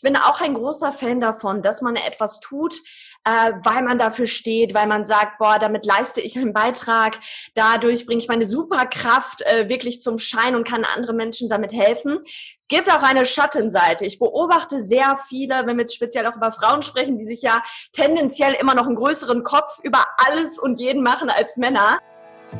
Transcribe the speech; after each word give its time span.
Ich 0.00 0.02
bin 0.02 0.16
auch 0.16 0.40
ein 0.40 0.54
großer 0.54 0.92
Fan 0.92 1.20
davon, 1.20 1.60
dass 1.60 1.82
man 1.82 1.94
etwas 1.94 2.40
tut, 2.40 2.78
äh, 3.26 3.52
weil 3.62 3.82
man 3.82 3.98
dafür 3.98 4.24
steht, 4.24 4.72
weil 4.72 4.86
man 4.86 5.04
sagt, 5.04 5.36
boah, 5.36 5.58
damit 5.58 5.84
leiste 5.84 6.22
ich 6.22 6.38
einen 6.38 6.54
Beitrag, 6.54 7.18
dadurch 7.54 8.06
bringe 8.06 8.22
ich 8.22 8.26
meine 8.26 8.48
Superkraft 8.48 9.42
äh, 9.42 9.68
wirklich 9.68 10.00
zum 10.00 10.18
Schein 10.18 10.56
und 10.56 10.66
kann 10.66 10.86
andere 10.86 11.12
Menschen 11.12 11.50
damit 11.50 11.74
helfen. 11.74 12.20
Es 12.58 12.66
gibt 12.66 12.90
auch 12.90 13.02
eine 13.02 13.26
Schattenseite. 13.26 14.06
Ich 14.06 14.18
beobachte 14.18 14.80
sehr 14.80 15.18
viele, 15.28 15.66
wenn 15.66 15.76
wir 15.76 15.82
jetzt 15.82 15.94
speziell 15.94 16.26
auch 16.26 16.36
über 16.36 16.50
Frauen 16.50 16.80
sprechen, 16.80 17.18
die 17.18 17.26
sich 17.26 17.42
ja 17.42 17.62
tendenziell 17.92 18.54
immer 18.54 18.74
noch 18.74 18.86
einen 18.86 18.96
größeren 18.96 19.42
Kopf 19.42 19.80
über 19.82 20.06
alles 20.26 20.58
und 20.58 20.80
jeden 20.80 21.02
machen 21.02 21.28
als 21.28 21.58
Männer. 21.58 21.98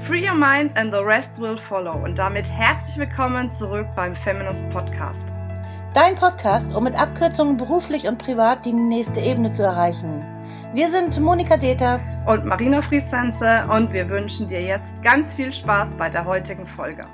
Free 0.07 0.29
your 0.29 0.37
mind 0.37 0.77
and 0.77 0.93
the 0.93 1.01
rest 1.01 1.41
will 1.41 1.57
follow. 1.57 1.95
Und 2.05 2.19
damit 2.19 2.51
herzlich 2.51 2.99
willkommen 2.99 3.51
zurück 3.51 3.87
beim 3.97 4.15
Feminist 4.15 4.69
Podcast. 4.69 5.40
Dein 5.93 6.15
Podcast, 6.15 6.73
um 6.73 6.85
mit 6.85 6.95
Abkürzungen 6.95 7.57
beruflich 7.57 8.07
und 8.07 8.17
privat 8.17 8.65
die 8.65 8.73
nächste 8.73 9.19
Ebene 9.19 9.51
zu 9.51 9.65
erreichen. 9.65 10.25
Wir 10.73 10.89
sind 10.89 11.19
Monika 11.19 11.57
Deters 11.57 12.21
und 12.29 12.45
Marina 12.45 12.81
Friesense 12.81 13.67
und 13.69 13.93
wir 13.93 14.09
wünschen 14.09 14.47
dir 14.47 14.63
jetzt 14.63 15.03
ganz 15.03 15.35
viel 15.35 15.51
Spaß 15.51 15.97
bei 15.97 16.09
der 16.09 16.25
heutigen 16.25 16.65
Folge. 16.65 17.07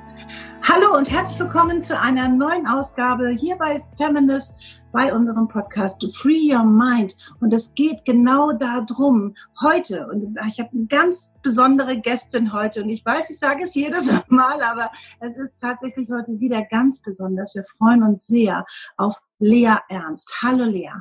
Hallo 0.63 0.95
und 0.95 1.11
herzlich 1.11 1.41
willkommen 1.41 1.81
zu 1.81 1.99
einer 1.99 2.29
neuen 2.29 2.67
Ausgabe 2.67 3.31
hier 3.31 3.57
bei 3.57 3.83
Feminist 3.97 4.61
bei 4.97 5.13
unserem 5.13 5.47
Podcast 5.47 6.03
Free 6.15 6.55
Your 6.55 6.65
Mind. 6.65 7.15
Und 7.41 7.53
es 7.53 7.75
geht 7.75 8.07
genau 8.07 8.53
darum, 8.53 9.37
heute, 9.61 10.09
und 10.09 10.39
ich 10.49 10.59
habe 10.59 10.71
eine 10.73 10.87
ganz 10.87 11.37
besondere 11.43 12.01
Gästin 12.01 12.55
heute, 12.55 12.83
und 12.83 12.89
ich 12.89 13.05
weiß, 13.05 13.29
ich 13.29 13.39
sage 13.39 13.65
es 13.67 13.75
jedes 13.75 14.11
Mal, 14.29 14.63
aber 14.63 14.91
es 15.21 15.37
ist 15.37 15.59
tatsächlich 15.59 16.09
heute 16.09 16.41
wieder 16.41 16.65
ganz 16.65 17.03
besonders. 17.03 17.55
Wir 17.55 17.65
freuen 17.65 18.05
uns 18.05 18.27
sehr 18.27 18.65
auf 18.97 19.21
Lea 19.39 19.77
Ernst. 19.91 20.39
Hallo 20.43 20.65
Lea. 20.65 20.95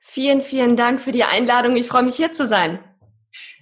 Vielen, 0.00 0.40
vielen 0.40 0.74
Dank 0.74 0.98
für 0.98 1.12
die 1.12 1.24
Einladung. 1.24 1.76
Ich 1.76 1.88
freue 1.88 2.04
mich 2.04 2.16
hier 2.16 2.32
zu 2.32 2.46
sein. 2.46 2.78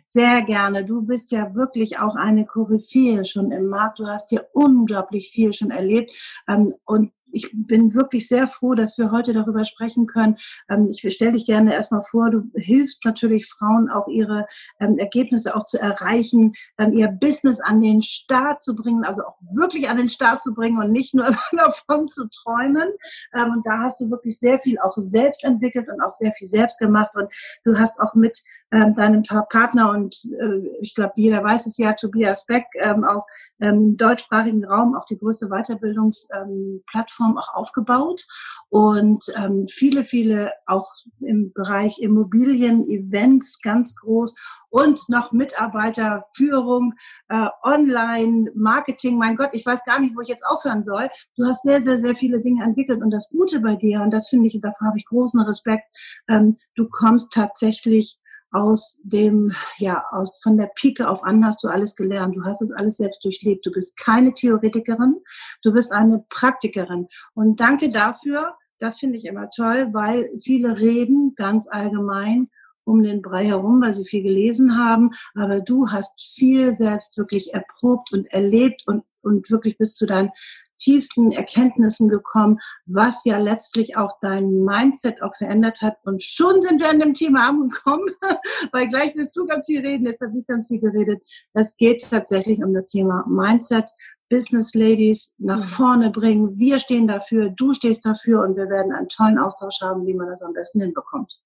Sehr 0.04 0.42
gerne. 0.42 0.84
Du 0.84 1.02
bist 1.02 1.32
ja 1.32 1.52
wirklich 1.56 1.98
auch 1.98 2.14
eine 2.14 2.46
Koryphäe 2.46 3.24
schon 3.24 3.50
im 3.50 3.66
Markt. 3.66 3.98
Du 3.98 4.06
hast 4.06 4.30
hier 4.30 4.46
unglaublich 4.52 5.30
viel 5.30 5.52
schon 5.52 5.72
erlebt. 5.72 6.12
Ähm, 6.46 6.72
und 6.84 7.10
ich 7.34 7.50
bin 7.52 7.94
wirklich 7.94 8.28
sehr 8.28 8.46
froh, 8.46 8.74
dass 8.74 8.96
wir 8.98 9.10
heute 9.10 9.32
darüber 9.32 9.64
sprechen 9.64 10.06
können. 10.06 10.36
Ähm, 10.68 10.88
ich 10.90 11.00
stelle 11.12 11.32
dich 11.32 11.46
gerne 11.46 11.74
erstmal 11.74 12.02
vor, 12.02 12.30
du 12.30 12.50
hilfst 12.54 13.04
natürlich 13.04 13.46
Frauen 13.46 13.90
auch 13.90 14.08
ihre 14.08 14.46
ähm, 14.80 14.98
Ergebnisse 14.98 15.56
auch 15.56 15.64
zu 15.64 15.80
erreichen, 15.80 16.54
ähm, 16.78 16.92
ihr 16.92 17.08
Business 17.08 17.60
an 17.60 17.80
den 17.80 18.02
Start 18.02 18.62
zu 18.62 18.74
bringen, 18.74 19.04
also 19.04 19.24
auch 19.24 19.36
wirklich 19.52 19.88
an 19.88 19.96
den 19.96 20.08
Start 20.08 20.42
zu 20.42 20.54
bringen 20.54 20.78
und 20.78 20.92
nicht 20.92 21.14
nur 21.14 21.26
davon 21.52 22.08
zu 22.08 22.28
träumen. 22.28 22.88
Und 23.32 23.66
da 23.66 23.80
hast 23.80 24.00
du 24.00 24.10
wirklich 24.10 24.38
sehr 24.38 24.58
viel 24.60 24.78
auch 24.78 24.94
selbst 24.96 25.44
entwickelt 25.44 25.88
und 25.88 26.00
auch 26.00 26.12
sehr 26.12 26.32
viel 26.32 26.46
selbst 26.46 26.78
gemacht 26.78 27.10
und 27.14 27.28
du 27.64 27.78
hast 27.78 28.00
auch 28.00 28.14
mit 28.14 28.40
deinem 28.70 29.22
Partner 29.22 29.90
und 29.90 30.16
äh, 30.24 30.68
ich 30.80 30.94
glaube, 30.94 31.12
jeder 31.16 31.44
weiß 31.44 31.66
es 31.66 31.78
ja, 31.78 31.92
Tobias 31.92 32.46
Beck, 32.46 32.66
auch 33.06 33.24
im 33.58 33.96
deutschsprachigen 33.96 34.64
Raum 34.64 34.96
auch 34.96 35.06
die 35.06 35.18
größte 35.18 35.48
Weiterbildungsplattform 35.48 36.80
Plattform 36.90 37.38
auch 37.38 37.54
aufgebaut 37.54 38.26
und 38.68 39.24
ähm, 39.36 39.66
viele, 39.68 40.04
viele 40.04 40.52
auch 40.66 40.92
im 41.20 41.52
Bereich 41.52 41.98
Immobilien, 42.00 42.88
Events 42.88 43.60
ganz 43.62 43.96
groß 43.96 44.34
und 44.70 45.08
noch 45.08 45.32
Mitarbeiterführung, 45.32 46.94
äh, 47.28 47.46
Online, 47.62 48.50
Marketing. 48.54 49.18
Mein 49.18 49.36
Gott, 49.36 49.50
ich 49.52 49.64
weiß 49.64 49.84
gar 49.84 50.00
nicht, 50.00 50.16
wo 50.16 50.20
ich 50.20 50.28
jetzt 50.28 50.46
aufhören 50.46 50.82
soll. 50.82 51.08
Du 51.36 51.44
hast 51.44 51.62
sehr, 51.62 51.80
sehr, 51.80 51.98
sehr 51.98 52.16
viele 52.16 52.40
Dinge 52.40 52.64
entwickelt 52.64 53.02
und 53.02 53.10
das 53.10 53.30
Gute 53.30 53.60
bei 53.60 53.76
dir, 53.76 54.02
und 54.02 54.10
das 54.10 54.28
finde 54.28 54.48
ich, 54.48 54.60
dafür 54.60 54.88
habe 54.88 54.98
ich 54.98 55.06
großen 55.06 55.40
Respekt, 55.42 55.84
ähm, 56.28 56.58
du 56.74 56.88
kommst 56.88 57.32
tatsächlich 57.32 58.18
aus 58.54 59.00
dem, 59.02 59.52
ja, 59.78 60.04
aus, 60.12 60.38
von 60.40 60.56
der 60.56 60.70
Pike 60.76 61.08
auf 61.08 61.24
an 61.24 61.44
hast 61.44 61.64
du 61.64 61.68
alles 61.68 61.96
gelernt. 61.96 62.36
Du 62.36 62.44
hast 62.44 62.62
es 62.62 62.72
alles 62.72 62.96
selbst 62.96 63.24
durchlebt. 63.24 63.66
Du 63.66 63.72
bist 63.72 63.98
keine 63.98 64.32
Theoretikerin, 64.32 65.16
du 65.62 65.72
bist 65.72 65.92
eine 65.92 66.24
Praktikerin. 66.28 67.08
Und 67.34 67.58
danke 67.58 67.90
dafür. 67.90 68.54
Das 68.78 69.00
finde 69.00 69.18
ich 69.18 69.24
immer 69.24 69.50
toll, 69.50 69.88
weil 69.92 70.30
viele 70.40 70.78
reden 70.78 71.34
ganz 71.36 71.68
allgemein 71.68 72.48
um 72.84 73.02
den 73.02 73.22
Brei 73.22 73.46
herum, 73.46 73.80
weil 73.82 73.92
sie 73.92 74.04
viel 74.04 74.22
gelesen 74.22 74.78
haben. 74.78 75.10
Aber 75.34 75.60
du 75.60 75.90
hast 75.90 76.22
viel 76.36 76.74
selbst 76.74 77.18
wirklich 77.18 77.54
erprobt 77.54 78.12
und 78.12 78.26
erlebt 78.26 78.84
und, 78.86 79.02
und 79.22 79.50
wirklich 79.50 79.78
bis 79.78 79.94
zu 79.94 80.06
deinen 80.06 80.30
tiefsten 80.78 81.32
Erkenntnissen 81.32 82.08
gekommen, 82.08 82.60
was 82.86 83.24
ja 83.24 83.38
letztlich 83.38 83.96
auch 83.96 84.18
dein 84.20 84.64
Mindset 84.64 85.22
auch 85.22 85.34
verändert 85.34 85.82
hat. 85.82 85.96
Und 86.04 86.22
schon 86.22 86.60
sind 86.62 86.80
wir 86.80 86.90
an 86.90 86.98
dem 86.98 87.14
Thema 87.14 87.48
angekommen, 87.48 88.06
weil 88.72 88.88
gleich 88.88 89.14
wirst 89.16 89.36
du 89.36 89.46
ganz 89.46 89.66
viel 89.66 89.80
reden, 89.80 90.06
jetzt 90.06 90.22
habe 90.22 90.38
ich 90.38 90.46
ganz 90.46 90.68
viel 90.68 90.80
geredet. 90.80 91.22
Es 91.52 91.76
geht 91.76 92.08
tatsächlich 92.08 92.62
um 92.62 92.74
das 92.74 92.86
Thema 92.86 93.24
Mindset. 93.28 93.90
Business 94.30 94.74
Ladies 94.74 95.36
nach 95.38 95.58
mhm. 95.58 95.62
vorne 95.62 96.10
bringen. 96.10 96.58
Wir 96.58 96.78
stehen 96.78 97.06
dafür, 97.06 97.50
du 97.50 97.72
stehst 97.74 98.06
dafür 98.06 98.42
und 98.42 98.56
wir 98.56 98.68
werden 98.68 98.92
einen 98.92 99.08
tollen 99.08 99.38
Austausch 99.38 99.80
haben, 99.82 100.06
wie 100.06 100.14
man 100.14 100.28
das 100.28 100.42
am 100.42 100.54
besten 100.54 100.80
hinbekommt. 100.80 101.40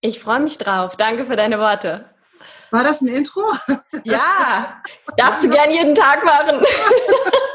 Ich 0.00 0.20
freue 0.20 0.40
mich 0.40 0.58
drauf. 0.58 0.96
Danke 0.96 1.24
für 1.24 1.36
deine 1.36 1.58
Worte. 1.58 2.04
War 2.70 2.84
das 2.84 3.00
ein 3.00 3.08
Intro? 3.08 3.42
Ja, 4.04 4.82
darfst 5.16 5.44
du 5.44 5.48
gern 5.48 5.70
jeden 5.70 5.94
Tag 5.94 6.24
machen. 6.24 6.60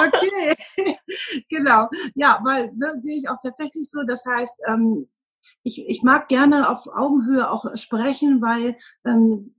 okay, 0.00 0.54
genau. 1.48 1.88
Ja, 2.14 2.40
weil 2.44 2.72
ne, 2.74 2.92
sehe 2.96 3.18
ich 3.18 3.28
auch 3.28 3.38
tatsächlich 3.42 3.90
so. 3.90 4.02
Das 4.04 4.24
heißt, 4.26 4.62
ähm, 4.68 5.08
ich, 5.66 5.84
ich 5.88 6.02
mag 6.04 6.28
gerne 6.28 6.68
auf 6.70 6.86
Augenhöhe 6.86 7.50
auch 7.50 7.76
sprechen, 7.76 8.40
weil 8.40 8.76
ähm, 9.04 9.52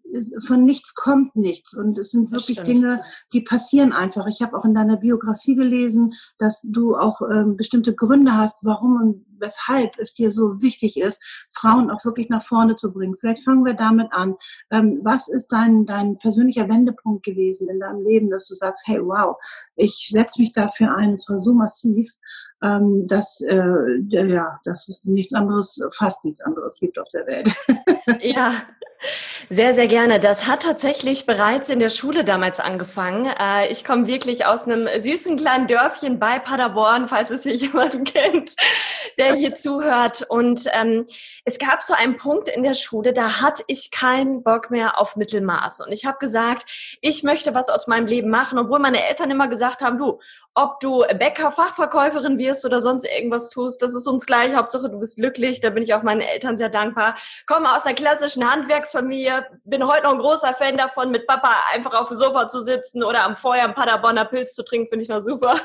von 0.45 0.63
nichts 0.63 0.95
kommt 0.95 1.35
nichts. 1.35 1.77
Und 1.77 1.97
es 1.97 2.11
sind 2.11 2.31
wirklich 2.31 2.61
Dinge, 2.61 3.03
die 3.33 3.41
passieren 3.41 3.91
einfach. 3.91 4.25
Ich 4.27 4.41
habe 4.41 4.57
auch 4.57 4.63
in 4.63 4.73
deiner 4.73 4.95
Biografie 4.95 5.55
gelesen, 5.55 6.13
dass 6.37 6.61
du 6.61 6.95
auch 6.95 7.19
ähm, 7.21 7.57
bestimmte 7.57 7.93
Gründe 7.93 8.35
hast, 8.35 8.63
warum 8.63 9.01
und 9.01 9.25
weshalb 9.39 9.99
es 9.99 10.13
dir 10.13 10.31
so 10.31 10.61
wichtig 10.61 10.97
ist, 10.97 11.21
Frauen 11.49 11.91
auch 11.91 12.05
wirklich 12.05 12.29
nach 12.29 12.43
vorne 12.43 12.77
zu 12.77 12.93
bringen. 12.93 13.17
Vielleicht 13.19 13.43
fangen 13.43 13.65
wir 13.65 13.73
damit 13.73 14.13
an. 14.13 14.35
Ähm, 14.71 15.01
was 15.03 15.27
ist 15.27 15.49
dein, 15.49 15.85
dein 15.85 16.17
persönlicher 16.19 16.69
Wendepunkt 16.69 17.25
gewesen 17.25 17.69
in 17.69 17.81
deinem 17.81 18.01
Leben, 18.05 18.29
dass 18.29 18.47
du 18.47 18.55
sagst, 18.55 18.87
hey, 18.87 19.05
wow, 19.05 19.35
ich 19.75 20.07
setze 20.09 20.41
mich 20.41 20.53
dafür 20.53 20.95
ein, 20.95 21.15
es 21.15 21.27
war 21.27 21.37
so 21.37 21.53
massiv, 21.53 22.15
ähm, 22.63 23.07
dass, 23.07 23.41
äh, 23.41 23.99
ja, 24.07 24.59
dass 24.63 24.89
es 24.89 25.05
nichts 25.05 25.33
anderes, 25.33 25.81
fast 25.95 26.25
nichts 26.25 26.41
anderes 26.41 26.79
gibt 26.79 26.97
auf 26.97 27.07
der 27.09 27.27
Welt. 27.27 27.53
ja, 28.21 28.53
sehr, 29.49 29.73
sehr 29.73 29.87
gerne. 29.87 30.19
Das 30.19 30.47
hat 30.47 30.63
tatsächlich 30.63 31.25
bereits 31.25 31.69
in 31.69 31.79
der 31.79 31.89
Schule 31.89 32.23
damals 32.23 32.59
angefangen. 32.59 33.25
Äh, 33.25 33.71
ich 33.71 33.85
komme 33.85 34.07
wirklich 34.07 34.45
aus 34.45 34.65
einem 34.65 34.87
süßen 34.99 35.37
kleinen 35.37 35.67
Dörfchen 35.67 36.19
bei 36.19 36.39
Paderborn, 36.39 37.07
falls 37.07 37.29
es 37.29 37.43
hier 37.43 37.53
jemanden 37.55 38.03
kennt, 38.03 38.55
der 39.19 39.35
hier 39.35 39.55
zuhört. 39.55 40.25
Und 40.27 40.65
ähm, 40.73 41.05
es 41.45 41.59
gab 41.59 41.83
so 41.83 41.93
einen 41.93 42.17
Punkt 42.17 42.49
in 42.49 42.63
der 42.63 42.73
Schule, 42.73 43.13
da 43.13 43.41
hatte 43.41 43.63
ich 43.67 43.91
keinen 43.91 44.43
Bock 44.43 44.71
mehr 44.71 44.99
auf 44.99 45.15
Mittelmaß. 45.15 45.81
Und 45.81 45.91
ich 45.91 46.05
habe 46.05 46.17
gesagt, 46.17 46.65
ich 47.01 47.23
möchte 47.23 47.53
was 47.53 47.69
aus 47.69 47.87
meinem 47.87 48.07
Leben 48.07 48.29
machen, 48.29 48.57
obwohl 48.57 48.79
meine 48.79 49.07
Eltern 49.07 49.31
immer 49.31 49.47
gesagt 49.47 49.81
haben, 49.81 49.97
du, 49.97 50.19
ob 50.57 50.79
du 50.79 51.01
Bäcker-Fachverkäuferin 51.01 52.39
wirst 52.39 52.65
oder 52.65 52.81
sonst 52.81 53.05
irgendwas 53.05 53.51
tust, 53.51 53.79
das 53.83 53.93
ist 53.93 54.07
uns 54.07 54.25
gleich. 54.25 54.55
Hauptsache, 54.55 54.89
du 54.89 54.99
bist 54.99 55.17
glücklich. 55.17 55.61
Da 55.61 55.69
bin 55.69 55.83
ich 55.83 55.93
auch 55.93 56.01
meinen 56.01 56.21
Eltern 56.21 56.57
sehr 56.57 56.69
dankbar. 56.69 57.15
Komme 57.45 57.75
aus 57.75 57.83
der 57.83 57.93
klassischen 57.93 58.49
Handwerksfamilie, 58.49 59.45
bin 59.65 59.87
heute 59.87 60.03
noch 60.03 60.13
ein 60.13 60.17
großer 60.19 60.55
Fan 60.55 60.75
davon, 60.75 61.11
mit 61.11 61.27
Papa 61.27 61.51
einfach 61.73 61.93
auf 61.93 62.07
dem 62.07 62.17
Sofa 62.17 62.47
zu 62.47 62.61
sitzen 62.61 63.03
oder 63.03 63.23
am 63.23 63.35
Feuer 63.35 63.65
einen 63.65 63.75
Paderborner 63.75 64.25
Pilz 64.25 64.55
zu 64.55 64.63
trinken, 64.63 64.89
finde 64.89 65.03
ich 65.03 65.09
noch 65.09 65.21
super. 65.21 65.61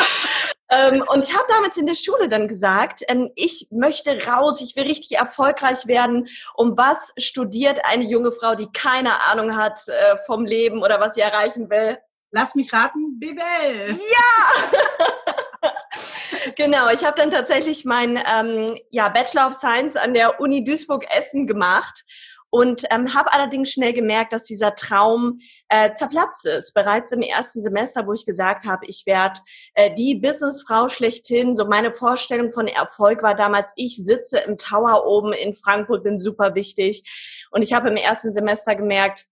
ähm, 0.70 1.04
und 1.08 1.24
ich 1.24 1.34
habe 1.34 1.44
damals 1.48 1.76
in 1.76 1.84
der 1.84 1.94
Schule 1.94 2.30
dann 2.30 2.48
gesagt, 2.48 3.02
ähm, 3.08 3.30
ich 3.34 3.68
möchte 3.70 4.18
raus, 4.26 4.62
ich 4.62 4.74
will 4.76 4.84
richtig 4.84 5.18
erfolgreich 5.18 5.86
werden. 5.86 6.26
Um 6.54 6.78
was 6.78 7.12
studiert 7.18 7.80
eine 7.84 8.04
junge 8.04 8.32
Frau, 8.32 8.54
die 8.54 8.72
keine 8.72 9.28
Ahnung 9.28 9.56
hat 9.56 9.78
äh, 9.88 10.16
vom 10.24 10.46
Leben 10.46 10.82
oder 10.82 11.00
was 11.00 11.16
sie 11.16 11.20
erreichen 11.20 11.68
will? 11.68 11.98
Lass 12.34 12.54
mich 12.54 12.72
raten, 12.72 13.18
Bibel. 13.18 13.44
Ja! 13.88 15.70
genau, 16.56 16.88
ich 16.90 17.04
habe 17.04 17.20
dann 17.20 17.30
tatsächlich 17.30 17.84
meinen 17.84 18.16
ähm, 18.16 18.74
ja, 18.90 19.10
Bachelor 19.10 19.48
of 19.48 19.52
Science 19.52 19.96
an 19.96 20.14
der 20.14 20.40
Uni 20.40 20.64
Duisburg-Essen 20.64 21.46
gemacht 21.46 22.04
und 22.48 22.84
ähm, 22.90 23.14
habe 23.14 23.34
allerdings 23.34 23.70
schnell 23.70 23.92
gemerkt, 23.92 24.32
dass 24.32 24.44
dieser 24.44 24.74
Traum 24.74 25.40
äh, 25.68 25.92
zerplatzt 25.92 26.46
ist. 26.46 26.72
Bereits 26.72 27.12
im 27.12 27.20
ersten 27.20 27.60
Semester, 27.60 28.06
wo 28.06 28.14
ich 28.14 28.24
gesagt 28.24 28.64
habe, 28.64 28.86
ich 28.86 29.04
werde 29.04 29.40
äh, 29.74 29.94
die 29.94 30.14
Businessfrau 30.14 30.88
schlechthin. 30.88 31.54
So 31.54 31.66
meine 31.66 31.92
Vorstellung 31.92 32.50
von 32.50 32.66
Erfolg 32.66 33.22
war 33.22 33.34
damals, 33.34 33.72
ich 33.76 33.96
sitze 33.96 34.38
im 34.38 34.56
Tower 34.56 35.06
oben 35.06 35.34
in 35.34 35.52
Frankfurt, 35.52 36.02
bin 36.02 36.18
super 36.18 36.54
wichtig. 36.54 37.04
Und 37.50 37.60
ich 37.60 37.74
habe 37.74 37.88
im 37.88 37.96
ersten 37.96 38.32
Semester 38.32 38.74
gemerkt, 38.74 39.26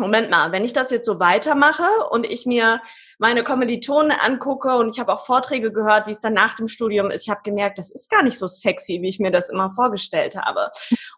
Moment 0.00 0.30
mal, 0.30 0.52
wenn 0.52 0.64
ich 0.64 0.72
das 0.72 0.90
jetzt 0.90 1.06
so 1.06 1.20
weitermache 1.20 1.84
und 2.10 2.24
ich 2.26 2.46
mir 2.46 2.80
meine 3.18 3.44
Kommilitonen 3.44 4.12
angucke 4.12 4.74
und 4.74 4.88
ich 4.88 4.98
habe 4.98 5.12
auch 5.12 5.26
Vorträge 5.26 5.70
gehört, 5.70 6.06
wie 6.06 6.10
es 6.10 6.20
dann 6.20 6.32
nach 6.32 6.54
dem 6.54 6.68
Studium 6.68 7.10
ist, 7.10 7.24
ich 7.24 7.30
habe 7.30 7.42
gemerkt, 7.44 7.78
das 7.78 7.90
ist 7.90 8.10
gar 8.10 8.22
nicht 8.22 8.38
so 8.38 8.46
sexy, 8.46 9.02
wie 9.02 9.08
ich 9.08 9.18
mir 9.20 9.30
das 9.30 9.50
immer 9.50 9.70
vorgestellt 9.70 10.36
habe. 10.36 10.70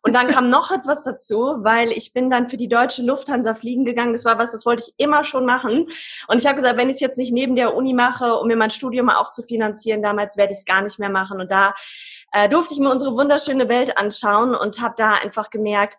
Und 0.02 0.14
dann 0.14 0.26
kam 0.26 0.50
noch 0.50 0.72
etwas 0.72 1.04
dazu, 1.04 1.54
weil 1.58 1.92
ich 1.92 2.12
bin 2.12 2.28
dann 2.28 2.48
für 2.48 2.56
die 2.56 2.68
deutsche 2.68 3.02
Lufthansa 3.02 3.54
fliegen 3.54 3.84
gegangen. 3.84 4.12
Das 4.12 4.24
war 4.24 4.36
was, 4.36 4.50
das 4.50 4.66
wollte 4.66 4.82
ich 4.84 4.94
immer 4.96 5.22
schon 5.22 5.46
machen. 5.46 5.86
Und 6.26 6.38
ich 6.40 6.46
habe 6.46 6.56
gesagt, 6.56 6.76
wenn 6.76 6.88
ich 6.88 6.94
es 6.94 7.00
jetzt 7.00 7.18
nicht 7.18 7.32
neben 7.32 7.54
der 7.54 7.74
Uni 7.76 7.94
mache, 7.94 8.34
um 8.34 8.48
mir 8.48 8.56
mein 8.56 8.70
Studium 8.70 9.08
auch 9.08 9.30
zu 9.30 9.44
finanzieren, 9.44 10.02
damals 10.02 10.36
werde 10.36 10.52
ich 10.52 10.58
es 10.58 10.64
gar 10.64 10.82
nicht 10.82 10.98
mehr 10.98 11.08
machen. 11.08 11.40
Und 11.40 11.52
da 11.52 11.72
äh, 12.32 12.48
durfte 12.48 12.74
ich 12.74 12.80
mir 12.80 12.90
unsere 12.90 13.14
wunderschöne 13.14 13.68
Welt 13.68 13.96
anschauen 13.96 14.56
und 14.56 14.80
habe 14.80 14.94
da 14.96 15.14
einfach 15.14 15.50
gemerkt, 15.50 15.98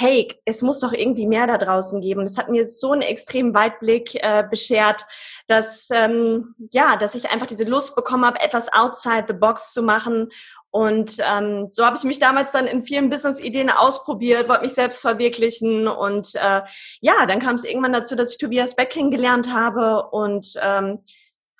hey, 0.00 0.28
es 0.44 0.62
muss 0.62 0.78
doch 0.78 0.92
irgendwie 0.92 1.26
mehr 1.26 1.48
da 1.48 1.58
draußen 1.58 2.00
geben. 2.00 2.22
Das 2.22 2.38
hat 2.38 2.48
mir 2.48 2.64
so 2.64 2.92
einen 2.92 3.02
extremen 3.02 3.52
Weitblick 3.52 4.14
äh, 4.14 4.44
beschert, 4.48 5.04
dass 5.48 5.88
ähm, 5.90 6.54
ja, 6.70 6.96
dass 6.96 7.16
ich 7.16 7.30
einfach 7.30 7.48
diese 7.48 7.64
Lust 7.64 7.96
bekommen 7.96 8.24
habe, 8.24 8.40
etwas 8.40 8.72
outside 8.72 9.24
the 9.26 9.34
box 9.34 9.72
zu 9.72 9.82
machen. 9.82 10.28
Und 10.70 11.16
ähm, 11.18 11.70
so 11.72 11.84
habe 11.84 11.96
ich 11.96 12.04
mich 12.04 12.20
damals 12.20 12.52
dann 12.52 12.68
in 12.68 12.82
vielen 12.82 13.10
Business-Ideen 13.10 13.70
ausprobiert, 13.70 14.48
wollte 14.48 14.62
mich 14.62 14.74
selbst 14.74 15.00
verwirklichen. 15.00 15.88
Und 15.88 16.32
äh, 16.36 16.62
ja, 17.00 17.26
dann 17.26 17.40
kam 17.40 17.56
es 17.56 17.64
irgendwann 17.64 17.92
dazu, 17.92 18.14
dass 18.14 18.30
ich 18.30 18.38
Tobias 18.38 18.76
Beck 18.76 18.90
kennengelernt 18.90 19.52
habe 19.52 20.10
und 20.10 20.54
ähm, 20.62 21.02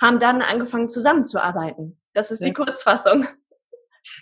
haben 0.01 0.21
dann 0.21 0.43
angefangen 0.43 0.89
zusammenzuarbeiten. 0.89 2.01
Das 2.15 2.31
ist 2.31 2.45
die 2.45 2.53
Kurzfassung. 2.53 3.27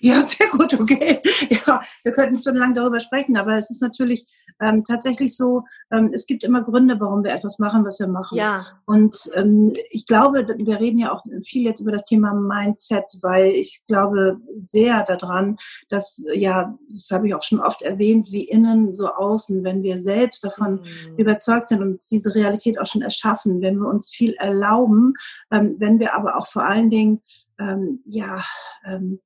Ja, 0.01 0.23
sehr 0.23 0.49
gut, 0.49 0.75
okay. 0.75 1.21
Ja, 1.51 1.83
wir 2.03 2.13
könnten 2.13 2.43
schon 2.43 2.57
lange 2.57 2.75
darüber 2.75 3.01
sprechen, 3.01 3.37
aber 3.37 3.57
es 3.57 3.71
ist 3.71 3.83
natürlich 3.83 4.27
ähm, 4.61 4.85
tatsächlich 4.85 5.37
so, 5.37 5.65
ähm, 5.91 6.11
es 6.13 6.27
gibt 6.27 6.45
immer 6.45 6.63
Gründe, 6.63 6.99
warum 6.99 7.25
wir 7.25 7.33
etwas 7.33 7.59
machen, 7.59 7.85
was 7.85 8.01
wir 8.01 8.09
machen. 8.09 8.39
Ja. 8.39 8.67
Und 8.87 9.31
ähm, 9.35 9.75
ich 9.91 10.07
glaube, 10.07 10.47
wir 10.57 10.81
reden 10.81 10.99
ja 10.99 11.13
auch 11.13 11.23
viel 11.45 11.63
jetzt 11.63 11.81
über 11.81 11.93
das 11.93 12.05
Thema 12.05 12.33
Mindset, 12.33 13.05
weil 13.23 13.53
ich 13.53 13.83
glaube 13.87 14.39
sehr 14.61 15.05
daran, 15.05 15.57
dass, 15.89 16.25
ja, 16.33 16.77
das 16.89 17.11
habe 17.11 17.29
ich 17.29 17.35
auch 17.35 17.43
schon 17.43 17.61
oft 17.61 17.83
erwähnt, 17.83 18.33
wie 18.33 18.45
innen 18.45 18.95
so 18.95 19.09
außen, 19.09 19.65
wenn 19.65 19.83
wir 19.83 19.99
selbst 19.99 20.45
davon 20.45 20.81
mhm. 20.81 21.17
überzeugt 21.17 21.69
sind 21.69 21.83
und 21.83 22.01
diese 22.11 22.35
Realität 22.35 22.81
auch 22.81 22.87
schon 22.87 23.03
erschaffen, 23.03 23.61
wenn 23.61 23.79
wir 23.79 23.89
uns 23.89 24.11
viel 24.11 24.35
erlauben, 24.35 25.15
ähm, 25.51 25.77
wenn 25.79 25.99
wir 25.99 26.15
aber 26.15 26.37
auch 26.37 26.47
vor 26.47 26.65
allen 26.65 26.91
Dingen, 26.91 27.21
ähm, 27.59 28.01
ja, 28.05 28.43
ähm, 28.85 29.21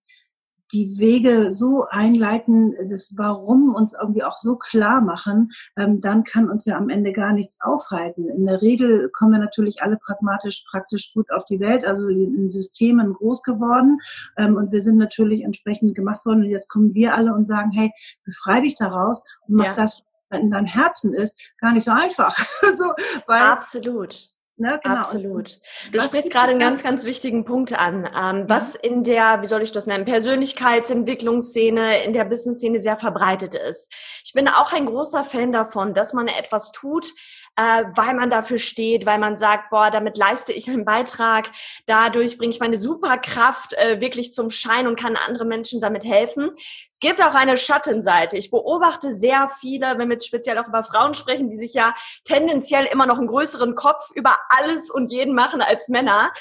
die 0.73 0.99
Wege 0.99 1.53
so 1.53 1.87
einleiten, 1.89 2.75
das 2.89 3.15
Warum 3.17 3.75
uns 3.75 3.97
irgendwie 3.99 4.23
auch 4.23 4.37
so 4.37 4.57
klar 4.57 5.01
machen, 5.01 5.51
ähm, 5.77 6.01
dann 6.01 6.25
kann 6.25 6.49
uns 6.49 6.65
ja 6.65 6.77
am 6.77 6.89
Ende 6.89 7.13
gar 7.13 7.33
nichts 7.33 7.59
aufhalten. 7.61 8.29
In 8.29 8.47
der 8.47 8.63
Regel 8.63 9.11
kommen 9.11 9.33
wir 9.33 9.39
natürlich 9.39 9.83
alle 9.83 9.97
pragmatisch, 9.97 10.65
praktisch 10.71 11.13
gut 11.13 11.31
auf 11.31 11.45
die 11.45 11.61
Welt, 11.61 11.85
also 11.85 12.09
in 12.09 12.51
Systemen 12.51 13.13
groß 13.15 13.43
geworden 13.43 13.99
ähm, 14.37 14.57
und 14.57 14.73
wir 14.73 14.81
sind 14.81 14.99
natürlich 14.99 15.43
entsprechend 15.43 15.95
gemacht 15.95 16.25
worden 16.25 16.45
und 16.45 16.51
jetzt 16.51 16.69
kommen 16.69 16.95
wir 16.95 17.15
alle 17.15 17.35
und 17.35 17.47
sagen, 17.47 17.71
hey, 17.73 17.91
befrei 18.25 18.61
dich 18.61 18.77
daraus 18.77 19.25
und 19.47 19.57
mach 19.57 19.67
ja. 19.67 19.75
das, 19.75 20.03
was 20.29 20.41
in 20.41 20.51
deinem 20.51 20.67
Herzen 20.67 21.15
ist, 21.15 21.41
gar 21.59 21.73
nicht 21.73 21.85
so 21.85 21.91
einfach. 21.91 22.37
so, 22.75 22.93
weil 23.27 23.43
Absolut. 23.43 24.31
Ne, 24.61 24.79
genau. 24.83 24.97
Absolut. 24.97 25.59
Du 25.91 25.99
was 25.99 26.05
sprichst 26.05 26.31
gerade 26.31 26.51
einen 26.51 26.61
ganz, 26.61 26.83
ganz 26.83 27.05
wichtigen 27.05 27.47
Punkt 27.47 27.73
an. 27.73 28.07
Ähm, 28.15 28.45
was 28.47 28.75
in 28.75 29.05
der, 29.05 29.41
wie 29.41 29.47
soll 29.47 29.63
ich 29.63 29.73
das 29.73 29.87
nennen, 29.87 30.05
Persönlichkeitsentwicklungsszene, 30.05 32.05
in 32.05 32.13
der 32.13 32.27
Business-Szene 32.27 32.79
sehr 32.79 32.99
verbreitet 32.99 33.55
ist. 33.55 33.91
Ich 34.23 34.35
bin 34.35 34.49
auch 34.49 34.75
ein 34.75 34.85
großer 34.85 35.25
Fan 35.25 35.51
davon, 35.51 35.95
dass 35.95 36.13
man 36.13 36.29
etwas 36.29 36.73
tut, 36.73 37.15
äh, 37.57 37.85
weil 37.95 38.15
man 38.15 38.31
dafür 38.31 38.59
steht, 38.59 39.07
weil 39.07 39.19
man 39.19 39.37
sagt, 39.37 39.71
boah, 39.71 39.91
damit 39.91 40.17
leiste 40.17 40.53
ich 40.53 40.69
einen 40.69 40.85
Beitrag, 40.85 41.51
dadurch 41.87 42.39
bringe 42.39 42.53
ich 42.53 42.61
meine 42.61 42.79
Superkraft 42.79 43.73
äh, 43.75 44.01
wirklich 44.01 44.33
zum 44.33 44.51
Schein 44.51 44.87
und 44.87 44.99
kann 44.99 45.17
anderen 45.17 45.49
Menschen 45.49 45.81
damit 45.81 46.05
helfen. 46.05 46.51
Es 46.91 46.99
gibt 47.01 47.23
auch 47.23 47.35
eine 47.35 47.57
Schattenseite. 47.57 48.37
Ich 48.37 48.51
beobachte 48.51 49.15
sehr 49.15 49.49
viele, 49.61 49.99
wenn 49.99 50.09
wir 50.09 50.15
jetzt 50.15 50.27
speziell 50.27 50.59
auch 50.59 50.69
über 50.69 50.83
Frauen 50.83 51.15
sprechen, 51.15 51.51
die 51.51 51.59
sich 51.59 51.75
ja 51.75 51.95
tendenziell 52.25 52.87
immer 52.87 53.07
noch 53.07 53.19
einen 53.19 53.29
größeren 53.29 53.75
Kopf 53.75 54.11
über 54.15 54.39
alles 54.49 54.91
und 54.91 55.11
jeden 55.11 55.35
machen 55.35 55.61
als 55.61 55.89
Männer 55.89 56.33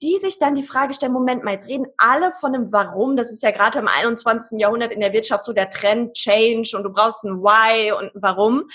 die 0.00 0.18
sich 0.18 0.38
dann 0.38 0.54
die 0.54 0.62
Frage 0.62 0.94
stellen, 0.94 1.12
Moment 1.12 1.42
mal, 1.42 1.54
jetzt 1.54 1.68
reden 1.68 1.86
alle 1.96 2.30
von 2.30 2.54
einem 2.54 2.72
Warum. 2.72 3.16
Das 3.16 3.32
ist 3.32 3.42
ja 3.42 3.50
gerade 3.50 3.80
im 3.80 3.88
21. 3.88 4.60
Jahrhundert 4.60 4.92
in 4.92 5.00
der 5.00 5.12
Wirtschaft 5.12 5.44
so 5.44 5.52
der 5.52 5.70
Trend, 5.70 6.14
Change 6.14 6.76
und 6.76 6.84
du 6.84 6.90
brauchst 6.90 7.24
ein 7.24 7.42
Why 7.42 7.92
und 7.92 8.14
ein 8.14 8.22
Warum. 8.22 8.68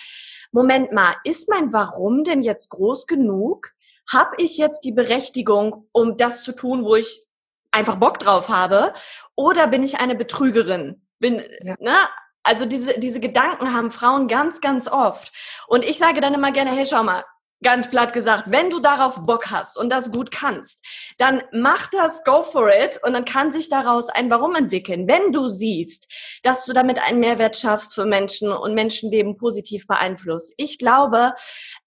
Moment 0.53 0.91
mal, 0.91 1.15
ist 1.23 1.50
mein 1.50 1.73
Warum 1.73 2.23
denn 2.23 2.44
jetzt 2.44 2.69
groß 2.69 3.07
genug? 3.07 3.71
Habe 4.11 4.35
ich 4.38 4.57
jetzt 4.57 4.81
die 4.81 4.91
Berechtigung, 4.91 5.89
um 5.91 6.15
das 6.15 6.44
zu 6.44 6.53
tun, 6.53 6.85
wo 6.85 6.95
ich 6.95 7.25
einfach 7.71 7.95
Bock 7.95 8.19
drauf 8.19 8.50
habe? 8.50 8.94
Oder 9.35 9.65
bin 9.65 9.81
ich 9.81 10.00
eine 10.00 10.15
Betrügerin? 10.15 11.01
Bin, 11.19 11.41
ja. 11.61 11.75
ne? 11.79 11.95
Also 12.44 12.65
diese, 12.65 13.00
diese 13.00 13.19
Gedanken 13.19 13.73
haben 13.73 13.89
Frauen 13.89 14.27
ganz, 14.27 14.61
ganz 14.61 14.88
oft. 14.88 15.31
Und 15.67 15.83
ich 15.83 15.97
sage 15.97 16.21
dann 16.21 16.33
immer 16.33 16.51
gerne, 16.51 16.71
hey, 16.71 16.85
schau 16.85 17.01
mal, 17.01 17.23
ganz 17.63 17.89
platt 17.89 18.13
gesagt, 18.13 18.45
wenn 18.48 18.69
du 18.69 18.80
darauf 18.80 19.24
Bock 19.24 19.50
hast 19.50 19.77
und 19.77 19.89
das 19.89 20.12
gut 20.12 20.31
kannst, 20.31 20.83
dann 21.18 21.42
mach 21.51 21.88
das, 21.88 22.24
go 22.24 22.44
for 22.44 22.69
it 22.69 23.00
und 23.04 23.13
dann 23.13 23.25
kann 23.25 23.51
sich 23.51 23.69
daraus 23.69 24.10
ein 24.10 24.30
Warum 24.30 24.56
entwickeln. 24.56 25.07
Wenn 25.07 25.31
du 25.31 25.48
siehst, 25.48 26.07
dass 26.44 26.65
du 26.65 26.74
damit 26.74 27.00
einen 27.00 27.19
Mehrwert 27.19 27.57
schaffst 27.57 27.95
für 27.95 28.06
Menschen 28.06 28.51
und 28.51 28.74
Menschenleben 28.74 29.36
positiv 29.36 29.88
beeinflusst. 29.88 30.54
Ich 30.57 30.77
glaube, 30.77 31.33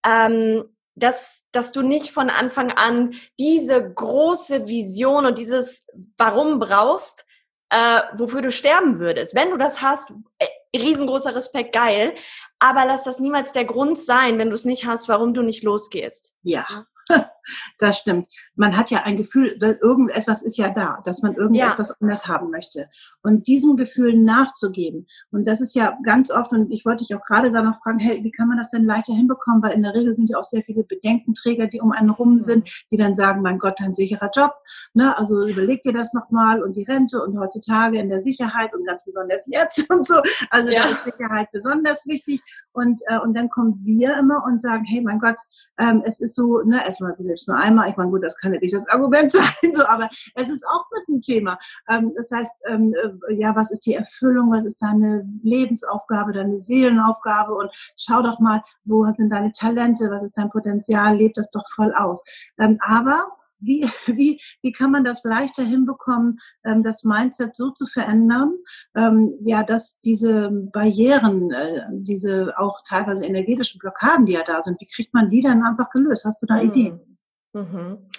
ähm, 0.04 0.64
dass, 0.96 1.44
dass 1.52 1.72
du 1.72 1.82
nicht 1.82 2.10
von 2.10 2.30
Anfang 2.30 2.72
an 2.72 3.14
diese 3.38 3.92
große 3.92 4.66
Vision 4.66 5.26
und 5.26 5.38
dieses 5.38 5.86
Warum 6.16 6.58
brauchst, 6.58 7.24
äh, 7.70 8.00
wofür 8.14 8.42
du 8.42 8.50
sterben 8.50 8.98
würdest. 8.98 9.34
Wenn 9.34 9.50
du 9.50 9.56
das 9.56 9.82
hast, 9.82 10.10
äh, 10.38 10.46
riesengroßer 10.76 11.34
Respekt, 11.34 11.72
geil. 11.74 12.14
Aber 12.58 12.84
lass 12.84 13.04
das 13.04 13.18
niemals 13.18 13.52
der 13.52 13.64
Grund 13.64 13.98
sein, 13.98 14.38
wenn 14.38 14.50
du 14.50 14.54
es 14.54 14.64
nicht 14.64 14.86
hast, 14.86 15.08
warum 15.08 15.34
du 15.34 15.42
nicht 15.42 15.62
losgehst. 15.62 16.32
Ja. 16.42 16.66
Das 17.78 17.98
stimmt. 17.98 18.28
Man 18.54 18.76
hat 18.76 18.90
ja 18.90 19.02
ein 19.04 19.16
Gefühl, 19.16 19.58
irgendetwas 19.60 20.42
ist 20.42 20.58
ja 20.58 20.70
da, 20.70 21.00
dass 21.04 21.22
man 21.22 21.34
irgendetwas 21.34 21.90
ja. 21.90 21.94
anders 22.00 22.28
haben 22.28 22.50
möchte. 22.50 22.88
Und 23.22 23.46
diesem 23.46 23.76
Gefühl 23.76 24.16
nachzugeben. 24.16 25.06
Und 25.30 25.46
das 25.46 25.60
ist 25.60 25.74
ja 25.74 25.96
ganz 26.04 26.30
oft, 26.30 26.52
und 26.52 26.70
ich 26.72 26.84
wollte 26.84 27.04
dich 27.04 27.14
auch 27.16 27.24
gerade 27.24 27.52
da 27.52 27.62
noch 27.62 27.80
fragen, 27.82 27.98
hey, 27.98 28.22
wie 28.22 28.30
kann 28.30 28.48
man 28.48 28.58
das 28.58 28.70
denn 28.70 28.84
leichter 28.84 29.14
hinbekommen? 29.14 29.62
Weil 29.62 29.72
in 29.72 29.82
der 29.82 29.94
Regel 29.94 30.14
sind 30.14 30.30
ja 30.30 30.38
auch 30.38 30.44
sehr 30.44 30.62
viele 30.62 30.84
Bedenkenträger, 30.84 31.66
die 31.66 31.80
um 31.80 31.92
einen 31.92 32.10
rum 32.10 32.32
mhm. 32.32 32.38
sind, 32.38 32.84
die 32.90 32.96
dann 32.96 33.14
sagen, 33.14 33.42
mein 33.42 33.58
Gott, 33.58 33.80
ein 33.80 33.94
sicherer 33.94 34.30
Job. 34.34 34.54
Ne? 34.94 35.16
Also 35.16 35.46
überleg 35.46 35.82
dir 35.82 35.92
das 35.92 36.12
nochmal 36.12 36.62
und 36.62 36.76
die 36.76 36.84
Rente 36.84 37.22
und 37.22 37.38
heutzutage 37.38 37.98
in 37.98 38.08
der 38.08 38.20
Sicherheit 38.20 38.74
und 38.74 38.86
ganz 38.86 39.04
besonders 39.04 39.46
jetzt 39.46 39.90
und 39.90 40.06
so. 40.06 40.20
Also 40.50 40.70
ja. 40.70 40.84
da 40.84 40.90
ist 40.90 41.04
Sicherheit 41.04 41.50
besonders 41.52 42.06
wichtig. 42.06 42.42
Und, 42.72 43.00
äh, 43.06 43.18
und 43.18 43.34
dann 43.34 43.48
kommen 43.48 43.80
wir 43.84 44.16
immer 44.16 44.44
und 44.44 44.60
sagen, 44.60 44.84
hey, 44.84 45.00
mein 45.00 45.18
Gott, 45.18 45.36
ähm, 45.78 46.02
es 46.04 46.20
ist 46.20 46.34
so, 46.34 46.60
ne, 46.62 46.84
erstmal, 46.84 47.14
du 47.16 47.24
lebst 47.36 47.48
nur 47.48 47.58
einmal. 47.58 47.90
Ich 47.90 47.96
meine, 47.96 48.10
gut, 48.10 48.24
das 48.24 48.36
kann 48.36 48.54
ja 48.54 48.60
nicht 48.60 48.74
das 48.74 48.88
Argument 48.88 49.30
sein, 49.32 49.72
so, 49.72 49.84
aber 49.86 50.08
es 50.34 50.48
ist 50.48 50.66
auch 50.66 50.84
mit 50.92 51.08
ein 51.08 51.20
Thema. 51.20 51.58
Ähm, 51.88 52.12
das 52.16 52.30
heißt, 52.30 52.52
ähm, 52.66 52.94
äh, 52.94 53.34
ja, 53.34 53.54
was 53.54 53.70
ist 53.70 53.86
die 53.86 53.94
Erfüllung? 53.94 54.50
Was 54.50 54.64
ist 54.64 54.82
deine 54.82 55.24
Lebensaufgabe, 55.42 56.32
deine 56.32 56.58
Seelenaufgabe? 56.58 57.54
Und 57.54 57.70
schau 57.96 58.22
doch 58.22 58.40
mal, 58.40 58.62
wo 58.84 59.08
sind 59.10 59.30
deine 59.30 59.52
Talente? 59.52 60.10
Was 60.10 60.22
ist 60.22 60.38
dein 60.38 60.50
Potenzial? 60.50 61.16
Leb 61.16 61.34
das 61.34 61.50
doch 61.50 61.64
voll 61.74 61.94
aus. 61.94 62.24
Ähm, 62.58 62.78
aber 62.80 63.26
wie, 63.60 63.82
wie, 64.06 64.40
wie 64.62 64.72
kann 64.72 64.90
man 64.90 65.04
das 65.04 65.24
leichter 65.24 65.62
hinbekommen, 65.62 66.38
ähm, 66.64 66.82
das 66.82 67.04
Mindset 67.04 67.56
so 67.56 67.70
zu 67.70 67.86
verändern, 67.86 68.54
ähm, 68.94 69.34
ja, 69.42 69.62
dass 69.62 70.00
diese 70.00 70.50
Barrieren, 70.72 71.50
äh, 71.50 71.82
diese 71.90 72.58
auch 72.58 72.80
teilweise 72.86 73.24
energetischen 73.24 73.78
Blockaden, 73.78 74.26
die 74.26 74.32
ja 74.32 74.42
da 74.44 74.62
sind, 74.62 74.80
wie 74.80 74.86
kriegt 74.86 75.14
man 75.14 75.30
die 75.30 75.42
dann 75.42 75.62
einfach 75.62 75.90
gelöst? 75.90 76.24
Hast 76.24 76.42
du 76.42 76.46
da 76.46 76.56
mhm. 76.56 76.70
Ideen? 76.70 77.15
Mhm. 77.56 78.10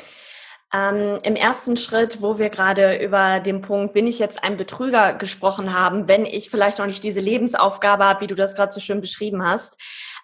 Ähm, 0.74 1.18
Im 1.24 1.36
ersten 1.36 1.78
Schritt, 1.78 2.22
wo 2.22 2.40
wir 2.40 2.50
gerade 2.50 2.98
über 2.98 3.40
den 3.40 3.62
Punkt, 3.62 3.94
bin 3.94 4.06
ich 4.06 4.20
jetzt 4.20 4.44
ein 4.44 4.58
Betrüger 4.58 5.14
gesprochen 5.14 5.74
haben, 5.74 6.10
wenn 6.10 6.26
ich 6.26 6.50
vielleicht 6.50 6.80
noch 6.80 6.88
nicht 6.88 7.04
diese 7.04 7.22
Lebensaufgabe 7.22 8.04
habe, 8.04 8.22
wie 8.22 8.28
du 8.28 8.36
das 8.36 8.56
gerade 8.56 8.74
so 8.74 8.80
schön 8.80 9.00
beschrieben 9.00 9.46
hast, 9.46 9.78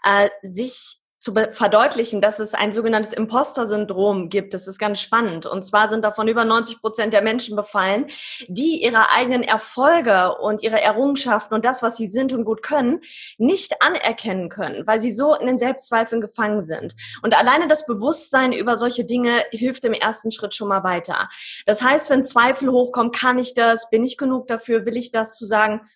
äh, 0.04 0.30
sich 0.42 1.03
zu 1.24 1.34
verdeutlichen, 1.52 2.20
dass 2.20 2.40
es 2.40 2.54
ein 2.54 2.74
sogenanntes 2.74 3.14
Imposter-Syndrom 3.14 4.28
gibt. 4.28 4.54
Das 4.54 4.68
ist 4.68 4.78
ganz 4.78 5.00
spannend. 5.00 5.46
Und 5.46 5.64
zwar 5.64 5.88
sind 5.88 6.04
davon 6.04 6.28
über 6.28 6.44
90 6.44 6.82
Prozent 6.82 7.14
der 7.14 7.22
Menschen 7.22 7.56
befallen, 7.56 8.08
die 8.50 8.84
ihre 8.84 9.10
eigenen 9.10 9.42
Erfolge 9.42 10.36
und 10.36 10.64
ihre 10.64 10.82
Errungenschaften 10.82 11.56
und 11.56 11.64
das, 11.64 11.82
was 11.82 11.96
sie 11.96 12.10
sind 12.10 12.34
und 12.34 12.44
gut 12.44 12.62
können, 12.62 13.00
nicht 13.38 13.82
anerkennen 13.82 14.50
können, 14.50 14.86
weil 14.86 15.00
sie 15.00 15.14
so 15.14 15.34
in 15.34 15.48
den 15.48 15.58
Selbstzweifeln 15.58 16.20
gefangen 16.20 16.62
sind. 16.62 16.94
Und 17.22 17.40
alleine 17.40 17.70
das 17.70 17.86
Bewusstsein 17.86 18.52
über 18.52 18.76
solche 18.76 19.06
Dinge 19.06 19.46
hilft 19.52 19.86
im 19.86 19.94
ersten 19.94 20.30
Schritt 20.30 20.54
schon 20.54 20.68
mal 20.68 20.84
weiter. 20.84 21.30
Das 21.66 21.82
heißt, 21.82 22.10
wenn 22.10 22.26
Zweifel 22.26 22.70
hochkommen, 22.70 23.14
kann 23.14 23.40
ich 23.40 23.54
das, 23.54 23.90
bin 23.90 24.04
ich 24.04 24.18
genug 24.18 24.48
dafür, 24.48 24.86
will 24.86 24.98
ich 24.98 25.12
das 25.12 25.38
zu 25.38 25.46
sagen, 25.46 25.88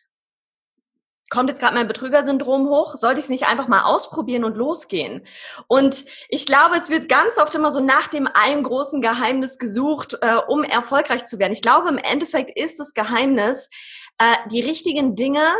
kommt 1.29 1.49
jetzt 1.49 1.59
gerade 1.59 1.75
mein 1.75 1.87
Betrügersyndrom 1.87 2.67
hoch? 2.69 2.95
Sollte 2.95 3.19
ich 3.19 3.25
es 3.25 3.29
nicht 3.29 3.47
einfach 3.47 3.67
mal 3.67 3.83
ausprobieren 3.83 4.43
und 4.43 4.57
losgehen? 4.57 5.25
Und 5.67 6.05
ich 6.29 6.45
glaube, 6.45 6.77
es 6.77 6.89
wird 6.89 7.09
ganz 7.09 7.37
oft 7.37 7.53
immer 7.55 7.71
so 7.71 7.79
nach 7.79 8.07
dem 8.07 8.27
einen 8.27 8.63
großen 8.63 9.01
Geheimnis 9.01 9.59
gesucht, 9.59 10.17
äh, 10.21 10.35
um 10.47 10.63
erfolgreich 10.63 11.25
zu 11.25 11.39
werden. 11.39 11.53
Ich 11.53 11.61
glaube, 11.61 11.89
im 11.89 11.97
Endeffekt 11.97 12.57
ist 12.57 12.79
das 12.79 12.93
Geheimnis, 12.93 13.69
äh, 14.17 14.35
die 14.51 14.61
richtigen 14.61 15.15
Dinge 15.15 15.53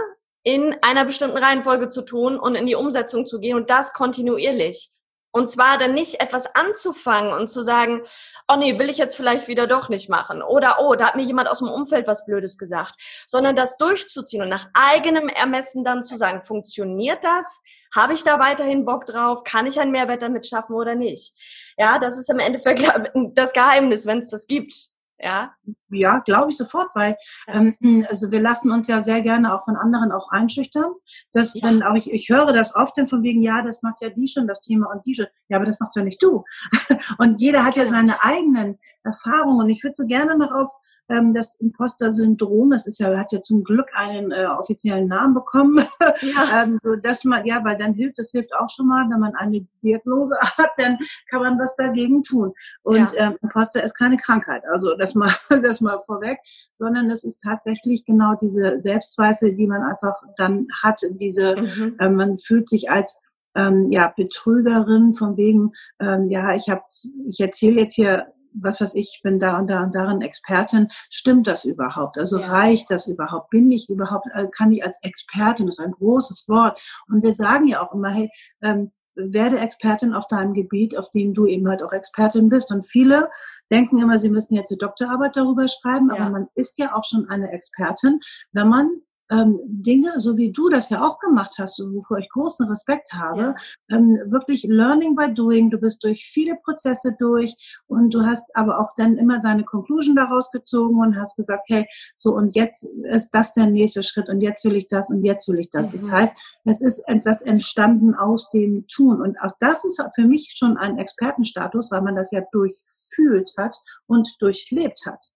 in 0.44 0.76
einer 0.82 1.04
bestimmten 1.04 1.38
Reihenfolge 1.38 1.90
zu 1.90 2.04
tun 2.04 2.40
und 2.40 2.56
in 2.56 2.66
die 2.66 2.76
Umsetzung 2.76 3.26
zu 3.26 3.40
gehen 3.40 3.58
und 3.58 3.70
das 3.70 3.92
kontinuierlich. 3.92 4.92
Und 5.32 5.50
zwar 5.50 5.78
dann 5.78 5.94
nicht 5.94 6.22
etwas 6.22 6.48
anzufangen 6.56 7.32
und 7.32 7.48
zu 7.48 7.62
sagen, 7.62 8.02
oh 8.48 8.56
nee, 8.56 8.80
will 8.80 8.90
ich 8.90 8.98
jetzt 8.98 9.16
vielleicht 9.16 9.48
wieder 9.48 9.68
doch 9.68 9.90
nicht 9.90 10.10
machen. 10.10 10.42
Oder, 10.42 10.78
oh, 10.80 10.96
da 10.96 11.08
hat 11.08 11.16
mir 11.16 11.24
jemand 11.24 11.50
aus 11.50 11.60
dem 11.60 11.68
Umfeld 11.68 12.08
was 12.08 12.26
Blödes 12.26 12.58
gesagt. 12.58 12.96
Sondern 13.28 13.56
das 13.56 13.78
durchzuziehen 13.78 14.42
und 14.42 14.50
nach 14.50 14.68
eigenem 14.74 15.30
Ermessen 15.30 15.84
dann 15.84 16.04
zu 16.04 16.18
sagen, 16.18 16.42
funktioniert 16.42 17.24
das? 17.24 17.62
Habe 17.96 18.14
ich 18.14 18.24
da 18.24 18.40
weiterhin 18.40 18.86
Bock 18.86 19.06
drauf? 19.06 19.44
Kann 19.44 19.68
ich 19.68 19.80
einen 19.80 19.92
Mehrwert 19.92 20.22
damit 20.22 20.48
schaffen 20.48 20.76
oder 20.76 20.96
nicht? 20.96 21.36
Ja, 21.78 22.00
das 22.00 22.18
ist 22.18 22.30
im 22.30 22.40
Endeffekt 22.40 22.84
das 23.34 23.54
Geheimnis, 23.54 24.06
wenn 24.06 24.20
es 24.20 24.28
das 24.28 24.48
gibt. 24.48 24.97
Ja, 25.20 25.50
ja 25.90 26.20
glaube 26.20 26.52
ich 26.52 26.58
sofort, 26.58 26.90
weil 26.94 27.18
ähm, 27.48 28.06
also 28.10 28.32
wir 28.32 28.40
lassen 28.40 28.72
uns 28.72 28.88
ja 28.88 29.02
sehr 29.02 29.22
gerne 29.22 29.54
auch 29.54 29.66
von 29.66 29.76
anderen 29.76 30.12
auch 30.12 30.30
einschüchtern. 30.30 30.92
Dass 31.32 31.56
ja. 31.56 31.68
wenn 31.68 31.84
auch 31.84 31.96
ich, 31.96 32.12
ich 32.12 32.30
höre 32.30 32.54
das 32.54 32.76
oft 32.76 32.98
dann 32.98 33.08
von 33.08 33.24
wegen, 33.24 33.42
ja, 33.42 33.64
das 33.64 33.82
macht 33.82 34.02
ja 34.02 34.10
die 34.10 34.28
schon 34.28 34.48
das 34.48 34.62
Thema 34.62 34.92
und 34.92 35.06
die 35.06 35.16
schon. 35.16 35.28
Ja, 35.50 35.58
aber 35.58 35.66
das 35.66 35.80
machst 35.80 35.96
ja 35.96 36.04
nicht 36.04 36.22
du. 36.22 36.44
und 37.18 37.42
jeder 37.42 37.66
hat 37.66 37.76
ja 37.76 37.86
seine 37.86 38.24
eigenen 38.24 38.80
Erfahrungen. 39.04 39.66
Und 39.66 39.70
ich 39.70 39.84
würde 39.84 39.96
so 39.96 40.06
gerne 40.06 40.38
noch 40.38 40.52
auf 40.52 40.72
ähm, 41.10 41.34
das 41.34 41.56
Imposter-Syndrom, 41.60 42.72
das 42.72 42.86
ist 42.86 43.00
ja, 43.00 43.16
hat 43.18 43.32
ja 43.32 43.42
zum 43.42 43.64
Glück 43.64 43.88
einen 43.94 44.32
äh, 44.32 44.46
offiziellen 44.46 45.08
Namen 45.08 45.34
bekommen, 45.34 45.80
ja. 46.22 46.64
ähm, 46.64 46.80
so 46.84 46.96
dass 46.96 47.24
man, 47.24 47.46
ja, 47.46 47.64
weil 47.64 47.78
dann 47.78 47.94
hilft, 47.94 48.20
das 48.20 48.32
hilft 48.32 48.54
auch 48.54 48.70
schon 48.70 48.88
mal, 48.88 49.10
wenn 49.10 49.20
man 49.20 49.36
eine 49.36 49.66
Diagnose 49.82 50.38
hat, 50.58 50.72
dann 50.78 50.98
kann 51.30 51.42
man 51.42 51.60
was 51.60 51.76
dagegen 51.76 52.24
tun. 52.24 52.54
Und 52.84 53.14
ja. 53.14 53.28
ähm, 53.28 53.38
Imposter 53.42 53.84
ist 53.84 53.98
keine 53.98 54.18
Krankheit, 54.18 54.64
also 54.72 54.96
das 54.98 55.16
mal, 55.16 55.32
das 55.62 55.82
mal 55.82 56.00
vorweg, 56.06 56.40
sondern 56.74 57.10
es 57.10 57.24
ist 57.24 57.40
tatsächlich 57.40 58.06
genau 58.06 58.36
diese 58.42 58.78
Selbstzweifel, 58.78 59.56
die 59.56 59.68
man 59.68 59.84
einfach 59.84 60.16
dann 60.36 60.68
hat, 60.84 61.02
diese, 61.12 61.56
mhm. 61.56 61.96
äh, 62.00 62.10
man 62.10 62.38
fühlt 62.38 62.68
sich 62.68 62.90
als 62.90 63.22
ähm, 63.58 63.92
ja, 63.92 64.14
Betrügerin 64.16 65.14
von 65.14 65.36
wegen, 65.36 65.74
ähm, 66.00 66.30
ja, 66.30 66.56
ich 66.56 66.70
habe, 66.70 66.84
ich 67.28 67.40
erzähle 67.40 67.82
jetzt 67.82 67.96
hier 67.96 68.28
was 68.60 68.82
weiß 68.82 68.96
ich, 68.96 69.22
bin 69.24 69.40
da 69.40 69.58
und 69.60 69.70
da 69.70 69.84
und 69.84 69.96
darin 69.96 70.22
Expertin, 70.22 70.88
stimmt 71.10 71.48
das 71.48 71.66
überhaupt? 71.66 72.18
Also 72.18 72.40
ja. 72.40 72.48
reicht 72.48 72.90
das 72.90 73.08
überhaupt? 73.08 73.50
Bin 73.50 73.72
ich 73.72 73.90
überhaupt, 73.90 74.28
äh, 74.34 74.48
kann 74.48 74.72
ich 74.72 74.84
als 74.84 75.00
Expertin, 75.04 75.68
das 75.68 75.80
ist 75.80 75.86
ein 75.86 75.92
großes 75.92 76.48
Wort. 76.50 76.82
Und 77.08 77.24
wir 77.24 77.34
sagen 77.34 77.68
ja 77.68 77.86
auch 77.86 77.94
immer, 77.94 78.10
hey, 78.10 78.32
ähm, 78.62 78.92
werde 79.16 79.60
Expertin 79.60 80.14
auf 80.14 80.28
deinem 80.28 80.54
Gebiet, 80.54 80.96
auf 80.96 81.10
dem 81.12 81.34
du 81.34 81.48
eben 81.48 81.68
halt 81.68 81.82
auch 81.82 81.92
Expertin 81.92 82.50
bist. 82.50 82.72
Und 82.72 82.86
viele 82.86 83.30
denken 83.72 83.98
immer, 84.00 84.18
sie 84.20 84.30
müssen 84.30 84.54
jetzt 84.54 84.70
die 84.70 84.78
Doktorarbeit 84.78 85.36
darüber 85.36 85.68
schreiben, 85.68 86.10
ja. 86.10 86.22
aber 86.22 86.30
man 86.30 86.48
ist 86.54 86.78
ja 86.78 86.96
auch 86.96 87.04
schon 87.04 87.28
eine 87.28 87.52
Expertin, 87.52 88.20
wenn 88.52 88.70
man 88.70 88.90
ähm, 89.30 89.60
Dinge, 89.66 90.20
so 90.20 90.38
wie 90.38 90.52
du 90.52 90.70
das 90.70 90.90
ja 90.90 91.04
auch 91.04 91.20
gemacht 91.20 91.56
hast, 91.58 91.80
wofür 91.80 92.18
ich 92.20 92.30
großen 92.30 92.68
Respekt 92.68 93.14
habe, 93.14 93.42
ja. 93.42 93.56
ähm, 93.90 94.20
wirklich 94.28 94.64
Learning 94.64 95.16
by 95.16 95.34
Doing. 95.34 95.70
Du 95.70 95.78
bist 95.78 96.04
durch 96.04 96.26
viele 96.26 96.56
Prozesse 96.64 97.16
durch 97.20 97.56
und 97.88 98.14
du 98.14 98.26
hast 98.26 98.56
aber 98.56 98.80
auch 98.80 98.94
dann 98.96 99.18
immer 99.18 99.40
deine 99.40 99.64
Conclusion 99.64 100.16
daraus 100.16 100.52
gezogen 100.52 101.00
und 101.00 101.18
hast 101.18 101.36
gesagt, 101.36 101.66
hey, 101.68 101.88
so 102.18 102.34
und 102.34 102.56
jetzt 102.56 102.90
ist 103.12 103.32
das 103.32 103.54
der 103.54 103.68
nächste 103.68 104.04
Schritt 104.04 104.30
und 104.30 104.42
jetzt 104.42 104.64
will 104.64 104.76
ich 104.76 104.88
das 104.88 105.10
und 105.10 105.24
jetzt 105.24 105.48
will 105.48 105.60
ich 105.60 105.70
das. 105.72 105.94
Mhm. 105.94 105.98
Das 105.98 106.12
heißt, 106.12 106.38
es 106.66 106.82
ist 106.82 107.08
etwas 107.08 107.42
entstanden 107.42 108.16
aus 108.16 108.50
dem 108.52 108.88
Tun 108.88 109.22
und 109.22 109.40
auch 109.42 109.54
das 109.60 109.84
ist 109.84 110.02
für 110.16 110.26
mich 110.26 110.54
schon 110.56 110.78
ein 110.78 110.98
Expertenstatus, 110.98 111.92
weil 111.92 112.02
man 112.02 112.16
das 112.16 112.32
ja 112.32 112.42
durchfühlt 112.52 113.52
hat 113.58 113.78
und 114.06 114.42
durchlebt 114.42 115.06
hat. 115.06 115.32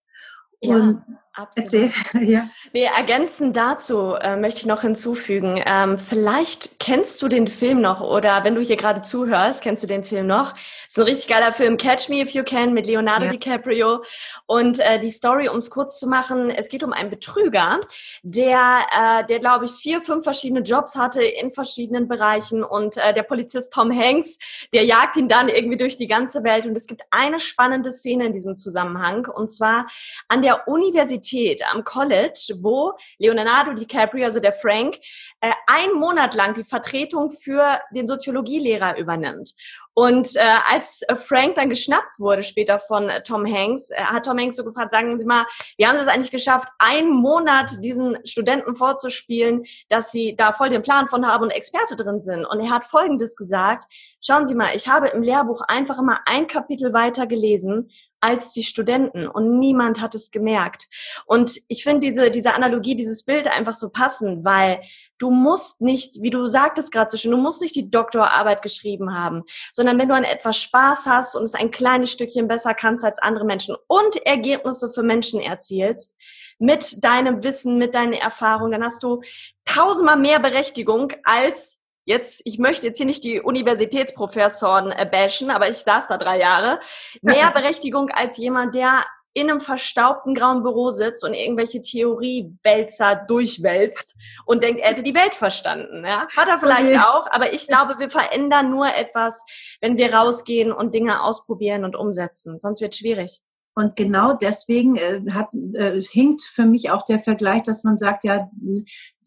Ja. 0.62 0.76
Und 0.76 1.02
Absolut. 1.34 1.72
Erzähl. 1.72 1.90
ja. 2.28 2.50
Nee, 2.74 2.84
ergänzend 2.84 3.56
dazu 3.56 4.14
äh, 4.14 4.36
möchte 4.36 4.60
ich 4.60 4.66
noch 4.66 4.82
hinzufügen, 4.82 5.62
ähm, 5.64 5.98
vielleicht 5.98 6.78
kennst 6.78 7.22
du 7.22 7.28
den 7.28 7.46
Film 7.46 7.80
noch 7.80 8.02
oder 8.02 8.44
wenn 8.44 8.54
du 8.54 8.60
hier 8.60 8.76
gerade 8.76 9.00
zuhörst, 9.00 9.62
kennst 9.62 9.82
du 9.82 9.86
den 9.86 10.04
Film 10.04 10.26
noch. 10.26 10.52
ist 10.88 10.98
ein 10.98 11.04
richtig 11.04 11.28
geiler 11.28 11.54
Film, 11.54 11.78
Catch 11.78 12.10
Me 12.10 12.20
If 12.20 12.32
You 12.32 12.44
Can 12.44 12.74
mit 12.74 12.86
Leonardo 12.86 13.26
ja. 13.26 13.32
DiCaprio. 13.32 14.04
Und 14.44 14.80
äh, 14.80 15.00
die 15.00 15.10
Story, 15.10 15.48
um 15.48 15.56
es 15.56 15.70
kurz 15.70 15.98
zu 15.98 16.06
machen, 16.06 16.50
es 16.50 16.68
geht 16.68 16.82
um 16.82 16.92
einen 16.92 17.08
Betrüger, 17.08 17.80
der, 18.22 18.86
äh, 18.92 19.24
der 19.26 19.38
glaube 19.38 19.64
ich, 19.64 19.72
vier, 19.72 20.02
fünf 20.02 20.24
verschiedene 20.24 20.60
Jobs 20.60 20.96
hatte 20.96 21.22
in 21.22 21.50
verschiedenen 21.50 22.08
Bereichen 22.08 22.62
und 22.62 22.98
äh, 22.98 23.14
der 23.14 23.22
Polizist 23.22 23.72
Tom 23.72 23.90
Hanks, 23.90 24.36
der 24.74 24.84
jagt 24.84 25.16
ihn 25.16 25.30
dann 25.30 25.48
irgendwie 25.48 25.78
durch 25.78 25.96
die 25.96 26.08
ganze 26.08 26.44
Welt. 26.44 26.66
Und 26.66 26.76
es 26.76 26.86
gibt 26.86 27.02
eine 27.10 27.40
spannende 27.40 27.90
Szene 27.90 28.26
in 28.26 28.34
diesem 28.34 28.54
Zusammenhang 28.58 29.26
und 29.26 29.50
zwar 29.50 29.86
an 30.28 30.42
der 30.42 30.68
Universität 30.68 31.21
Universität, 31.22 31.62
am 31.72 31.84
College, 31.84 32.54
wo 32.60 32.92
Leonardo 33.18 33.72
DiCaprio, 33.72 34.24
also 34.24 34.40
der 34.40 34.52
Frank, 34.52 34.98
äh, 35.40 35.52
einen 35.66 35.94
Monat 35.94 36.34
lang 36.34 36.54
die 36.54 36.64
Vertretung 36.64 37.30
für 37.30 37.80
den 37.94 38.06
Soziologielehrer 38.06 38.98
übernimmt. 38.98 39.54
Und 39.94 40.36
äh, 40.36 40.40
als 40.70 41.02
Frank 41.16 41.56
dann 41.56 41.68
geschnappt 41.68 42.18
wurde 42.18 42.42
später 42.42 42.78
von 42.78 43.10
äh, 43.10 43.22
Tom 43.22 43.44
Hanks, 43.44 43.90
äh, 43.90 43.96
hat 43.96 44.24
Tom 44.24 44.38
Hanks 44.38 44.56
so 44.56 44.64
gefragt, 44.64 44.90
sagen 44.90 45.18
Sie 45.18 45.26
mal, 45.26 45.44
wie 45.76 45.86
haben 45.86 45.96
Sie 45.96 46.02
es 46.02 46.08
eigentlich 46.08 46.30
geschafft, 46.30 46.68
einen 46.78 47.10
Monat 47.10 47.70
diesen 47.82 48.18
Studenten 48.24 48.74
vorzuspielen, 48.74 49.64
dass 49.88 50.10
sie 50.10 50.34
da 50.34 50.52
voll 50.52 50.70
den 50.70 50.82
Plan 50.82 51.06
von 51.06 51.26
haben 51.26 51.44
und 51.44 51.50
Experte 51.50 51.96
drin 51.96 52.22
sind? 52.22 52.46
Und 52.46 52.60
er 52.60 52.70
hat 52.70 52.86
Folgendes 52.86 53.36
gesagt, 53.36 53.84
schauen 54.22 54.46
Sie 54.46 54.54
mal, 54.54 54.74
ich 54.74 54.88
habe 54.88 55.08
im 55.08 55.22
Lehrbuch 55.22 55.60
einfach 55.68 55.98
immer 55.98 56.20
ein 56.24 56.46
Kapitel 56.46 56.94
weiter 56.94 57.26
gelesen 57.26 57.90
als 58.22 58.52
die 58.52 58.62
Studenten 58.62 59.26
und 59.26 59.58
niemand 59.58 60.00
hat 60.00 60.14
es 60.14 60.30
gemerkt. 60.30 60.88
Und 61.26 61.60
ich 61.68 61.82
finde 61.82 62.06
diese, 62.06 62.30
diese 62.30 62.54
Analogie, 62.54 62.94
dieses 62.94 63.24
Bild 63.24 63.48
einfach 63.48 63.72
so 63.72 63.90
passend, 63.90 64.44
weil 64.44 64.80
du 65.18 65.30
musst 65.30 65.80
nicht, 65.80 66.22
wie 66.22 66.30
du 66.30 66.46
sagtest 66.46 66.92
gerade 66.92 67.10
so 67.10 67.16
schön, 67.16 67.32
du 67.32 67.36
musst 67.36 67.60
nicht 67.60 67.74
die 67.74 67.90
Doktorarbeit 67.90 68.62
geschrieben 68.62 69.12
haben, 69.12 69.42
sondern 69.72 69.98
wenn 69.98 70.08
du 70.08 70.14
an 70.14 70.24
etwas 70.24 70.58
Spaß 70.58 71.06
hast 71.06 71.36
und 71.36 71.44
es 71.44 71.54
ein 71.54 71.72
kleines 71.72 72.12
Stückchen 72.12 72.48
besser 72.48 72.74
kannst 72.74 73.04
als 73.04 73.18
andere 73.18 73.44
Menschen 73.44 73.76
und 73.88 74.16
Ergebnisse 74.24 74.88
für 74.90 75.02
Menschen 75.02 75.40
erzielst, 75.40 76.16
mit 76.58 77.02
deinem 77.02 77.42
Wissen, 77.42 77.76
mit 77.76 77.94
deinen 77.94 78.12
Erfahrungen, 78.12 78.70
dann 78.72 78.84
hast 78.84 79.02
du 79.02 79.20
tausendmal 79.64 80.16
mehr 80.16 80.38
Berechtigung 80.38 81.12
als 81.24 81.81
jetzt, 82.04 82.42
ich 82.44 82.58
möchte 82.58 82.86
jetzt 82.86 82.98
hier 82.98 83.06
nicht 83.06 83.24
die 83.24 83.40
Universitätsprofessoren 83.40 84.92
äh, 84.92 85.08
bashen, 85.10 85.50
aber 85.50 85.68
ich 85.68 85.78
saß 85.78 86.08
da 86.08 86.16
drei 86.18 86.38
Jahre, 86.38 86.80
mehr 87.20 87.50
Berechtigung 87.54 88.10
als 88.10 88.36
jemand, 88.36 88.74
der 88.74 89.04
in 89.34 89.48
einem 89.48 89.60
verstaubten 89.60 90.34
grauen 90.34 90.62
Büro 90.62 90.90
sitzt 90.90 91.24
und 91.24 91.32
irgendwelche 91.32 91.80
Theoriewälzer 91.80 93.24
durchwälzt 93.26 94.14
und 94.44 94.62
denkt, 94.62 94.80
er 94.80 94.90
hätte 94.90 95.02
die 95.02 95.14
Welt 95.14 95.34
verstanden. 95.34 96.04
Ja? 96.04 96.26
Hat 96.36 96.48
er 96.48 96.58
vielleicht 96.58 96.90
okay. 96.90 96.98
auch, 96.98 97.26
aber 97.30 97.52
ich 97.52 97.66
glaube, 97.66 97.98
wir 97.98 98.10
verändern 98.10 98.70
nur 98.70 98.94
etwas, 98.94 99.42
wenn 99.80 99.96
wir 99.96 100.12
rausgehen 100.12 100.70
und 100.70 100.94
Dinge 100.94 101.22
ausprobieren 101.22 101.84
und 101.84 101.96
umsetzen. 101.96 102.60
Sonst 102.60 102.82
wird 102.82 102.92
es 102.92 102.98
schwierig. 102.98 103.40
Und 103.74 103.96
genau 103.96 104.34
deswegen 104.34 104.96
äh, 104.96 105.22
hat, 105.32 105.48
äh, 105.54 106.02
hinkt 106.02 106.42
für 106.42 106.66
mich 106.66 106.90
auch 106.90 107.06
der 107.06 107.20
Vergleich, 107.20 107.62
dass 107.62 107.84
man 107.84 107.96
sagt, 107.96 108.24
ja, 108.24 108.50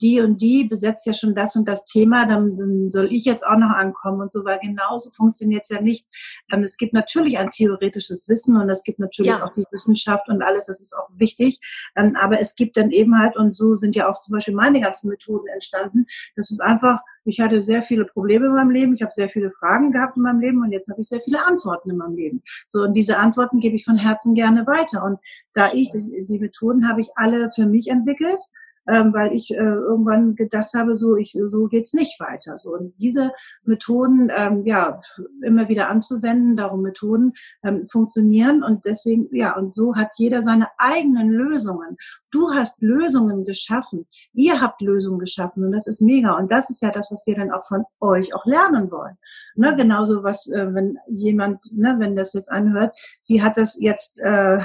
die 0.02 0.22
und 0.22 0.42
die 0.42 0.66
besetzt 0.66 1.06
ja 1.06 1.14
schon 1.14 1.36
das 1.36 1.56
und 1.56 1.68
das 1.68 1.86
Thema, 1.86 2.26
dann, 2.26 2.92
soll 2.92 3.12
ich 3.12 3.26
jetzt 3.26 3.46
auch 3.46 3.58
noch 3.58 3.72
ankommen 3.72 4.22
und 4.22 4.32
so, 4.32 4.46
weil 4.46 4.60
genauso 4.60 5.12
funktioniert 5.12 5.64
es 5.64 5.70
ja 5.70 5.82
nicht. 5.82 6.08
Ähm, 6.52 6.64
es 6.64 6.78
gibt 6.78 6.94
natürlich 6.94 7.38
ein 7.38 7.50
theoretisches 7.50 8.28
Wissen 8.30 8.58
und 8.58 8.70
es 8.70 8.84
gibt 8.84 9.00
natürlich 9.00 9.32
ja. 9.32 9.44
auch 9.44 9.52
die 9.54 9.64
Wissenschaft 9.72 10.30
und 10.30 10.42
alles, 10.42 10.68
das 10.68 10.82
ist 10.82 10.96
auch 10.96 11.10
wichtig. 11.16 11.60
Ähm, 11.96 12.16
aber 12.16 12.40
es 12.40 12.56
gibt 12.56 12.78
dann 12.78 12.92
eben 12.92 13.18
halt, 13.18 13.36
und 13.38 13.56
so 13.56 13.76
sind 13.76 13.96
ja 13.96 14.10
auch 14.10 14.20
zum 14.20 14.34
Beispiel 14.34 14.54
meine 14.54 14.82
ganzen 14.82 15.10
Methoden 15.10 15.48
entstanden, 15.48 16.06
das 16.36 16.52
ist 16.52 16.62
einfach, 16.62 17.02
ich 17.26 17.40
hatte 17.40 17.62
sehr 17.62 17.82
viele 17.82 18.06
Probleme 18.06 18.46
in 18.46 18.54
meinem 18.54 18.70
Leben, 18.70 18.94
ich 18.94 19.02
habe 19.02 19.12
sehr 19.12 19.30
viele 19.30 19.52
Fragen 19.52 19.92
gehabt 19.92 20.16
in 20.16 20.24
meinem 20.24 20.40
Leben 20.40 20.62
und 20.62 20.72
jetzt 20.72 20.90
habe 20.90 21.02
ich 21.02 21.08
sehr 21.08 21.22
viele 21.22 21.44
Antworten 21.46 21.90
in 21.90 21.98
meinem 21.98 22.16
Leben. 22.16 22.44
So, 22.68 22.84
und 22.84 22.94
diese 22.94 23.18
Antworten 23.18 23.60
gebe 23.60 23.76
ich 23.76 23.84
von 23.84 23.98
Herzen 23.98 24.36
gerne 24.36 24.68
weiter. 24.68 25.04
Und 25.04 25.20
da 25.54 25.72
ich, 25.74 25.90
die 25.92 26.40
Methoden 26.40 26.88
habe 26.88 27.02
ich 27.02 27.10
alle 27.16 27.50
für 27.52 27.66
mich 27.66 27.88
entwickelt 27.88 28.40
ähm, 28.88 29.14
weil 29.14 29.34
ich 29.34 29.52
äh, 29.52 29.58
irgendwann 29.58 30.36
gedacht 30.36 30.74
habe, 30.76 30.96
so 30.96 31.16
ich 31.16 31.38
so 31.50 31.68
geht's 31.68 31.94
nicht 31.94 32.20
weiter. 32.20 32.58
So 32.58 32.74
und 32.74 32.94
diese 32.98 33.32
Methoden 33.64 34.32
ähm, 34.36 34.66
ja 34.66 35.02
immer 35.44 35.70
wieder 35.70 35.90
anzuwenden, 35.90 36.56
darum 36.56 36.82
Methoden 36.82 37.34
ähm, 37.64 37.88
funktionieren 37.88 38.64
und 38.64 38.86
deswegen 38.86 39.28
ja 39.36 39.56
und 39.56 39.74
so 39.74 39.96
hat 39.96 40.10
jeder 40.18 40.44
seine 40.44 40.68
eigenen 40.78 41.30
Lösungen. 41.30 41.98
Du 42.32 42.52
hast 42.54 42.82
Lösungen 42.82 43.46
geschaffen. 43.46 44.08
Ihr 44.34 44.62
habt 44.62 44.82
Lösungen 44.82 45.20
geschaffen 45.20 45.64
und 45.64 45.72
das 45.72 45.88
ist 45.88 46.02
mega. 46.02 46.38
Und 46.38 46.52
das 46.52 46.70
ist 46.70 46.82
ja 46.82 46.92
das, 46.92 47.10
was 47.12 47.26
wir 47.26 47.36
dann 47.36 47.52
auch 47.52 47.64
von 47.64 47.86
euch 48.02 48.36
auch 48.36 48.46
lernen 48.46 48.92
wollen. 48.92 49.18
Ne, 49.56 49.74
genauso 49.78 50.22
was, 50.24 50.52
äh, 50.52 50.74
wenn 50.74 50.98
jemand, 51.08 51.64
ne, 51.72 51.96
wenn 51.98 52.16
das 52.16 52.34
jetzt 52.34 52.52
anhört, 52.52 52.94
die 53.30 53.42
hat 53.42 53.56
das 53.56 53.80
jetzt 53.80 54.20
äh, 54.20 54.58
äh 54.58 54.62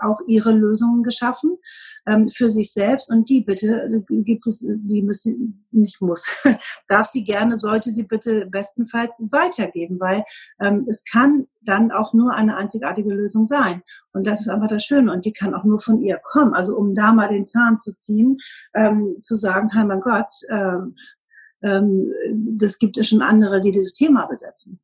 auch 0.00 0.20
ihre 0.28 0.52
Lösungen 0.52 1.02
geschaffen 1.02 1.58
ähm, 2.06 2.30
für 2.30 2.50
sich 2.50 2.72
selbst 2.72 3.10
und 3.10 3.28
die 3.28 3.42
bitte 3.42 4.04
gibt 4.08 4.46
es, 4.46 4.60
die 4.60 5.02
müssen 5.02 5.66
nicht 5.70 6.00
muss, 6.00 6.36
darf 6.88 7.06
sie 7.06 7.24
gerne, 7.24 7.58
sollte 7.58 7.90
sie 7.90 8.04
bitte 8.04 8.46
bestenfalls 8.46 9.26
weitergeben, 9.30 10.00
weil 10.00 10.24
ähm, 10.60 10.86
es 10.88 11.04
kann 11.04 11.46
dann 11.64 11.92
auch 11.92 12.12
nur 12.12 12.34
eine 12.34 12.56
einzigartige 12.56 13.10
Lösung 13.10 13.46
sein. 13.46 13.82
Und 14.12 14.26
das 14.26 14.40
ist 14.40 14.48
einfach 14.48 14.66
das 14.66 14.84
Schöne. 14.84 15.12
Und 15.12 15.24
die 15.24 15.32
kann 15.32 15.54
auch 15.54 15.64
nur 15.64 15.80
von 15.80 16.02
ihr 16.02 16.18
kommen. 16.22 16.54
Also 16.54 16.76
um 16.76 16.94
da 16.94 17.12
mal 17.12 17.28
den 17.28 17.46
Zahn 17.46 17.78
zu 17.78 17.96
ziehen, 17.98 18.38
ähm, 18.74 19.16
zu 19.22 19.36
sagen, 19.36 19.70
hey 19.72 19.84
mein 19.84 20.00
Gott, 20.00 20.34
ähm, 20.50 20.96
ähm, 21.62 22.12
das 22.58 22.78
gibt 22.78 22.98
es 22.98 23.08
schon 23.08 23.22
andere, 23.22 23.60
die 23.60 23.70
dieses 23.70 23.94
Thema 23.94 24.26
besetzen. 24.26 24.80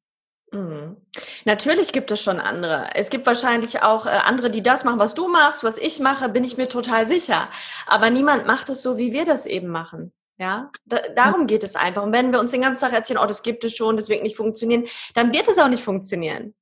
Mhm. 0.52 0.96
Natürlich 1.44 1.92
gibt 1.92 2.10
es 2.10 2.22
schon 2.22 2.40
andere. 2.40 2.90
Es 2.94 3.10
gibt 3.10 3.26
wahrscheinlich 3.26 3.82
auch 3.82 4.06
äh, 4.06 4.10
andere, 4.10 4.50
die 4.50 4.62
das 4.62 4.84
machen, 4.84 4.98
was 4.98 5.14
du 5.14 5.28
machst, 5.28 5.64
was 5.64 5.78
ich 5.78 6.00
mache, 6.00 6.28
bin 6.28 6.44
ich 6.44 6.56
mir 6.56 6.68
total 6.68 7.06
sicher. 7.06 7.48
Aber 7.86 8.10
niemand 8.10 8.46
macht 8.46 8.70
es 8.70 8.82
so, 8.82 8.98
wie 8.98 9.12
wir 9.12 9.24
das 9.24 9.46
eben 9.46 9.68
machen. 9.68 10.12
Ja, 10.38 10.70
da, 10.86 10.98
darum 11.16 11.48
geht 11.48 11.64
es 11.64 11.74
einfach. 11.74 12.02
Und 12.04 12.12
wenn 12.12 12.32
wir 12.32 12.38
uns 12.38 12.52
den 12.52 12.62
ganzen 12.62 12.80
Tag 12.80 12.92
erzählen, 12.92 13.18
oh, 13.18 13.26
das 13.26 13.42
gibt 13.42 13.64
es 13.64 13.74
schon, 13.74 13.96
das 13.96 14.08
wird 14.08 14.22
nicht 14.22 14.36
funktionieren, 14.36 14.86
dann 15.14 15.32
wird 15.34 15.48
es 15.48 15.58
auch 15.58 15.68
nicht 15.68 15.82
funktionieren. 15.82 16.54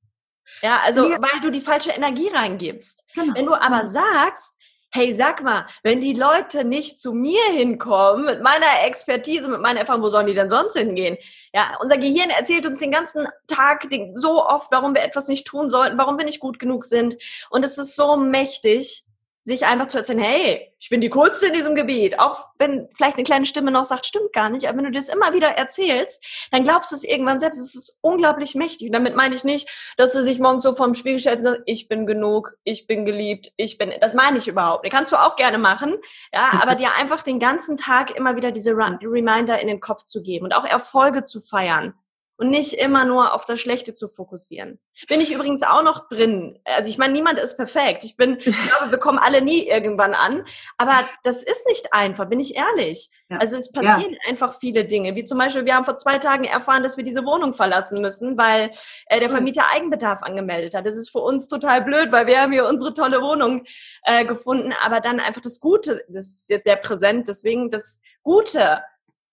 Ja, 0.63 0.81
also 0.85 1.07
ja. 1.09 1.19
weil 1.21 1.41
du 1.43 1.51
die 1.51 1.61
falsche 1.61 1.91
Energie 1.91 2.29
reingibst. 2.29 3.05
Genau. 3.15 3.35
Wenn 3.35 3.47
du 3.47 3.55
aber 3.55 3.81
genau. 3.81 3.91
sagst, 3.91 4.56
hey, 4.97 5.13
sag 5.13 5.43
mal, 5.43 5.67
wenn 5.83 6.01
die 6.01 6.15
Leute 6.15 6.65
nicht 6.65 6.99
zu 6.99 7.13
mir 7.13 7.43
hinkommen, 7.53 8.25
mit 8.25 8.43
meiner 8.43 8.85
Expertise, 8.87 9.47
mit 9.47 9.61
meiner 9.61 9.81
Erfahrung, 9.81 10.03
wo 10.03 10.09
sollen 10.09 10.27
die 10.27 10.35
denn 10.35 10.49
sonst 10.49 10.77
hingehen? 10.77 11.19
Ja, 11.53 11.77
unser 11.81 11.99
Gehirn 11.99 12.31
erzählt 12.31 12.65
uns 12.65 12.79
den 12.79 12.91
ganzen 12.91 13.29
Tag 13.47 13.87
so 14.15 14.47
oft, 14.47 14.73
warum 14.73 14.95
wir 14.95 15.03
etwas 15.03 15.29
nicht 15.29 15.47
tun 15.47 15.69
sollten, 15.69 15.99
warum 15.99 16.17
wir 16.17 16.25
nicht 16.25 16.41
gut 16.41 16.59
genug 16.59 16.85
sind. 16.85 17.17
Und 17.51 17.63
es 17.63 17.77
ist 17.77 17.95
so 17.95 18.17
mächtig, 18.17 19.06
sich 19.47 19.65
einfach 19.65 19.87
zu 19.87 19.99
erzählen, 19.99 20.19
hey, 20.19 20.73
ich 20.81 20.91
bin 20.91 21.01
die 21.01 21.09
Coolste 21.09 21.47
in 21.47 21.53
diesem 21.53 21.77
Gebiet. 21.77 22.19
Auch 22.19 22.49
wenn 22.59 22.89
vielleicht 22.97 23.15
eine 23.15 23.23
kleine 23.23 23.47
Stimme 23.47 23.71
noch 23.71 23.85
sagt, 23.85 24.05
stimmt 24.05 24.33
gar 24.33 24.51
nicht, 24.51 24.69
aber 24.69 24.79
wenn 24.79 24.87
du 24.87 24.91
das 24.91 25.09
immer 25.09 25.33
wieder 25.35 25.51
erzählst, 25.51 26.23
dann 26.51 26.65
glaubst 26.65 26.91
du 26.91 26.97
es 26.97 27.05
irgendwann 27.05 27.39
selbst. 27.39 27.61
Es 27.61 27.77
ist 27.77 27.99
unglaublich 28.01 28.57
mächtig. 28.57 28.89
Und 28.89 28.93
damit 28.93 29.15
meine 29.15 29.37
ich 29.37 29.45
nicht, 29.45 29.69
dass 29.99 30.13
du 30.13 30.25
dich 30.25 30.41
morgens 30.41 30.65
so 30.65 30.75
vorm 30.75 30.95
Spiegel 30.95 31.21
stellst 31.21 31.39
und 31.39 31.45
sagst, 31.45 31.63
ich 31.67 31.87
bin 31.87 32.07
genug, 32.07 32.55
ich 32.65 32.89
bin 32.89 33.05
geliebt, 33.05 33.53
ich 33.57 33.79
bin, 33.79 33.93
das 34.01 34.15
meine 34.15 34.39
ich 34.39 34.49
überhaupt. 34.49 34.85
Das 34.85 34.93
kannst 34.93 35.13
du 35.13 35.17
auch 35.17 35.37
gerne 35.37 35.59
machen, 35.59 35.95
ja, 36.33 36.51
aber 36.61 36.75
dir 36.75 36.97
einfach 36.97 37.23
den 37.23 37.39
ganzen 37.39 37.77
Tag 37.77 38.11
immer 38.17 38.35
wieder 38.35 38.51
diese 38.51 38.73
Reminder 38.73 39.61
in 39.61 39.69
den 39.69 39.79
Kopf 39.79 40.05
zu 40.07 40.25
geben 40.25 40.47
und 40.47 40.57
auch 40.57 40.65
Erfolge 40.65 41.23
zu 41.23 41.41
feiern 41.41 41.95
und 42.39 42.51
nicht 42.51 42.75
immer 42.75 43.05
nur 43.05 43.33
auf 43.35 43.45
das 43.45 43.61
Schlechte 43.61 43.95
zu 43.95 44.09
fokussieren. 44.09 44.79
Bin 45.09 45.21
ich 45.21 45.33
übrigens 45.33 45.63
auch 45.63 45.83
noch 45.83 46.09
drin. 46.09 46.59
Also 46.65 46.91
ich 46.91 46.99
meine, 46.99 47.13
niemand 47.13 47.39
ist 47.39 47.57
perfekt. 47.57 48.05
Ich 48.05 48.17
bin, 48.17 48.37
ich 48.39 48.45
glaube, 48.69 48.91
wir 48.91 48.99
kommen 48.99 49.19
alle 49.19 49.41
nie 49.41 49.67
irgendwann 49.67 50.15
an. 50.15 50.45
Aber 50.77 51.09
das 51.23 51.43
ist 51.43 51.67
nicht 51.67 51.93
einfach, 51.93 52.27
bin 52.27 52.41
ich 52.41 52.55
ehrlich. 52.55 53.11
Ja. 53.29 53.39
Also 53.39 53.57
es 53.57 53.73
passieren 53.73 54.13
ja. 54.13 54.19
einfach 54.29 54.59
viele 54.59 54.85
Dinge. 54.85 55.15
Wie 55.15 55.25
zum 55.25 55.39
Beispiel, 55.39 55.65
wir 55.65 55.75
haben 55.75 55.85
vor 55.85 55.97
zwei 55.97 56.19
Tagen 56.19 56.45
erfahren, 56.45 56.83
dass 56.83 56.97
wir 56.97 57.05
diese 57.05 57.25
Wohnung 57.25 57.55
verlassen 57.55 58.03
müssen, 58.03 58.37
weil 58.37 58.71
äh, 59.07 59.19
der 59.19 59.31
Vermieter 59.31 59.65
Eigenbedarf 59.73 60.23
angemeldet 60.23 60.75
hat. 60.75 60.87
Das 60.87 60.97
ist 60.97 61.11
für 61.11 61.21
uns 61.21 61.49
total 61.49 61.83
blöd, 61.83 62.13
weil 62.13 62.27
wir 62.27 62.41
haben 62.41 62.53
hier 62.53 62.67
unsere 62.67 62.93
tolle 62.93 63.23
Wohnung 63.23 63.65
äh, 64.03 64.25
gefunden. 64.27 64.75
Aber 64.85 65.01
dann 65.01 65.21
einfach 65.21 65.41
das 65.41 65.59
Gute, 65.61 66.05
das 66.09 66.27
ist 66.27 66.49
jetzt 66.51 66.65
sehr 66.65 66.77
präsent, 66.77 67.29
deswegen 67.29 67.71
das 67.71 68.01
Gute 68.23 68.83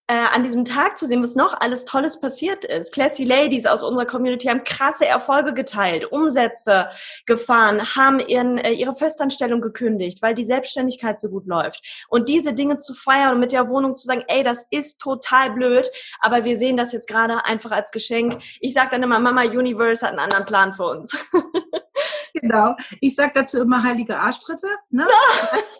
äh, 0.07 0.15
an 0.15 0.43
diesem 0.43 0.65
Tag 0.65 0.98
zu 0.98 1.05
sehen, 1.05 1.24
was 1.24 1.36
noch 1.36 1.60
alles 1.62 1.86
Tolles 1.86 2.19
passiert 2.19 2.65
ist. 2.65 2.93
Classy 2.93 3.24
Ladies 3.24 3.65
aus 3.65 3.83
unserer 3.83 4.05
Community 4.05 4.48
haben 4.48 4.63
krasse 4.63 5.05
Erfolge 5.05 5.53
geteilt, 5.53 6.12
Umsätze 6.12 6.89
gefahren, 7.25 7.95
haben 7.95 8.19
ihren, 8.19 8.57
äh, 8.57 8.72
ihre 8.72 8.93
Festanstellung 8.93 9.62
gekündigt, 9.62 10.22
weil 10.22 10.33
die 10.33 10.45
Selbstständigkeit 10.45 11.19
so 11.19 11.29
gut 11.29 11.48
läuft. 11.48 12.05
Und 12.10 12.27
diese 12.27 12.53
Dinge 12.53 12.77
zu 12.79 12.93
feiern 12.93 13.36
und 13.36 13.39
mit 13.39 13.53
der 13.53 13.69
Wohnung 13.69 13.95
zu 13.95 14.05
sagen, 14.05 14.24
ey, 14.27 14.43
das 14.43 14.65
ist 14.72 15.00
total 15.00 15.51
blöd, 15.51 15.89
aber 16.19 16.43
wir 16.43 16.57
sehen 16.57 16.75
das 16.75 16.91
jetzt 16.91 17.07
gerade 17.07 17.45
einfach 17.45 17.72
als 17.72 17.91
Geschenk. 17.91 18.41
Ich 18.60 18.74
sage 18.74 18.89
dann 18.91 19.03
immer, 19.03 19.19
Mama 19.19 19.43
Universe 19.43 20.05
hat 20.05 20.12
einen 20.12 20.19
anderen 20.19 20.45
Plan 20.45 20.74
für 20.74 20.86
uns. 20.86 21.17
genau. 22.33 22.75
Ich 23.00 23.15
sage 23.15 23.31
dazu 23.36 23.62
immer 23.62 23.81
heilige 23.83 24.17
Arschtritte. 24.17 24.67
Ne? 24.89 25.07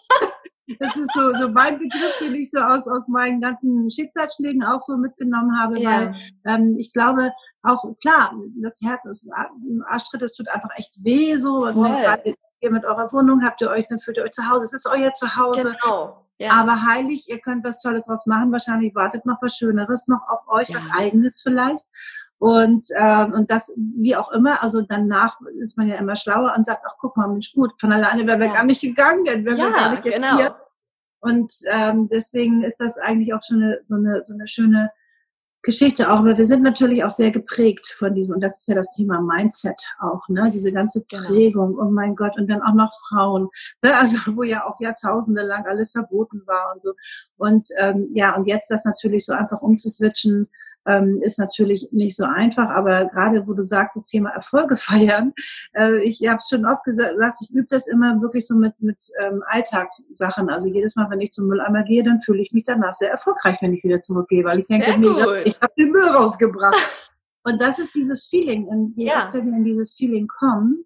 Das 0.79 0.96
ist 0.96 1.13
so, 1.13 1.34
so 1.34 1.50
mein 1.50 1.77
Begriff, 1.77 2.17
den 2.22 2.36
ich 2.36 2.50
so 2.50 2.60
aus, 2.60 2.88
aus 2.88 3.08
meinen 3.08 3.41
ganzen 3.41 3.89
Schicksalsschlägen 3.89 4.63
auch 4.63 4.79
so 4.79 4.98
mitgenommen 4.98 5.60
habe, 5.60 5.80
ja. 5.80 5.89
weil 5.89 6.15
ähm, 6.45 6.76
ich 6.78 6.93
glaube, 6.93 7.32
auch 7.63 7.84
klar, 8.02 8.34
das 8.62 8.80
Herz 8.82 9.06
ist, 9.06 9.30
Arschtritt, 9.88 10.21
das 10.21 10.34
tut 10.34 10.49
einfach 10.49 10.69
echt 10.76 10.93
weh 11.04 11.38
so. 11.38 11.65
Und 11.65 11.84
gerade 11.84 12.36
ihr 12.62 12.71
mit 12.71 12.86
eurer 12.86 13.12
Wohnung 13.12 13.43
habt 13.43 13.62
ihr 13.62 13.69
euch, 13.69 13.88
dann 13.88 13.99
fühlt 13.99 14.17
ihr 14.17 14.23
euch 14.23 14.32
zu 14.32 14.49
Hause. 14.49 14.65
Es 14.65 14.73
ist 14.73 14.88
euer 14.89 15.13
Zuhause. 15.13 15.76
Genau. 15.82 16.26
Ja. 16.39 16.52
Aber 16.52 16.84
heilig, 16.84 17.30
ihr 17.30 17.39
könnt 17.39 17.63
was 17.63 17.80
Tolles 17.82 18.04
draus 18.04 18.26
machen. 18.26 18.52
Wahrscheinlich 18.52 18.95
wartet 18.95 19.26
noch 19.26 19.41
was 19.41 19.56
Schöneres 19.56 20.08
noch 20.08 20.28
auf 20.28 20.47
euch, 20.47 20.69
ja. 20.69 20.76
was 20.76 20.88
Eigenes 20.97 21.41
vielleicht. 21.41 21.86
Und, 22.43 22.88
äh, 22.97 23.23
und 23.23 23.49
das, 23.49 23.73
wie 23.77 24.17
auch 24.17 24.29
immer, 24.34 24.62
also 24.62 24.82
danach 24.82 25.39
ist 25.62 25.77
man 25.77 25.88
ja 25.88 25.95
immer 25.95 26.17
schlauer 26.17 26.53
und 26.58 26.65
sagt, 26.65 26.82
ach 26.86 26.97
guck 26.99 27.15
mal, 27.15 27.29
Mensch, 27.29 27.53
gut, 27.53 27.71
von 27.79 27.93
alleine 27.93 28.27
wären 28.27 28.41
wir 28.41 28.47
ja. 28.47 28.53
gar 28.56 28.65
nicht 28.65 28.82
gegangen, 28.82 29.23
dann 29.23 29.45
wären 29.45 29.60
ja, 29.60 29.63
wir 29.67 29.71
gar 29.71 29.91
nicht 29.91 30.03
genau. 30.03 30.36
hier. 30.36 30.56
Und 31.21 31.53
ähm, 31.71 32.10
deswegen 32.12 32.65
ist 32.65 32.82
das 32.82 32.97
eigentlich 32.97 33.34
auch 33.34 33.39
schon 33.47 33.63
eine, 33.63 33.79
so, 33.86 33.95
eine, 33.95 34.23
so 34.25 34.34
eine 34.34 34.45
schöne 34.45 34.91
Geschichte 35.62 36.12
auch, 36.12 36.19
aber 36.19 36.38
wir 36.38 36.45
sind 36.45 36.63
natürlich 36.63 37.06
auch 37.06 37.12
sehr 37.12 37.32
geprägt 37.32 37.88
von 37.97 38.13
diesem, 38.13 38.34
und 38.34 38.41
das 38.41 38.60
ist 38.60 38.67
ja 38.67 38.75
das 38.75 38.91
Thema 38.91 39.21
Mindset 39.21 39.82
auch, 40.01 40.27
ne? 40.27 40.51
Diese 40.51 40.73
ganze 40.73 41.06
genau. 41.06 41.23
Prägung, 41.23 41.77
oh 41.79 41.91
mein 41.91 42.13
Gott, 42.13 42.38
und 42.38 42.49
dann 42.49 42.62
auch 42.62 42.73
noch 42.73 42.91
Frauen, 43.08 43.47
ne? 43.82 43.95
also 43.97 44.17
wo 44.36 44.43
ja 44.43 44.65
auch 44.65 44.82
Jahrtausende 44.82 45.43
lang 45.43 45.65
alles 45.65 45.93
verboten 45.93 46.41
war 46.45 46.73
und 46.73 46.82
so. 46.82 46.91
Und 47.38 47.69
ähm, 47.77 48.10
ja, 48.13 48.36
und 48.36 48.47
jetzt 48.47 48.69
das 48.69 48.84
natürlich 48.84 49.25
so 49.25 49.32
einfach 49.32 49.62
umzuswitchen 49.62 50.49
ähm, 50.86 51.19
ist 51.22 51.39
natürlich 51.39 51.89
nicht 51.91 52.15
so 52.15 52.26
einfach, 52.26 52.69
aber 52.69 53.06
gerade 53.06 53.48
wo 53.48 53.54
du 53.54 53.63
sagst, 53.63 53.96
das 53.96 54.06
Thema 54.06 54.30
Erfolge 54.32 54.76
feiern, 54.78 55.34
äh, 55.74 56.02
ich 56.04 56.26
habe 56.28 56.38
es 56.38 56.50
schon 56.50 56.65
oft 56.65 56.84
gesagt, 56.84 57.39
ich 57.41 57.52
übe 57.52 57.67
das 57.69 57.88
immer 57.88 58.22
wirklich 58.22 58.48
so 58.48 58.56
mit, 58.56 58.80
mit 58.82 58.98
ähm, 59.19 59.43
Alltagssachen. 59.48 60.50
Also 60.50 60.69
jedes 60.69 60.96
Mal, 60.96 61.10
wenn 61.10 61.22
ich 61.22 61.32
zum 61.32 61.48
Mülleimer 61.48 61.84
gehe, 61.84 62.04
dann 62.04 62.19
fühle 62.19 62.41
ich 62.41 62.52
mich 62.52 62.63
danach 62.65 62.93
sehr 62.93 63.12
erfolgreich, 63.12 63.58
wenn 63.62 63.74
ich 63.74 63.84
wieder 63.84 64.02
zurückgehe, 64.02 64.43
weil 64.43 64.60
ich 64.60 64.67
denke, 64.67 64.98
mega, 64.98 65.36
ich 65.43 65.60
habe 65.62 65.74
den 65.78 65.91
Müll 65.91 66.08
rausgebracht. 66.08 66.76
Und 67.43 67.62
das 67.62 67.78
ist 67.78 67.93
dieses 67.93 68.26
Feeling. 68.26 68.65
Und 68.65 68.93
je 68.96 69.08
ja. 69.08 69.26
öfter 69.26 69.46
wir 69.46 69.52
in 69.52 69.65
dieses 69.65 69.96
Feeling 69.96 70.28
kommen, 70.28 70.86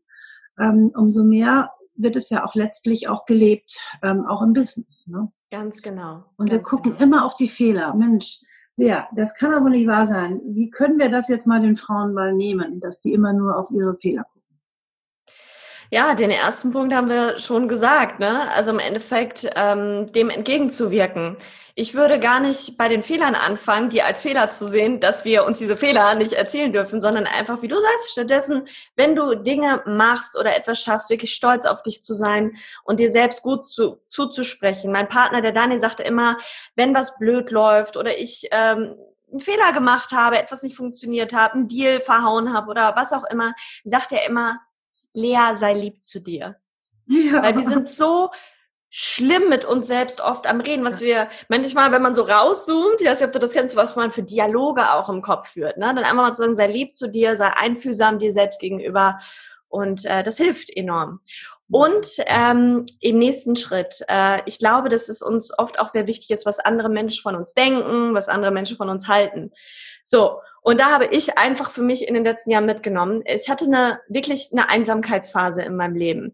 ähm, 0.60 0.92
umso 0.96 1.24
mehr 1.24 1.72
wird 1.96 2.16
es 2.16 2.30
ja 2.30 2.46
auch 2.46 2.56
letztlich 2.56 3.08
auch 3.08 3.26
gelebt, 3.26 3.80
ähm, 4.02 4.26
auch 4.26 4.42
im 4.42 4.54
Business. 4.54 5.08
Ne? 5.08 5.32
Ganz 5.52 5.82
genau. 5.82 6.26
Und 6.38 6.50
ganz 6.50 6.52
wir 6.52 6.62
gucken 6.62 6.92
genau. 6.94 7.04
immer 7.04 7.26
auf 7.26 7.36
die 7.36 7.48
Fehler. 7.48 7.94
Mensch, 7.94 8.42
ja, 8.78 9.08
das 9.16 9.36
kann 9.36 9.54
aber 9.54 9.70
nicht 9.70 9.88
wahr 9.88 10.06
sein. 10.06 10.40
Wie 10.46 10.70
können 10.70 11.00
wir 11.00 11.10
das 11.10 11.28
jetzt 11.30 11.48
mal 11.48 11.62
den 11.62 11.76
Frauen 11.76 12.14
mal 12.14 12.34
nehmen, 12.34 12.80
dass 12.80 13.02
die 13.02 13.14
immer 13.14 13.34
nur 13.34 13.58
auf 13.58 13.72
ihre 13.72 13.98
Fehler 13.98 14.24
gucken? 14.24 14.37
Ja, 15.90 16.16
den 16.16 16.32
ersten 16.32 16.72
Punkt 16.72 16.94
haben 16.94 17.10
wir 17.10 17.38
schon 17.38 17.70
gesagt, 17.70 18.20
ne? 18.20 18.52
Also 18.52 18.72
im 18.72 18.80
Endeffekt 18.80 19.50
ähm, 19.56 20.06
dem 20.08 20.30
entgegenzuwirken. 20.30 21.38
Ich 21.76 21.94
würde 21.94 22.20
gar 22.20 22.42
nicht 22.42 22.78
bei 22.78 22.90
den 22.90 23.04
Fehlern 23.04 23.36
anfangen, 23.36 23.90
die 23.90 24.02
als 24.02 24.24
Fehler 24.24 24.50
zu 24.50 24.68
sehen, 24.68 25.00
dass 25.00 25.24
wir 25.24 25.46
uns 25.46 25.60
diese 25.60 25.78
Fehler 25.78 26.16
nicht 26.16 26.34
erzählen 26.34 26.74
dürfen, 26.74 27.00
sondern 27.00 27.26
einfach, 27.26 27.62
wie 27.62 27.68
du 27.70 27.80
sagst, 27.80 28.12
stattdessen, 28.12 28.68
wenn 28.96 29.16
du 29.16 29.36
Dinge 29.36 29.84
machst 29.86 30.38
oder 30.38 30.58
etwas 30.58 30.82
schaffst, 30.82 31.10
wirklich 31.10 31.34
stolz 31.34 31.66
auf 31.66 31.84
dich 31.84 32.02
zu 32.02 32.14
sein 32.16 32.58
und 32.84 33.00
dir 33.00 33.12
selbst 33.12 33.42
gut 33.44 33.66
zu, 33.66 34.02
zuzusprechen. 34.10 34.92
Mein 34.92 35.08
Partner, 35.08 35.42
der 35.42 35.52
Daniel, 35.54 35.80
sagte 35.80 36.04
immer, 36.04 36.38
wenn 36.76 36.96
was 36.96 37.18
blöd 37.18 37.52
läuft 37.52 37.96
oder 37.96 38.18
ich 38.18 38.50
ähm, 38.52 38.96
einen 39.32 39.40
Fehler 39.40 39.72
gemacht 39.72 40.12
habe, 40.12 40.40
etwas 40.40 40.64
nicht 40.64 40.76
funktioniert 40.76 41.32
habe, 41.32 41.54
einen 41.54 41.68
Deal 41.68 42.00
verhauen 42.00 42.54
habe 42.54 42.72
oder 42.72 42.96
was 42.96 43.14
auch 43.14 43.24
immer, 43.26 43.54
sagt 43.86 44.12
er 44.12 44.26
immer, 44.26 44.60
Lea, 45.14 45.56
sei 45.56 45.74
lieb 45.74 46.04
zu 46.04 46.20
dir. 46.20 46.58
Ja. 47.08 47.42
Weil 47.42 47.58
wir 47.58 47.68
sind 47.68 47.88
so 47.88 48.32
schlimm 48.90 49.50
mit 49.50 49.66
uns 49.66 49.88
selbst 49.88 50.22
oft 50.22 50.48
am 50.48 50.62
Reden, 50.62 50.86
was 50.86 51.02
wir 51.02 51.30
manchmal, 51.50 51.92
wenn 51.92 52.02
man 52.02 52.16
so 52.16 52.24
rauszoomt, 52.24 53.02
ich 53.02 53.08
weiß 53.08 53.20
nicht, 53.20 53.28
ob 53.28 53.34
du 53.34 53.40
das 53.40 53.52
kennst, 53.52 53.76
was 53.76 53.96
man 53.96 54.12
für 54.12 54.24
Dialoge 54.24 54.92
auch 54.92 55.10
im 55.10 55.22
Kopf 55.22 55.50
führt, 55.50 55.78
ne? 55.78 55.88
dann 55.88 56.00
einfach 56.00 56.16
mal 56.16 56.34
zu 56.34 56.44
sagen, 56.44 56.56
sei 56.56 56.68
lieb 56.68 56.96
zu 56.96 57.10
dir, 57.10 57.36
sei 57.36 57.48
einfühlsam 57.48 58.18
dir 58.18 58.32
selbst 58.32 58.60
gegenüber 58.60 59.20
und 59.68 60.06
äh, 60.06 60.24
das 60.24 60.38
hilft 60.38 60.70
enorm. 60.70 61.20
Und 61.70 62.08
ähm, 62.28 62.86
im 63.02 63.18
nächsten 63.18 63.56
Schritt, 63.56 64.04
äh, 64.08 64.40
ich 64.46 64.58
glaube, 64.58 64.88
dass 64.88 65.10
es 65.10 65.22
uns 65.22 65.58
oft 65.58 65.80
auch 65.80 65.88
sehr 65.88 66.08
wichtig 66.08 66.32
ist, 66.32 66.46
was 66.46 66.60
andere 66.60 66.90
Menschen 66.90 67.22
von 67.22 67.36
uns 67.36 67.54
denken, 67.54 68.14
was 68.14 68.30
andere 68.30 68.52
Menschen 68.52 68.78
von 68.78 68.90
uns 68.90 69.08
halten. 69.08 69.52
So, 70.02 70.40
und 70.62 70.80
da 70.80 70.92
habe 70.92 71.08
ich 71.08 71.38
einfach 71.38 71.72
für 71.72 71.82
mich 71.82 72.08
in 72.08 72.14
den 72.14 72.24
letzten 72.24 72.52
Jahren 72.52 72.66
mitgenommen, 72.66 73.22
ich 73.26 73.50
hatte 73.50 73.66
eine 73.66 74.00
wirklich 74.08 74.50
eine 74.54 74.70
Einsamkeitsphase 74.70 75.62
in 75.62 75.76
meinem 75.76 75.96
Leben. 75.96 76.34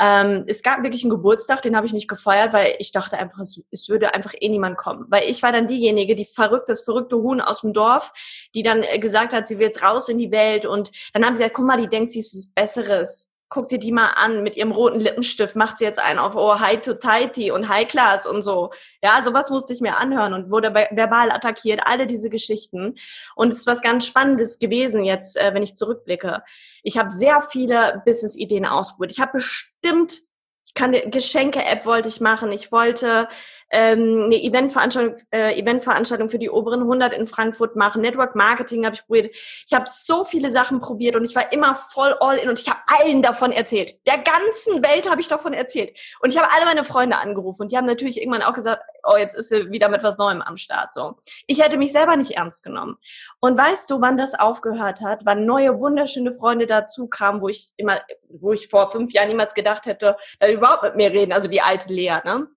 Ähm, 0.00 0.44
es 0.48 0.62
gab 0.62 0.82
wirklich 0.82 1.04
einen 1.04 1.10
Geburtstag, 1.10 1.62
den 1.62 1.76
habe 1.76 1.86
ich 1.86 1.92
nicht 1.92 2.08
gefeiert, 2.08 2.52
weil 2.52 2.74
ich 2.78 2.90
dachte 2.92 3.18
einfach, 3.18 3.40
es, 3.40 3.62
es, 3.70 3.88
würde 3.88 4.14
einfach 4.14 4.34
eh 4.40 4.48
niemand 4.48 4.76
kommen. 4.76 5.04
Weil 5.08 5.28
ich 5.28 5.42
war 5.42 5.52
dann 5.52 5.66
diejenige, 5.66 6.14
die 6.14 6.24
verrückt, 6.24 6.68
das 6.68 6.80
verrückte 6.80 7.16
Huhn 7.18 7.40
aus 7.40 7.60
dem 7.60 7.72
Dorf, 7.72 8.12
die 8.54 8.62
dann 8.62 8.82
äh, 8.82 8.98
gesagt 8.98 9.32
hat, 9.32 9.46
sie 9.46 9.58
will 9.58 9.66
jetzt 9.66 9.82
raus 9.82 10.08
in 10.08 10.18
die 10.18 10.32
Welt. 10.32 10.66
Und 10.66 10.90
dann 11.12 11.24
haben 11.24 11.36
sie 11.36 11.42
gesagt, 11.42 11.56
guck 11.56 11.66
mal, 11.66 11.80
die 11.80 11.88
denkt, 11.88 12.10
sie 12.10 12.20
ist 12.20 12.34
was 12.34 12.54
Besseres 12.54 13.31
guck 13.52 13.68
dir 13.68 13.78
die 13.78 13.92
mal 13.92 14.12
an 14.16 14.42
mit 14.42 14.56
ihrem 14.56 14.72
roten 14.72 14.98
Lippenstift, 14.98 15.56
macht 15.56 15.76
sie 15.76 15.84
jetzt 15.84 15.98
einen 15.98 16.18
auf 16.18 16.36
oh, 16.36 16.58
High 16.58 16.80
to 16.80 16.94
Tighty 16.94 17.50
und 17.50 17.68
High 17.68 17.86
Class 17.86 18.26
und 18.26 18.40
so. 18.40 18.70
Ja, 19.02 19.22
sowas 19.22 19.50
musste 19.50 19.74
ich 19.74 19.82
mir 19.82 19.98
anhören 19.98 20.32
und 20.32 20.50
wurde 20.50 20.72
verbal 20.72 21.30
attackiert, 21.30 21.80
alle 21.84 22.06
diese 22.06 22.30
Geschichten. 22.30 22.94
Und 23.36 23.52
es 23.52 23.58
ist 23.58 23.66
was 23.66 23.82
ganz 23.82 24.06
Spannendes 24.06 24.58
gewesen 24.58 25.04
jetzt, 25.04 25.36
äh, 25.36 25.52
wenn 25.52 25.62
ich 25.62 25.76
zurückblicke. 25.76 26.42
Ich 26.82 26.96
habe 26.96 27.10
sehr 27.10 27.42
viele 27.42 28.02
Business-Ideen 28.06 28.64
ausprobiert. 28.64 29.12
Ich 29.12 29.20
habe 29.20 29.32
bestimmt 29.32 30.22
ich 30.64 30.74
kann 30.74 30.92
Geschenke-App 30.92 31.84
wollte 31.86 32.08
ich 32.08 32.20
machen. 32.20 32.52
Ich 32.52 32.72
wollte 32.72 33.28
ähm, 33.72 34.24
eine 34.26 34.36
Eventveranstaltung, 34.36 35.16
äh, 35.30 35.58
Eventveranstaltung 35.58 36.28
für 36.28 36.38
die 36.38 36.50
oberen 36.50 36.82
100 36.82 37.14
in 37.14 37.26
Frankfurt 37.26 37.74
machen. 37.74 38.02
Network 38.02 38.36
Marketing 38.36 38.84
habe 38.84 38.94
ich 38.94 39.06
probiert. 39.06 39.34
Ich 39.66 39.72
habe 39.72 39.84
so 39.88 40.24
viele 40.24 40.50
Sachen 40.50 40.80
probiert 40.80 41.16
und 41.16 41.24
ich 41.24 41.34
war 41.34 41.52
immer 41.52 41.74
voll 41.74 42.14
all 42.20 42.36
in 42.36 42.50
und 42.50 42.60
ich 42.60 42.68
habe 42.68 42.80
allen 42.86 43.22
davon 43.22 43.50
erzählt. 43.50 43.96
Der 44.06 44.18
ganzen 44.18 44.84
Welt 44.84 45.10
habe 45.10 45.22
ich 45.22 45.28
davon 45.28 45.54
erzählt. 45.54 45.98
Und 46.20 46.30
ich 46.30 46.38
habe 46.38 46.52
alle 46.54 46.66
meine 46.66 46.84
Freunde 46.84 47.16
angerufen 47.16 47.62
und 47.62 47.72
die 47.72 47.76
haben 47.76 47.86
natürlich 47.86 48.20
irgendwann 48.20 48.42
auch 48.42 48.52
gesagt, 48.52 48.82
oh, 49.04 49.16
jetzt 49.16 49.34
ist 49.34 49.48
sie 49.48 49.70
wieder 49.70 49.88
mit 49.88 50.02
was 50.02 50.18
Neuem 50.18 50.42
am 50.42 50.56
Start. 50.56 50.92
So, 50.92 51.16
ich 51.46 51.62
hätte 51.62 51.78
mich 51.78 51.92
selber 51.92 52.16
nicht 52.16 52.32
ernst 52.32 52.62
genommen. 52.62 52.98
Und 53.40 53.58
weißt 53.58 53.90
du, 53.90 54.02
wann 54.02 54.18
das 54.18 54.34
aufgehört 54.34 55.00
hat? 55.00 55.24
Wann 55.24 55.46
neue 55.46 55.80
wunderschöne 55.80 56.32
Freunde 56.32 56.66
dazu 56.66 57.08
kamen, 57.08 57.40
wo 57.40 57.48
ich 57.48 57.70
immer, 57.76 58.00
wo 58.40 58.52
ich 58.52 58.68
vor 58.68 58.90
fünf 58.90 59.12
Jahren 59.12 59.28
niemals 59.28 59.54
gedacht 59.54 59.86
hätte, 59.86 60.16
dass 60.38 60.48
die 60.48 60.54
überhaupt 60.54 60.82
mit 60.82 60.96
mir 60.96 61.10
reden. 61.10 61.32
Also 61.32 61.48
die 61.48 61.62
alte 61.62 61.92
Lea, 61.92 62.18
ne? 62.24 62.48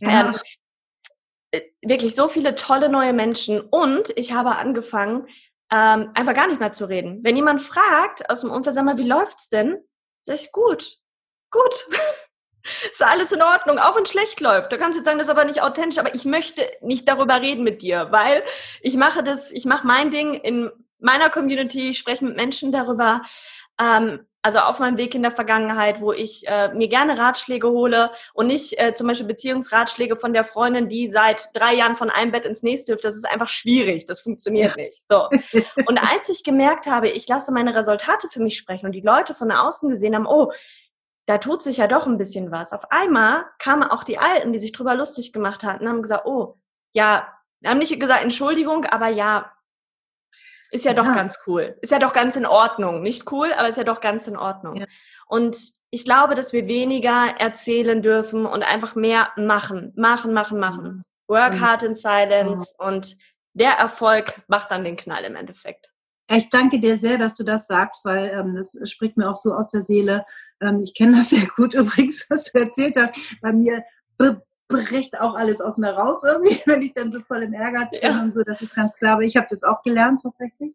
Ja. 0.00 0.20
Ähm, 0.20 0.34
äh, 0.34 0.38
wirklich 1.82 2.14
so 2.14 2.28
viele 2.28 2.54
tolle 2.54 2.88
neue 2.88 3.12
Menschen 3.12 3.60
und 3.60 4.12
ich 4.16 4.32
habe 4.32 4.56
angefangen, 4.56 5.26
ähm, 5.70 6.10
einfach 6.14 6.34
gar 6.34 6.46
nicht 6.46 6.60
mehr 6.60 6.72
zu 6.72 6.88
reden. 6.88 7.20
Wenn 7.22 7.36
jemand 7.36 7.60
fragt 7.62 8.30
aus 8.30 8.40
dem 8.42 8.50
Umfeld, 8.50 8.74
sag 8.74 8.84
mal, 8.84 8.98
wie 8.98 9.08
läuft's 9.08 9.48
denn? 9.48 9.78
Sag 10.20 10.36
ich, 10.36 10.52
gut, 10.52 10.98
gut. 11.50 11.88
ist 12.92 13.02
alles 13.02 13.32
in 13.32 13.42
Ordnung, 13.42 13.78
auch 13.78 13.96
wenn 13.96 14.06
schlecht 14.06 14.40
läuft. 14.40 14.72
Da 14.72 14.76
kannst 14.76 14.96
du 14.96 15.00
jetzt 15.00 15.06
sagen, 15.06 15.18
das 15.18 15.28
ist 15.28 15.30
aber 15.32 15.44
nicht 15.44 15.62
authentisch, 15.62 15.98
aber 15.98 16.14
ich 16.14 16.24
möchte 16.24 16.66
nicht 16.80 17.08
darüber 17.08 17.40
reden 17.40 17.62
mit 17.62 17.82
dir, 17.82 18.08
weil 18.10 18.42
ich 18.80 18.96
mache 18.96 19.22
das, 19.22 19.50
ich 19.52 19.64
mache 19.64 19.86
mein 19.86 20.10
Ding 20.10 20.34
in 20.34 20.70
meiner 20.98 21.28
Community, 21.28 21.90
ich 21.90 21.98
spreche 21.98 22.24
mit 22.24 22.36
Menschen 22.36 22.72
darüber, 22.72 23.20
ähm, 23.80 24.26
also 24.44 24.58
auf 24.58 24.78
meinem 24.78 24.98
Weg 24.98 25.14
in 25.14 25.22
der 25.22 25.30
Vergangenheit, 25.30 26.02
wo 26.02 26.12
ich 26.12 26.46
äh, 26.46 26.68
mir 26.74 26.88
gerne 26.88 27.18
Ratschläge 27.18 27.66
hole 27.70 28.10
und 28.34 28.48
nicht 28.48 28.78
äh, 28.78 28.92
zum 28.92 29.06
Beispiel 29.06 29.26
Beziehungsratschläge 29.26 30.16
von 30.16 30.34
der 30.34 30.44
Freundin, 30.44 30.90
die 30.90 31.08
seit 31.08 31.48
drei 31.54 31.72
Jahren 31.74 31.94
von 31.94 32.10
einem 32.10 32.30
Bett 32.30 32.44
ins 32.44 32.62
nächste 32.62 32.92
hüpft. 32.92 33.06
Das 33.06 33.16
ist 33.16 33.24
einfach 33.24 33.48
schwierig. 33.48 34.04
Das 34.04 34.20
funktioniert 34.20 34.76
ja. 34.76 34.84
nicht. 34.84 35.08
So. 35.08 35.30
Und 35.86 35.96
als 35.96 36.28
ich 36.28 36.44
gemerkt 36.44 36.86
habe, 36.86 37.08
ich 37.08 37.26
lasse 37.26 37.52
meine 37.52 37.74
Resultate 37.74 38.28
für 38.28 38.42
mich 38.42 38.58
sprechen 38.58 38.84
und 38.84 38.92
die 38.92 39.00
Leute 39.00 39.34
von 39.34 39.50
außen 39.50 39.88
gesehen 39.88 40.14
haben, 40.14 40.26
oh, 40.26 40.52
da 41.24 41.38
tut 41.38 41.62
sich 41.62 41.78
ja 41.78 41.86
doch 41.86 42.06
ein 42.06 42.18
bisschen 42.18 42.50
was. 42.50 42.74
Auf 42.74 42.92
einmal 42.92 43.46
kamen 43.58 43.84
auch 43.84 44.04
die 44.04 44.18
Alten, 44.18 44.52
die 44.52 44.58
sich 44.58 44.72
drüber 44.72 44.94
lustig 44.94 45.32
gemacht 45.32 45.62
hatten, 45.64 45.88
haben 45.88 46.02
gesagt, 46.02 46.26
oh, 46.26 46.58
ja, 46.92 47.28
haben 47.64 47.78
nicht 47.78 47.98
gesagt 47.98 48.22
Entschuldigung, 48.22 48.84
aber 48.84 49.08
ja, 49.08 49.50
ist 50.70 50.84
ja, 50.84 50.92
ja, 50.92 51.02
doch 51.02 51.14
ganz 51.14 51.38
cool. 51.46 51.76
Ist 51.82 51.92
ja 51.92 51.98
doch 51.98 52.12
ganz 52.12 52.36
in 52.36 52.46
Ordnung. 52.46 53.02
Nicht 53.02 53.30
cool, 53.32 53.52
aber 53.52 53.68
ist 53.68 53.76
ja 53.76 53.84
doch 53.84 54.00
ganz 54.00 54.26
in 54.26 54.36
Ordnung. 54.36 54.76
Ja. 54.76 54.86
Und 55.26 55.56
ich 55.90 56.04
glaube, 56.04 56.34
dass 56.34 56.52
wir 56.52 56.66
weniger 56.66 57.34
erzählen 57.38 58.02
dürfen 58.02 58.46
und 58.46 58.62
einfach 58.62 58.94
mehr 58.94 59.28
machen. 59.36 59.92
Machen, 59.96 60.32
machen, 60.32 60.58
machen. 60.58 60.84
Mhm. 60.84 61.02
Work 61.28 61.60
hard 61.60 61.82
in 61.84 61.94
silence 61.94 62.74
mhm. 62.78 62.86
und 62.86 63.16
der 63.54 63.72
Erfolg 63.72 64.42
macht 64.48 64.70
dann 64.70 64.84
den 64.84 64.96
Knall 64.96 65.24
im 65.24 65.36
Endeffekt. 65.36 65.90
Ich 66.30 66.48
danke 66.48 66.80
dir 66.80 66.98
sehr, 66.98 67.18
dass 67.18 67.34
du 67.34 67.44
das 67.44 67.66
sagst, 67.66 68.04
weil 68.04 68.30
ähm, 68.30 68.56
das 68.56 68.78
spricht 68.90 69.16
mir 69.16 69.28
auch 69.28 69.34
so 69.34 69.54
aus 69.54 69.68
der 69.68 69.82
Seele. 69.82 70.24
Ähm, 70.60 70.80
ich 70.82 70.94
kenne 70.94 71.18
das 71.18 71.30
sehr 71.30 71.46
gut 71.56 71.74
übrigens, 71.74 72.26
was 72.28 72.50
du 72.52 72.58
erzählt 72.58 72.96
hast. 72.96 73.14
Bei 73.40 73.52
mir 73.52 73.84
bricht 74.68 75.20
auch 75.20 75.34
alles 75.34 75.60
aus 75.60 75.78
mir 75.78 75.90
raus 75.90 76.24
irgendwie, 76.24 76.60
wenn 76.66 76.82
ich 76.82 76.94
dann 76.94 77.12
so 77.12 77.20
voll 77.20 77.42
im 77.42 77.52
Ehrgeiz 77.52 77.90
bin 77.90 78.00
ja. 78.02 78.22
und 78.22 78.34
so, 78.34 78.42
das 78.42 78.62
ist 78.62 78.74
ganz 78.74 78.96
klar. 78.96 79.14
Aber 79.14 79.22
ich 79.22 79.36
habe 79.36 79.46
das 79.48 79.62
auch 79.62 79.82
gelernt 79.82 80.22
tatsächlich. 80.22 80.74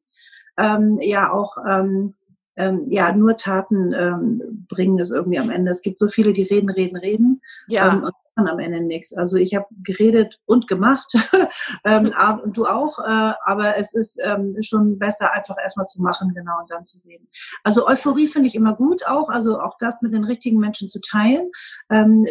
Ähm, 0.58 1.00
ja, 1.02 1.32
auch 1.32 1.58
ähm, 1.68 2.16
ähm, 2.60 2.88
ja, 2.90 3.14
nur 3.14 3.38
Taten 3.38 3.94
ähm, 3.94 4.66
bringen 4.68 5.00
es 5.00 5.12
irgendwie 5.12 5.40
am 5.40 5.50
Ende. 5.50 5.72
Es 5.72 5.82
gibt 5.82 5.98
so 5.98 6.10
viele, 6.10 6.34
die 6.34 6.44
reden, 6.44 6.70
reden, 6.70 6.98
reden. 6.98 7.42
Ja. 7.68 7.94
Ähm, 7.94 8.10
am 8.36 8.60
Ende 8.60 8.82
nichts. 8.82 9.16
Also 9.16 9.38
ich 9.38 9.56
habe 9.56 9.66
geredet 9.84 10.40
und 10.46 10.68
gemacht, 10.68 11.14
ähm, 11.86 12.14
und 12.44 12.58
du 12.58 12.66
auch, 12.66 13.00
äh, 13.00 13.34
aber 13.46 13.78
es 13.78 13.94
ist 13.94 14.20
ähm, 14.24 14.58
schon 14.62 15.00
besser, 15.00 15.34
einfach 15.34 15.56
erstmal 15.62 15.88
zu 15.88 16.02
machen, 16.02 16.34
genau, 16.34 16.60
und 16.62 16.72
dann 16.72 16.86
zu 16.86 17.00
reden. 17.06 17.28
Also 17.64 17.88
Euphorie 17.88 18.28
finde 18.28 18.48
ich 18.48 18.56
immer 18.56 18.76
gut 18.76 19.06
auch, 19.08 19.30
also 19.30 19.60
auch 19.60 19.78
das 19.80 20.02
mit 20.02 20.14
den 20.14 20.24
richtigen 20.24 20.60
Menschen 20.60 20.90
zu 20.90 21.00
teilen. 21.02 21.50
Ähm, 21.90 22.26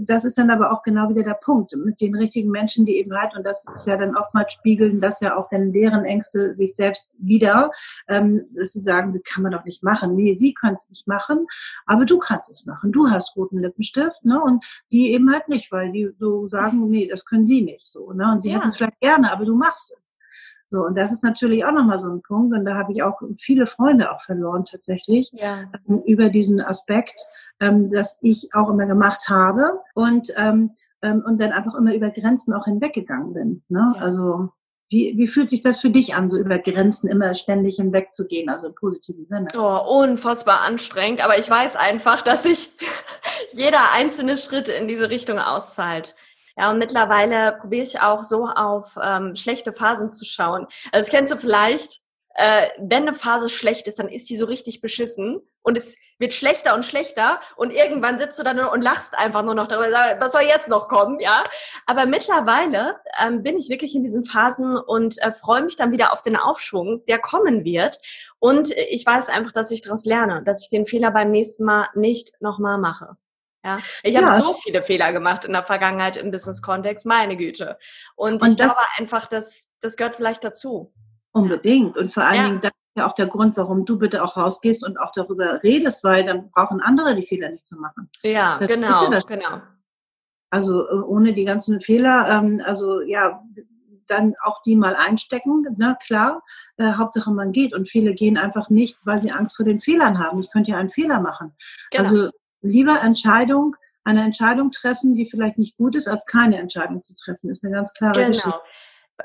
das 0.00 0.24
ist 0.24 0.38
dann 0.38 0.50
aber 0.50 0.72
auch 0.72 0.82
genau 0.82 1.08
wieder 1.08 1.22
der 1.22 1.38
Punkt, 1.42 1.74
mit 1.76 2.00
den 2.00 2.14
richtigen 2.14 2.50
Menschen, 2.50 2.86
die 2.86 2.96
eben 2.96 3.14
halt, 3.16 3.34
und 3.36 3.44
das 3.44 3.66
ist 3.72 3.86
ja 3.86 3.96
dann 3.96 4.16
oftmals 4.16 4.52
spiegeln 4.52 5.00
das 5.00 5.20
ja 5.20 5.36
auch 5.36 5.48
dann 5.48 5.72
deren 5.72 6.04
Ängste 6.04 6.54
sich 6.56 6.74
selbst 6.74 7.10
wieder, 7.18 7.70
ähm, 8.08 8.46
dass 8.54 8.72
sie 8.72 8.80
sagen, 8.80 9.12
das 9.12 9.22
kann 9.24 9.42
man 9.42 9.52
doch 9.52 9.64
nicht 9.64 9.82
machen. 9.82 10.14
Nee, 10.14 10.34
sie 10.34 10.54
können 10.54 10.74
es 10.74 10.88
nicht 10.90 11.06
machen, 11.06 11.46
aber 11.86 12.04
du 12.04 12.18
kannst 12.18 12.50
es 12.50 12.66
machen. 12.66 12.92
Du 12.92 13.10
hast 13.10 13.36
roten 13.36 13.58
Lippenstift, 13.58 14.24
ne? 14.24 14.40
Und 14.42 14.64
die 14.90 15.12
eben 15.12 15.32
halt 15.32 15.43
nicht 15.48 15.64
nicht, 15.64 15.72
weil 15.72 15.92
die 15.92 16.10
so 16.16 16.48
sagen, 16.48 16.88
nee, 16.90 17.08
das 17.08 17.24
können 17.24 17.46
sie 17.46 17.62
nicht 17.62 17.88
so. 17.88 18.12
Ne? 18.12 18.30
Und 18.32 18.42
sie 18.42 18.50
ja. 18.50 18.56
hätten 18.56 18.68
es 18.68 18.76
vielleicht 18.76 19.00
gerne, 19.00 19.32
aber 19.32 19.44
du 19.44 19.54
machst 19.54 19.96
es. 19.98 20.16
So, 20.68 20.84
und 20.84 20.96
das 20.96 21.12
ist 21.12 21.22
natürlich 21.22 21.64
auch 21.64 21.72
nochmal 21.72 21.98
so 21.98 22.10
ein 22.10 22.22
Punkt. 22.22 22.54
Und 22.54 22.64
da 22.64 22.74
habe 22.74 22.92
ich 22.92 23.02
auch 23.02 23.20
viele 23.36 23.66
Freunde 23.66 24.10
auch 24.10 24.20
verloren 24.20 24.64
tatsächlich 24.64 25.30
ja. 25.32 25.64
ähm, 25.88 26.02
über 26.06 26.30
diesen 26.30 26.60
Aspekt, 26.60 27.20
ähm, 27.60 27.90
dass 27.90 28.18
ich 28.22 28.50
auch 28.54 28.70
immer 28.70 28.86
gemacht 28.86 29.28
habe 29.28 29.80
und, 29.94 30.32
ähm, 30.36 30.72
ähm 31.02 31.22
und 31.24 31.40
dann 31.40 31.52
einfach 31.52 31.74
immer 31.74 31.94
über 31.94 32.10
Grenzen 32.10 32.54
auch 32.54 32.64
hinweggegangen 32.64 33.34
bin. 33.34 33.62
Ne? 33.68 33.92
Ja. 33.94 34.00
Also 34.00 34.50
wie, 34.94 35.18
wie 35.18 35.26
fühlt 35.26 35.50
sich 35.50 35.60
das 35.60 35.80
für 35.80 35.90
dich 35.90 36.14
an, 36.14 36.30
so 36.30 36.36
über 36.36 36.58
Grenzen 36.60 37.10
immer 37.10 37.34
ständig 37.34 37.76
hinwegzugehen, 37.76 38.48
also 38.48 38.68
im 38.68 38.76
positiven 38.76 39.26
Sinne? 39.26 39.48
Oh, 39.56 40.02
unfassbar 40.02 40.60
anstrengend, 40.60 41.20
aber 41.20 41.36
ich 41.36 41.50
weiß 41.50 41.74
einfach, 41.74 42.22
dass 42.22 42.44
sich 42.44 42.70
jeder 43.52 43.90
einzelne 43.92 44.36
Schritt 44.36 44.68
in 44.68 44.86
diese 44.86 45.10
Richtung 45.10 45.40
auszahlt. 45.40 46.14
Ja, 46.56 46.70
und 46.70 46.78
mittlerweile 46.78 47.58
probiere 47.60 47.82
ich 47.82 48.00
auch 48.00 48.22
so 48.22 48.46
auf 48.46 48.96
ähm, 49.02 49.34
schlechte 49.34 49.72
Phasen 49.72 50.12
zu 50.12 50.24
schauen. 50.24 50.68
Also 50.92 51.04
das 51.04 51.08
kennst 51.08 51.32
du 51.32 51.36
vielleicht, 51.36 52.00
äh, 52.36 52.68
wenn 52.78 53.08
eine 53.08 53.14
Phase 53.14 53.48
schlecht 53.48 53.88
ist, 53.88 53.98
dann 53.98 54.08
ist 54.08 54.28
sie 54.28 54.36
so 54.36 54.46
richtig 54.46 54.80
beschissen 54.80 55.40
und 55.62 55.76
es 55.76 55.96
wird 56.18 56.34
schlechter 56.34 56.74
und 56.74 56.84
schlechter 56.84 57.40
und 57.56 57.72
irgendwann 57.72 58.18
sitzt 58.18 58.38
du 58.38 58.42
dann 58.42 58.60
und 58.60 58.80
lachst 58.80 59.18
einfach 59.18 59.42
nur 59.42 59.54
noch 59.54 59.66
darüber, 59.66 60.16
was 60.18 60.32
soll 60.32 60.42
jetzt 60.42 60.68
noch 60.68 60.88
kommen, 60.88 61.20
ja? 61.20 61.42
Aber 61.86 62.06
mittlerweile 62.06 62.96
ähm, 63.20 63.42
bin 63.42 63.58
ich 63.58 63.68
wirklich 63.68 63.94
in 63.94 64.02
diesen 64.02 64.24
Phasen 64.24 64.76
und 64.76 65.20
äh, 65.22 65.32
freue 65.32 65.62
mich 65.62 65.76
dann 65.76 65.92
wieder 65.92 66.12
auf 66.12 66.22
den 66.22 66.36
Aufschwung, 66.36 67.04
der 67.06 67.18
kommen 67.18 67.64
wird 67.64 67.98
und 68.38 68.70
ich 68.70 69.04
weiß 69.04 69.28
einfach, 69.28 69.52
dass 69.52 69.70
ich 69.70 69.82
daraus 69.82 70.04
lerne, 70.04 70.42
dass 70.44 70.62
ich 70.62 70.68
den 70.68 70.86
Fehler 70.86 71.10
beim 71.10 71.30
nächsten 71.30 71.64
Mal 71.64 71.88
nicht 71.94 72.32
nochmal 72.40 72.78
mache. 72.78 73.16
Ja, 73.64 73.78
ich 74.02 74.14
habe 74.16 74.26
ja. 74.26 74.42
so 74.42 74.52
viele 74.52 74.82
Fehler 74.82 75.12
gemacht 75.12 75.46
in 75.46 75.52
der 75.52 75.64
Vergangenheit 75.64 76.18
im 76.18 76.30
Business-Kontext, 76.30 77.06
meine 77.06 77.34
Güte. 77.34 77.78
Und, 78.14 78.42
und 78.42 78.50
ich 78.50 78.56
glaube 78.56 78.74
einfach, 78.98 79.26
dass 79.26 79.70
das 79.80 79.96
gehört 79.96 80.14
vielleicht 80.14 80.44
dazu. 80.44 80.92
Unbedingt. 81.32 81.96
Und 81.96 82.12
vor 82.12 82.24
allen 82.24 82.36
ja. 82.36 82.46
Dingen, 82.46 82.60
das 82.60 82.72
ja 82.96 83.08
auch 83.08 83.14
der 83.14 83.26
Grund, 83.26 83.56
warum 83.56 83.84
du 83.84 83.98
bitte 83.98 84.22
auch 84.22 84.36
rausgehst 84.36 84.86
und 84.86 84.98
auch 84.98 85.12
darüber 85.12 85.62
redest, 85.62 86.04
weil 86.04 86.24
dann 86.24 86.50
brauchen 86.50 86.80
andere 86.80 87.14
die 87.14 87.26
Fehler 87.26 87.50
nicht 87.50 87.66
zu 87.66 87.76
machen. 87.76 88.08
Ja, 88.22 88.58
das 88.58 88.68
genau, 88.68 89.10
ja 89.10 89.18
genau. 89.20 89.60
Also 90.50 90.88
äh, 90.88 90.92
ohne 90.92 91.32
die 91.34 91.44
ganzen 91.44 91.80
Fehler, 91.80 92.28
ähm, 92.30 92.62
also 92.64 93.00
ja, 93.02 93.42
dann 94.06 94.34
auch 94.44 94.60
die 94.62 94.76
mal 94.76 94.94
einstecken, 94.94 95.66
na 95.76 95.94
klar. 95.94 96.42
Äh, 96.76 96.92
Hauptsache 96.94 97.32
man 97.32 97.52
geht 97.52 97.74
und 97.74 97.88
viele 97.88 98.14
gehen 98.14 98.36
einfach 98.36 98.70
nicht, 98.70 98.98
weil 99.04 99.20
sie 99.20 99.32
Angst 99.32 99.56
vor 99.56 99.64
den 99.64 99.80
Fehlern 99.80 100.18
haben. 100.18 100.40
Ich 100.40 100.50
könnte 100.52 100.72
ja 100.72 100.78
einen 100.78 100.90
Fehler 100.90 101.20
machen. 101.20 101.56
Genau. 101.90 102.02
Also 102.02 102.30
lieber 102.60 103.00
Entscheidung, 103.02 103.76
eine 104.04 104.22
Entscheidung 104.22 104.70
treffen, 104.70 105.14
die 105.14 105.26
vielleicht 105.26 105.58
nicht 105.58 105.76
gut 105.76 105.96
ist, 105.96 106.08
als 106.08 106.26
keine 106.26 106.58
Entscheidung 106.58 107.02
zu 107.02 107.14
treffen, 107.16 107.50
ist 107.50 107.64
eine 107.64 107.72
ganz 107.72 107.92
klare 107.94 108.12
genau. 108.12 108.28
Geschichte. 108.28 108.60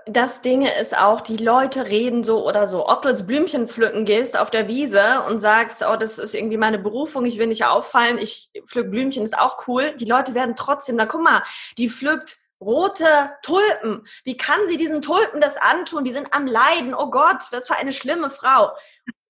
Das 0.05 0.41
Ding 0.41 0.63
ist 0.65 0.95
auch, 0.95 1.21
die 1.21 1.37
Leute 1.37 1.87
reden 1.87 2.23
so 2.23 2.47
oder 2.47 2.67
so. 2.67 2.87
Ob 2.87 3.01
du 3.01 3.09
jetzt 3.09 3.25
Blümchen 3.25 3.67
pflücken 3.67 4.05
gehst 4.05 4.37
auf 4.37 4.51
der 4.51 4.67
Wiese 4.67 5.23
und 5.27 5.39
sagst, 5.39 5.83
oh, 5.87 5.95
das 5.95 6.19
ist 6.19 6.35
irgendwie 6.35 6.57
meine 6.57 6.77
Berufung, 6.77 7.25
ich 7.25 7.39
will 7.39 7.47
nicht 7.47 7.65
auffallen, 7.65 8.19
ich 8.19 8.51
pflück 8.65 8.91
Blümchen, 8.91 9.23
ist 9.23 9.37
auch 9.37 9.67
cool. 9.67 9.95
Die 9.95 10.05
Leute 10.05 10.35
werden 10.35 10.55
trotzdem, 10.55 10.95
na 10.95 11.05
guck 11.05 11.21
mal, 11.21 11.43
die 11.77 11.89
pflückt 11.89 12.37
rote 12.61 13.31
Tulpen. 13.41 14.05
Wie 14.23 14.37
kann 14.37 14.67
sie 14.67 14.77
diesen 14.77 15.01
Tulpen 15.01 15.41
das 15.41 15.57
antun? 15.57 16.03
Die 16.03 16.11
sind 16.11 16.33
am 16.33 16.45
Leiden. 16.45 16.93
Oh 16.93 17.09
Gott, 17.09 17.43
was 17.51 17.67
für 17.67 17.75
eine 17.75 17.91
schlimme 17.91 18.29
Frau. 18.29 18.71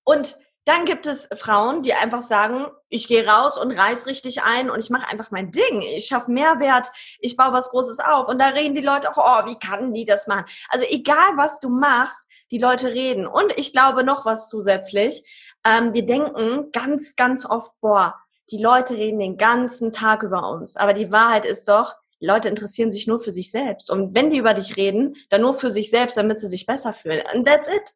Und 0.03 0.37
dann 0.69 0.85
gibt 0.85 1.07
es 1.07 1.27
Frauen, 1.35 1.81
die 1.81 1.95
einfach 1.95 2.21
sagen, 2.21 2.67
ich 2.89 3.07
gehe 3.07 3.25
raus 3.25 3.57
und 3.57 3.71
reiß 3.71 4.05
richtig 4.05 4.43
ein 4.43 4.69
und 4.69 4.77
ich 4.77 4.91
mache 4.91 5.07
einfach 5.07 5.31
mein 5.31 5.49
Ding. 5.49 5.81
Ich 5.81 6.05
schaffe 6.05 6.29
Mehrwert, 6.29 6.91
ich 7.19 7.35
baue 7.35 7.53
was 7.53 7.71
Großes 7.71 7.99
auf. 7.99 8.27
Und 8.27 8.39
da 8.39 8.49
reden 8.49 8.75
die 8.75 8.81
Leute 8.81 9.09
auch, 9.09 9.17
oh, 9.17 9.49
wie 9.49 9.57
kann 9.57 9.95
die 9.95 10.05
das 10.05 10.27
machen? 10.27 10.45
Also 10.69 10.85
egal, 10.87 11.37
was 11.37 11.59
du 11.59 11.69
machst, 11.69 12.27
die 12.51 12.59
Leute 12.59 12.89
reden. 12.89 13.25
Und 13.25 13.57
ich 13.57 13.73
glaube 13.73 14.03
noch 14.03 14.27
was 14.27 14.47
zusätzlich. 14.47 15.23
Ähm, 15.65 15.95
wir 15.95 16.05
denken 16.05 16.71
ganz, 16.71 17.15
ganz 17.15 17.47
oft, 17.47 17.71
boah, 17.81 18.13
die 18.51 18.61
Leute 18.61 18.95
reden 18.95 19.17
den 19.17 19.37
ganzen 19.37 19.91
Tag 19.91 20.21
über 20.21 20.51
uns. 20.51 20.75
Aber 20.75 20.93
die 20.93 21.11
Wahrheit 21.11 21.45
ist 21.45 21.67
doch, 21.67 21.95
die 22.21 22.27
Leute 22.27 22.47
interessieren 22.47 22.91
sich 22.91 23.07
nur 23.07 23.19
für 23.19 23.33
sich 23.33 23.49
selbst. 23.49 23.89
Und 23.89 24.13
wenn 24.13 24.29
die 24.29 24.37
über 24.37 24.53
dich 24.53 24.77
reden, 24.77 25.15
dann 25.31 25.41
nur 25.41 25.55
für 25.55 25.71
sich 25.71 25.89
selbst, 25.89 26.15
damit 26.15 26.37
sie 26.37 26.47
sich 26.47 26.67
besser 26.67 26.93
fühlen. 26.93 27.25
And 27.25 27.47
that's 27.47 27.67
it. 27.67 27.95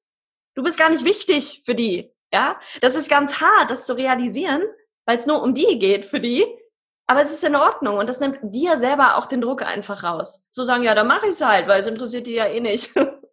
Du 0.55 0.63
bist 0.63 0.79
gar 0.79 0.89
nicht 0.89 1.05
wichtig 1.05 1.62
für 1.63 1.75
die. 1.75 2.12
Ja, 2.34 2.60
das 2.82 2.96
ist 2.96 3.10
ganz 3.10 3.39
hart, 3.39 3.69
das 3.69 3.86
zu 3.86 3.93
realisieren, 3.93 4.63
weil 5.06 5.19
es 5.19 5.28
nur 5.28 5.43
um 5.43 5.54
die 5.54 5.78
geht 5.78 6.04
für 6.04 6.19
die. 6.19 6.43
Aber 7.06 7.22
es 7.22 7.32
ist 7.32 7.43
in 7.43 7.56
Ordnung 7.56 7.98
und 7.98 8.10
das 8.10 8.19
nimmt 8.19 8.39
dir 8.41 8.78
selber 8.78 9.17
auch 9.17 9.28
den 9.28 9.41
Druck 9.41 9.62
einfach 9.62 10.04
raus. 10.04 10.48
Zu 10.52 10.63
sagen, 10.63 10.84
ja, 10.84 10.96
dann 10.96 11.08
mache 11.08 11.28
ich 11.28 11.34
es 11.34 11.41
halt, 11.41 11.67
weil 11.67 11.82
es 11.82 11.86
interessiert 11.86 12.26
die 12.26 12.34
ja 12.34 12.48
eh 12.48 12.60
nicht. 12.60 12.91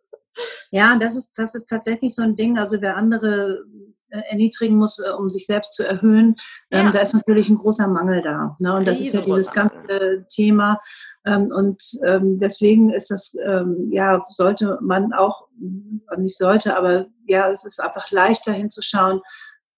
Ja, 0.71 0.97
das 0.99 1.17
ist, 1.17 1.39
das 1.39 1.55
ist 1.55 1.67
tatsächlich 1.67 2.15
so 2.15 2.23
ein 2.23 2.37
Ding. 2.37 2.57
Also 2.57 2.81
wer 2.81 2.97
andere 2.97 3.65
äh, 4.09 4.21
erniedrigen 4.31 4.77
muss, 4.77 4.99
äh, 4.99 5.11
um 5.11 5.29
sich 5.29 5.45
selbst 5.45 5.75
zu 5.75 5.87
erhöhen, 5.87 6.37
ähm, 6.71 6.87
ja. 6.87 6.93
da 6.93 7.01
ist 7.01 7.15
natürlich 7.15 7.49
ein 7.49 7.59
großer 7.59 7.89
Mangel 7.89 8.23
da. 8.23 8.57
Ne? 8.61 8.75
Und 8.75 8.87
das 8.87 9.01
ist 9.01 9.13
ja 9.13 9.21
dieses 9.21 9.53
ganze 9.53 10.27
Thema. 10.31 10.81
Ähm, 11.27 11.53
und 11.55 11.83
ähm, 12.07 12.39
deswegen 12.39 12.93
ist 12.93 13.11
das, 13.11 13.37
ähm, 13.45 13.91
ja, 13.93 14.25
sollte 14.29 14.79
man 14.81 15.13
auch, 15.13 15.49
nicht 16.17 16.39
sollte, 16.39 16.77
aber 16.77 17.07
ja, 17.27 17.51
es 17.51 17.65
ist 17.65 17.81
einfach 17.81 18.11
leichter 18.11 18.53
hinzuschauen. 18.53 19.21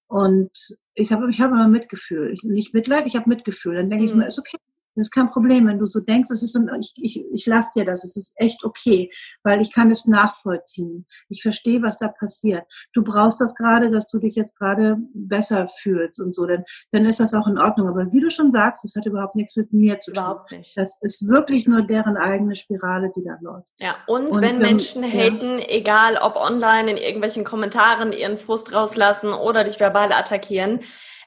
Und 0.07 0.51
ich 0.95 1.11
habe 1.13 1.29
ich 1.31 1.41
hab 1.41 1.51
immer 1.51 1.69
Mitgefühl. 1.69 2.37
Nicht 2.43 2.75
Mitleid, 2.75 3.07
ich 3.07 3.17
habe 3.17 3.29
Mitgefühl. 3.29 3.75
Dann 3.77 3.89
denke 3.89 4.05
mhm. 4.05 4.11
ich 4.11 4.15
mir, 4.15 4.27
ist 4.27 4.39
okay, 4.39 4.57
das 4.95 5.07
ist 5.07 5.11
kein 5.11 5.31
Problem, 5.31 5.67
wenn 5.67 5.79
du 5.79 5.87
so 5.87 6.01
denkst, 6.01 6.31
es 6.31 6.43
ist, 6.43 6.59
ich, 6.79 6.93
ich, 6.97 7.25
ich 7.33 7.47
lasse 7.47 7.71
dir 7.75 7.85
das, 7.85 8.05
es 8.05 8.17
ist 8.17 8.35
echt 8.37 8.65
okay, 8.65 9.11
weil 9.43 9.61
ich 9.61 9.73
kann 9.73 9.91
es 9.91 10.07
nachvollziehen. 10.07 11.07
Ich 11.29 11.43
verstehe, 11.43 11.83
was 11.83 11.99
da 11.99 12.09
passiert. 12.09 12.65
Du 12.93 13.03
brauchst 13.03 13.41
das 13.41 13.55
gerade, 13.55 13.91
dass 13.91 14.07
du 14.07 14.19
dich 14.19 14.35
jetzt 14.35 14.59
gerade 14.59 14.99
besser 15.15 15.69
fühlst 15.69 16.21
und 16.21 16.35
so, 16.35 16.47
dann, 16.47 16.65
dann 16.91 17.07
ist 17.07 17.21
das 17.21 17.35
auch 17.35 17.47
in 17.47 17.59
Ordnung. 17.59 17.89
Aber 17.89 18.13
wie 18.13 18.21
du 18.21 18.31
schon 18.31 18.51
sagst, 18.51 18.85
das 18.85 18.95
hat 18.97 19.07
überhaupt 19.07 19.35
nichts 19.35 19.57
mit 19.57 19.73
mir 19.73 19.99
zu 20.01 20.13
tun. 20.13 20.23
Überhaupt 20.23 20.53
nicht. 20.53 20.77
Das 20.77 21.01
ist 21.01 21.27
wirklich 21.29 21.67
nur 21.67 21.83
deren 21.83 22.17
eigene 22.17 22.55
Spirale, 22.55 23.11
die 23.17 23.25
da 23.25 23.39
läuft. 23.41 23.69
Ja, 23.81 23.97
und, 24.07 24.29
und 24.29 24.43
wenn, 24.43 24.61
wenn 24.61 24.73
Menschen 24.73 25.03
haten, 25.05 25.59
ja. 25.59 25.67
egal 25.69 26.17
ob 26.17 26.37
online, 26.37 26.91
in 26.91 26.97
irgendwelchen 26.97 27.45
Kommentaren 27.45 28.13
ihren 28.13 28.39
Frust 28.39 28.73
rauslassen 28.75 29.33
oder 29.33 29.65
dich 29.65 29.81
verbal 29.81 30.13
attackieren, 30.13 30.81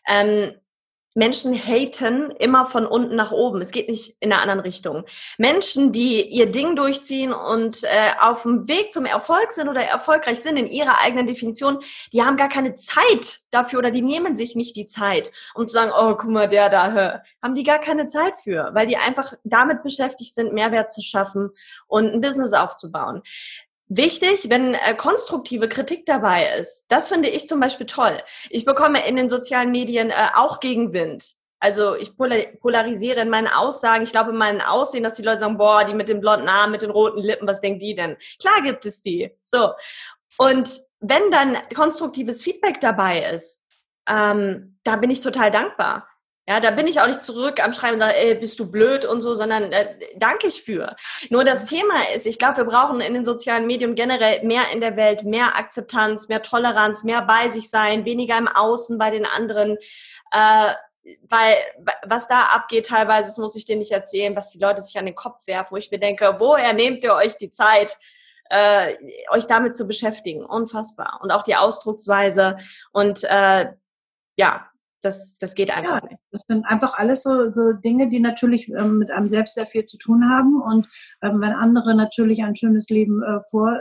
ähm, 0.08 0.54
Menschen 1.16 1.56
haten 1.56 2.32
immer 2.40 2.66
von 2.66 2.86
unten 2.86 3.16
nach 3.16 3.32
oben. 3.32 3.62
Es 3.62 3.72
geht 3.72 3.88
nicht 3.88 4.18
in 4.20 4.32
einer 4.32 4.42
anderen 4.42 4.60
Richtung. 4.60 5.06
Menschen, 5.38 5.94
die 5.94 6.22
ihr 6.22 6.46
Ding 6.52 6.76
durchziehen 6.76 7.34
und 7.34 7.84
äh, 7.84 8.12
auf 8.20 8.44
dem 8.44 8.68
Weg 8.68 8.92
zum 8.92 9.06
Erfolg 9.06 9.54
sind 9.54 9.70
oder 9.70 9.82
erfolgreich 9.82 10.42
sind 10.42 10.58
in 10.58 10.68
ihrer 10.68 11.00
eigenen 11.02 11.26
Definition, 11.26 11.80
die 12.12 12.22
haben 12.22 12.36
gar 12.36 12.50
keine 12.50 12.76
Zeit 12.76 13.40
dafür 13.50 13.80
oder 13.80 13.92
die 13.92 14.02
nehmen 14.02 14.36
sich 14.36 14.56
nicht 14.56 14.76
die 14.76 14.86
Zeit, 14.86 15.32
um 15.56 15.68
zu 15.68 15.74
sagen, 15.74 15.92
oh, 15.98 16.16
guck 16.16 16.30
mal, 16.30 16.50
der 16.50 16.70
da, 16.70 16.92
hör. 16.92 17.24
haben 17.42 17.56
die 17.56 17.64
gar 17.64 17.80
keine 17.80 18.08
Zeit 18.08 18.36
für, 18.44 18.72
weil 18.74 18.86
die 18.86 18.98
einfach 18.98 19.34
damit 19.46 19.84
beschäftigt 19.84 20.36
sind, 20.36 20.54
Mehrwert 20.54 20.92
zu 20.92 21.02
schaffen 21.02 21.50
und 21.88 22.14
ein 22.14 22.22
Business 22.22 22.52
aufzubauen 22.52 23.22
wichtig, 23.88 24.50
wenn 24.50 24.74
äh, 24.74 24.96
konstruktive 24.96 25.70
Kritik 25.70 26.06
dabei 26.06 26.58
ist. 26.60 26.86
Das 26.90 27.08
finde 27.08 27.30
ich 27.30 27.48
zum 27.48 27.60
Beispiel 27.60 27.86
toll. 27.86 28.22
Ich 28.50 28.66
bekomme 28.66 29.08
in 29.08 29.16
den 29.16 29.30
sozialen 29.30 29.72
Medien 29.72 30.10
äh, 30.10 30.30
auch 30.34 30.60
Gegenwind. 30.60 31.36
Also 31.60 31.96
ich 31.96 32.16
polarisiere 32.18 33.22
in 33.22 33.30
meinen 33.30 33.48
Aussagen, 33.48 34.04
ich 34.04 34.12
glaube 34.12 34.32
in 34.32 34.38
meinen 34.38 34.62
Aussehen, 34.62 35.04
dass 35.04 35.16
die 35.16 35.24
Leute 35.24 35.40
sagen, 35.40 35.58
boah, 35.58 35.84
die 35.84 35.96
mit 35.96 36.10
den 36.10 36.20
blonden 36.20 36.48
Armen, 36.50 36.74
mit 36.74 36.82
den 36.82 36.92
roten 36.92 37.22
Lippen, 37.22 37.48
was 37.48 37.62
denkt 37.62 37.82
die 37.82 37.96
denn? 37.96 38.18
Klar 38.40 38.62
gibt 38.62 38.86
es 38.86 39.02
die. 39.02 39.32
So. 39.42 39.72
Und 40.38 40.82
wenn 41.00 41.32
dann 41.32 41.58
konstruktives 41.74 42.44
Feedback 42.44 42.82
dabei 42.82 43.32
ist, 43.34 43.64
ähm, 44.08 44.78
da 44.84 44.96
bin 44.98 45.10
ich 45.10 45.22
total 45.22 45.50
dankbar. 45.50 46.08
Ja, 46.48 46.60
da 46.60 46.70
bin 46.70 46.86
ich 46.86 47.02
auch 47.02 47.08
nicht 47.08 47.24
zurück 47.24 47.64
am 47.64 47.74
Schreiben 47.74 47.96
und 47.96 48.02
sage, 48.02 48.18
ey, 48.18 48.36
bist 48.36 48.60
du 48.60 48.70
blöd 48.70 49.04
und 49.04 49.22
so, 49.22 49.34
sondern 49.34 49.72
äh, 49.72 49.96
danke 50.16 50.46
ich 50.46 50.62
für. 50.62 50.96
Nur 51.30 51.44
das 51.44 51.66
Thema 51.66 52.10
ist, 52.14 52.28
ich 52.28 52.38
glaube, 52.38 52.58
wir 52.58 52.66
brauchen 52.66 53.02
in 53.02 53.16
den 53.16 53.26
sozialen 53.26 53.66
Medien 53.66 53.96
generell 53.96 54.44
mehr 54.44 54.72
in 54.72 54.80
der 54.80 54.96
Welt, 54.96 55.24
mehr 55.24 55.56
Akzeptanz, 55.58 56.28
mehr 56.28 56.44
Toleranz, 56.44 57.04
mehr 57.04 57.24
bei 57.24 57.50
sich 57.50 57.72
sein, 57.72 58.06
weniger 58.06 58.38
im 58.38 58.48
Außen 58.48 59.00
bei 59.00 59.10
den 59.10 59.26
anderen. 59.26 59.78
Äh, 60.32 60.74
weil 61.30 61.56
was 62.06 62.28
da 62.28 62.42
abgeht 62.42 62.88
teilweise, 62.88 63.30
das 63.30 63.38
muss 63.38 63.56
ich 63.56 63.66
dir 63.66 63.76
nicht 63.76 63.92
erzählen, 63.92 64.36
was 64.36 64.52
die 64.52 64.60
Leute 64.60 64.82
sich 64.82 64.98
an 64.98 65.06
den 65.06 65.16
Kopf 65.16 65.46
werfen, 65.48 65.72
wo 65.72 65.78
ich 65.78 65.92
mir 65.92 66.00
denke, 66.00 66.36
woher 66.40 66.74
nehmt 66.74 67.04
ihr 67.04 67.14
euch 67.14 67.38
die 67.38 67.50
Zeit, 67.50 67.98
äh, 68.50 68.96
euch 69.30 69.48
damit 69.48 69.76
zu 69.76 69.88
beschäftigen? 69.88 70.46
Unfassbar. 70.46 71.20
Und 71.22 71.32
auch 71.32 71.44
die 71.44 71.56
Ausdrucksweise 71.56 72.58
und 72.92 73.24
äh, 73.24 73.72
ja, 74.38 74.70
das, 75.06 75.38
das 75.38 75.54
geht 75.54 75.76
einfach 75.76 76.02
ja, 76.02 76.08
nicht. 76.10 76.22
Das 76.32 76.44
sind 76.48 76.66
einfach 76.66 76.98
alles 76.98 77.24
so, 77.24 77.52
so 77.52 77.74
Dinge, 77.74 78.10
die 78.10 78.20
natürlich 78.20 78.68
ähm, 78.70 78.98
mit 78.98 79.12
einem 79.12 79.30
selbst 79.30 79.56
sehr 79.56 79.68
viel 79.68 79.86
zu 79.86 79.98
tun 79.98 80.30
haben. 80.30 80.62
Und 80.62 80.88
ähm, 81.22 81.40
wenn 81.42 81.54
andere 81.54 81.96
natürlich 81.96 82.44
ein 82.44 82.56
schönes 82.56 82.90
Leben 82.90 83.22
äh, 83.22 83.40
vor, 83.52 83.80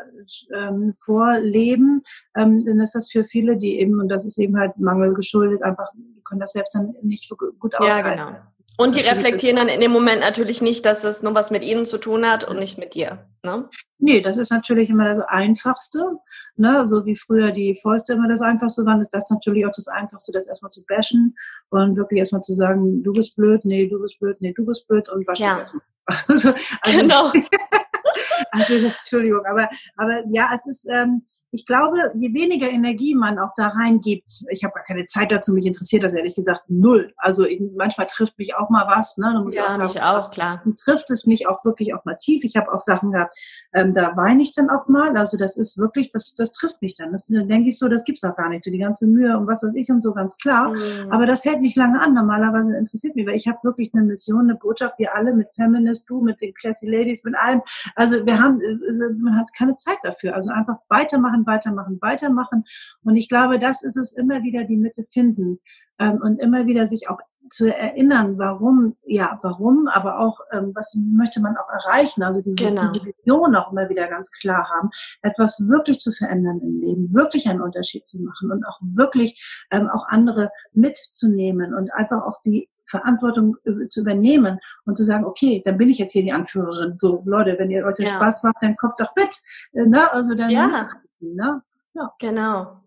ähm, 0.55 0.95
vorleben, 0.99 2.03
ähm, 2.37 2.65
dann 2.65 2.81
ist 2.81 2.95
das 2.95 3.11
für 3.11 3.25
viele, 3.25 3.57
die 3.57 3.81
eben, 3.81 4.01
und 4.01 4.09
das 4.09 4.25
ist 4.25 4.39
eben 4.39 4.59
halt 4.59 4.79
Mangel 4.79 5.15
geschuldet, 5.15 5.63
einfach, 5.63 5.91
die 5.95 6.23
können 6.25 6.41
das 6.41 6.53
selbst 6.53 6.75
dann 6.75 6.95
nicht 7.03 7.33
gut 7.59 7.75
aushalten. 7.75 8.19
Ja, 8.19 8.27
genau. 8.27 8.39
Und 8.77 8.97
die 8.97 9.01
reflektieren 9.01 9.57
dann 9.57 9.69
in 9.69 9.81
dem 9.81 9.93
Moment 9.93 10.21
natürlich 10.21 10.61
nicht, 10.61 10.85
dass 10.85 11.05
es 11.05 11.23
nur 11.23 11.35
was 11.35 11.53
mit 11.53 11.63
ihnen 11.63 11.85
zu 11.85 11.97
tun 11.99 12.29
hat 12.29 12.43
und 12.43 12.59
nicht 12.59 12.77
mit 12.77 12.95
dir. 12.95 13.27
Ne? 13.45 13.69
Nee, 13.99 14.21
das 14.21 14.37
ist 14.37 14.51
natürlich 14.51 14.91
immer 14.91 15.15
das 15.15 15.25
Einfachste. 15.29 16.19
Ne? 16.57 16.85
So 16.87 17.07
wie 17.07 17.15
früher 17.15 17.53
die 17.53 17.77
Fäuste 17.81 18.15
immer 18.15 18.29
das 18.29 18.41
Einfachste 18.41 18.85
waren, 18.85 19.01
ist 19.01 19.15
das 19.15 19.31
natürlich 19.31 19.65
auch 19.65 19.73
das 19.75 19.87
Einfachste, 19.87 20.33
das 20.33 20.49
erstmal 20.49 20.73
zu 20.73 20.85
bashen 20.87 21.37
und 21.71 21.97
wirklich 21.97 22.19
erstmal 22.19 22.43
zu 22.43 22.55
sagen, 22.55 23.03
du 23.05 23.13
bist 23.13 23.37
blöd, 23.37 23.65
nee, 23.65 23.87
du 23.87 24.01
bist 24.01 24.19
blöd, 24.19 24.37
nee, 24.41 24.53
du 24.53 24.67
bist 24.67 24.89
blöd 24.89 25.09
und 25.09 25.27
was 25.27 25.39
ja. 25.39 25.59
erstmal. 25.59 25.83
Also, 26.29 26.53
also, 26.83 26.99
genau. 26.99 27.33
also 28.51 28.79
das, 28.83 28.99
Entschuldigung, 29.01 29.41
aber, 29.47 29.71
aber 29.97 30.23
ja, 30.31 30.51
es 30.55 30.67
ist, 30.67 30.87
ähm, 30.93 31.25
ich 31.55 31.67
glaube, 31.67 32.13
je 32.15 32.35
weniger 32.35 32.69
Energie 32.69 33.15
man 33.15 33.39
auch 33.39 33.53
da 33.57 33.69
reingibt, 33.69 34.45
ich 34.51 34.65
habe 34.65 34.75
gar 34.75 34.83
keine 34.83 35.05
Zeit 35.05 35.31
dazu, 35.31 35.53
mich 35.53 35.67
interessiert 35.67 36.03
das 36.03 36.13
ehrlich 36.13 36.35
gesagt 36.35 36.63
null. 36.69 37.15
Also 37.17 37.47
ich, 37.47 37.63
manchmal 37.77 38.09
trifft 38.09 38.39
mich 38.39 38.57
auch 38.57 38.71
mal 38.71 38.89
was, 38.89 39.17
ne? 39.19 39.41
muss 39.45 39.55
ja, 39.55 39.67
auch 39.67 39.71
sagen, 39.71 39.85
mich 39.85 40.03
auch, 40.03 40.31
klar. 40.33 40.63
Trifft 40.85 41.11
es 41.11 41.27
mich 41.27 41.47
auch 41.47 41.65
wirklich 41.65 41.95
auch 41.95 42.05
mal 42.05 42.17
tief. 42.17 42.43
Ich 42.43 42.57
habe 42.57 42.73
auch 42.73 42.81
Sachen 42.81 43.13
gehabt, 43.13 43.37
ähm, 43.73 43.95
da 43.95 44.17
weine 44.17 44.43
ich 44.43 44.53
dann 44.53 44.69
auch 44.69 44.89
mal. 44.89 45.17
Also 45.17 45.39
das 45.39 45.57
ist 45.57 45.79
wirklich, 45.79 46.11
das, 46.13 46.35
das 46.35 46.53
trifft 46.53 46.83
mich 46.83 46.97
dann. 46.97 47.13
Das, 47.13 47.27
dann 47.29 47.47
denke 47.47 47.69
ich 47.69 47.79
so, 47.79 47.89
das 47.89 48.03
gibt's 48.05 48.25
auch 48.25 48.37
gar 48.37 48.49
nicht. 48.49 48.67
Die 48.67 48.79
ganze 48.79 49.07
Mühe 49.07 49.39
und 49.39 49.47
was 49.47 49.63
weiß 49.63 49.77
ich 49.77 49.89
und 49.91 50.03
so, 50.03 50.13
ganz 50.13 50.37
klar. 50.39 50.71
Mhm. 50.71 51.13
Aber 51.13 51.27
das 51.27 51.45
hält 51.45 51.61
nicht 51.61 51.77
lange 51.77 52.01
an. 52.01 52.15
Normalerweise 52.15 52.77
interessiert 52.77 53.15
mich, 53.15 53.27
weil 53.29 53.37
ich 53.37 53.47
habe 53.47 53.59
wirklich 53.63 53.95
eine 53.95 54.03
Mission, 54.03 54.51
eine 54.51 54.57
Botschaft, 54.57 54.99
wir 54.99 55.15
alle 55.15 55.33
mit 55.33 55.51
Feminist, 55.53 56.11
du 56.11 56.21
mit 56.21 56.41
den 56.41 56.53
Classy 56.55 56.91
Ladies, 56.91 57.23
mit 57.23 57.37
allem. 57.37 57.63
Also 57.95 58.27
wir 58.27 58.41
haben, 58.41 58.61
äh, 58.61 59.13
man 59.21 59.39
hat 59.39 59.55
keine 59.57 59.77
Zeit 59.77 59.99
dafür. 60.03 60.35
Also 60.35 60.51
einfach 60.53 60.79
weitermachen, 60.89 61.44
weitermachen, 61.47 61.99
weitermachen, 62.01 62.65
Und 63.03 63.17
ich 63.17 63.29
glaube, 63.29 63.59
das 63.59 63.83
ist 63.83 63.97
es 63.97 64.13
immer 64.13 64.43
wieder 64.43 64.65
die 64.65 64.77
Mitte 64.77 65.05
finden 65.05 65.61
ähm, 65.99 66.21
und 66.23 66.41
immer 66.41 66.67
wieder 66.67 66.87
sich 66.87 67.09
auch 67.09 67.19
zu 67.51 67.67
erinnern, 67.67 68.39
warum, 68.39 68.97
ja, 69.05 69.39
warum, 69.43 69.87
aber 69.89 70.19
auch, 70.19 70.41
ähm, 70.51 70.73
was 70.75 70.95
möchte 70.95 71.41
man 71.41 71.57
auch 71.57 71.69
erreichen, 71.69 72.23
also 72.23 72.41
diese, 72.41 72.57
genau. 72.57 72.89
diese 72.89 73.05
Vision 73.05 73.55
auch 73.55 73.71
immer 73.71 73.89
wieder 73.89 74.09
ganz 74.09 74.33
klar 74.33 74.69
haben, 74.75 74.91
etwas 75.23 75.69
wirklich 75.69 75.99
zu 75.99 76.11
verändern 76.11 76.61
im 76.61 76.81
Leben, 76.81 77.15
wirklich 77.15 77.49
einen 77.49 77.61
Unterschied 77.61 78.09
zu 78.09 78.23
machen 78.23 78.51
und 78.51 78.67
auch 78.67 78.79
wirklich 78.81 79.67
ähm, 79.71 79.89
auch 79.89 80.09
andere 80.09 80.51
mitzunehmen 80.73 81.75
und 81.75 81.93
einfach 81.93 82.23
auch 82.23 82.41
die 82.45 82.69
Verantwortung 82.85 83.57
äh, 83.65 83.89
zu 83.89 84.01
übernehmen 84.03 84.59
und 84.85 84.97
zu 84.97 85.05
sagen, 85.05 85.25
okay, 85.25 85.63
dann 85.65 85.79
bin 85.79 85.89
ich 85.89 85.99
jetzt 85.99 86.13
hier 86.13 86.23
die 86.23 86.33
Anführerin. 86.33 86.97
So, 86.99 87.23
Leute, 87.25 87.57
wenn 87.59 87.71
ihr 87.71 87.85
euch 87.85 87.99
ja. 87.99 88.07
Spaß 88.07 88.43
macht, 88.43 88.57
dann 88.61 88.77
kommt 88.77 89.01
doch 89.01 89.15
mit. 89.17 89.31
Äh, 89.73 89.87
ne? 89.87 90.13
Also 90.13 90.35
dann 90.35 90.51
ja. 90.51 90.77
Ne? 91.25 91.63
Ja. 91.95 92.13
Genau. 92.19 92.81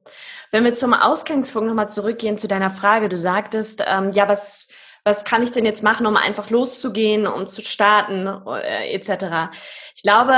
Wenn 0.51 0.65
wir 0.65 0.73
zum 0.73 0.93
Ausgangspunkt 0.93 1.67
nochmal 1.67 1.89
zurückgehen 1.89 2.37
zu 2.37 2.47
deiner 2.47 2.69
Frage, 2.69 3.09
du 3.09 3.17
sagtest, 3.17 3.81
ähm, 3.85 4.11
ja, 4.11 4.27
was, 4.27 4.67
was 5.05 5.23
kann 5.23 5.41
ich 5.41 5.51
denn 5.51 5.65
jetzt 5.65 5.81
machen, 5.81 6.05
um 6.05 6.17
einfach 6.17 6.49
loszugehen, 6.49 7.25
um 7.25 7.47
zu 7.47 7.61
starten, 7.63 8.27
äh, 8.27 8.93
etc. 8.93 9.49
Ich 9.95 10.03
glaube, 10.03 10.35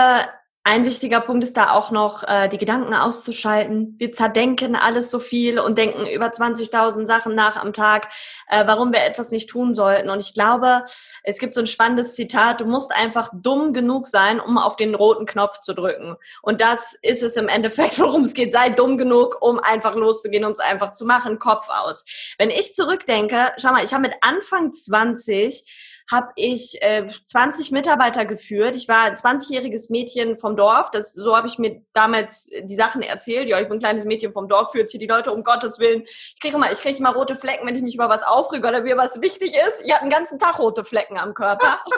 Ein 0.72 0.86
wichtiger 0.86 1.20
Punkt 1.20 1.44
ist 1.44 1.58
da 1.58 1.72
auch 1.72 1.90
noch, 1.90 2.24
äh, 2.28 2.48
die 2.48 2.60
Gedanken 2.60 2.94
auszuschalten. 2.94 3.96
Wir 3.98 4.14
zerdenken 4.14 4.76
alles 4.76 5.10
so 5.10 5.18
viel 5.18 5.58
und 5.58 5.80
denken 5.80 6.06
über 6.06 6.28
20.000 6.28 7.08
Sachen 7.08 7.34
nach 7.34 7.58
am 7.58 7.74
Tag, 7.74 8.10
äh, 8.48 8.68
warum 8.68 8.94
wir 8.94 9.04
etwas 9.04 9.32
nicht 9.32 9.50
tun 9.50 9.74
sollten. 9.74 10.12
Und 10.12 10.20
ich 10.22 10.36
glaube, 10.36 10.86
es 11.24 11.40
gibt 11.40 11.56
so 11.56 11.62
ein 11.62 11.66
spannendes 11.66 12.14
Zitat, 12.14 12.62
du 12.62 12.66
musst 12.66 12.96
einfach 12.96 13.32
dumm 13.34 13.74
genug 13.74 14.06
sein, 14.06 14.40
um 14.40 14.60
auf 14.60 14.76
den 14.76 14.94
roten 14.94 15.26
Knopf 15.26 15.60
zu 15.60 15.74
drücken. 15.74 16.18
Und 16.44 16.62
das 16.62 16.96
ist 17.02 17.24
es 17.24 17.36
im 17.36 17.48
Endeffekt, 17.48 17.98
worum 18.00 18.22
es 18.22 18.36
geht. 18.36 18.54
Sei 18.54 18.70
dumm 18.70 19.00
genug, 19.00 19.42
um 19.42 19.58
einfach 19.58 19.96
loszugehen 19.96 20.46
und 20.46 20.52
es 20.52 20.60
einfach 20.60 20.94
zu 20.94 21.04
machen, 21.04 21.40
Kopf 21.40 21.68
aus. 21.70 22.06
Wenn 22.38 22.52
ich 22.52 22.76
zurückdenke, 22.76 23.54
schau 23.58 23.72
mal, 23.72 23.84
ich 23.84 23.92
habe 23.92 24.04
mit 24.04 24.14
Anfang 24.22 24.72
20 24.72 25.66
habe 26.12 26.32
ich 26.36 26.82
äh, 26.82 27.08
20 27.26 27.72
Mitarbeiter 27.72 28.26
geführt. 28.26 28.76
Ich 28.76 28.88
war 28.88 29.04
ein 29.04 29.16
20-jähriges 29.16 29.92
Mädchen 29.92 30.38
vom 30.40 30.56
Dorf. 30.56 30.92
Das, 30.92 31.14
so 31.14 31.36
habe 31.36 31.48
ich 31.48 31.60
mir 31.60 31.82
damals 31.94 32.50
die 32.64 32.76
Sachen 32.76 33.02
erzählt. 33.02 33.48
Ja, 33.48 33.60
ich 33.60 33.68
bin 33.68 33.78
ein 33.78 33.80
kleines 33.80 34.06
Mädchen 34.06 34.34
vom 34.34 34.48
Dorf, 34.48 34.72
führt 34.72 34.90
hier 34.90 35.00
die 35.00 35.08
Leute 35.08 35.32
um 35.32 35.44
Gottes 35.44 35.80
Willen. 35.80 36.04
Ich 36.04 36.40
kriege 36.42 36.56
immer, 36.56 36.72
ich 36.72 36.80
kriege 36.80 36.98
immer 36.98 37.14
rote 37.14 37.36
Flecken, 37.36 37.68
wenn 37.68 37.76
ich 37.76 37.82
mich 37.82 37.96
über 37.96 38.10
was 38.10 38.24
aufrege 38.24 38.68
oder 38.68 38.82
mir 38.82 38.98
was 38.98 39.22
wichtig 39.22 39.54
ist. 39.54 39.82
Ich 39.84 39.94
habe 39.94 40.06
den 40.06 40.10
ganzen 40.10 40.40
Tag 40.40 40.60
rote 40.60 40.84
Flecken 40.84 41.18
am 41.18 41.34
Körper. 41.34 41.80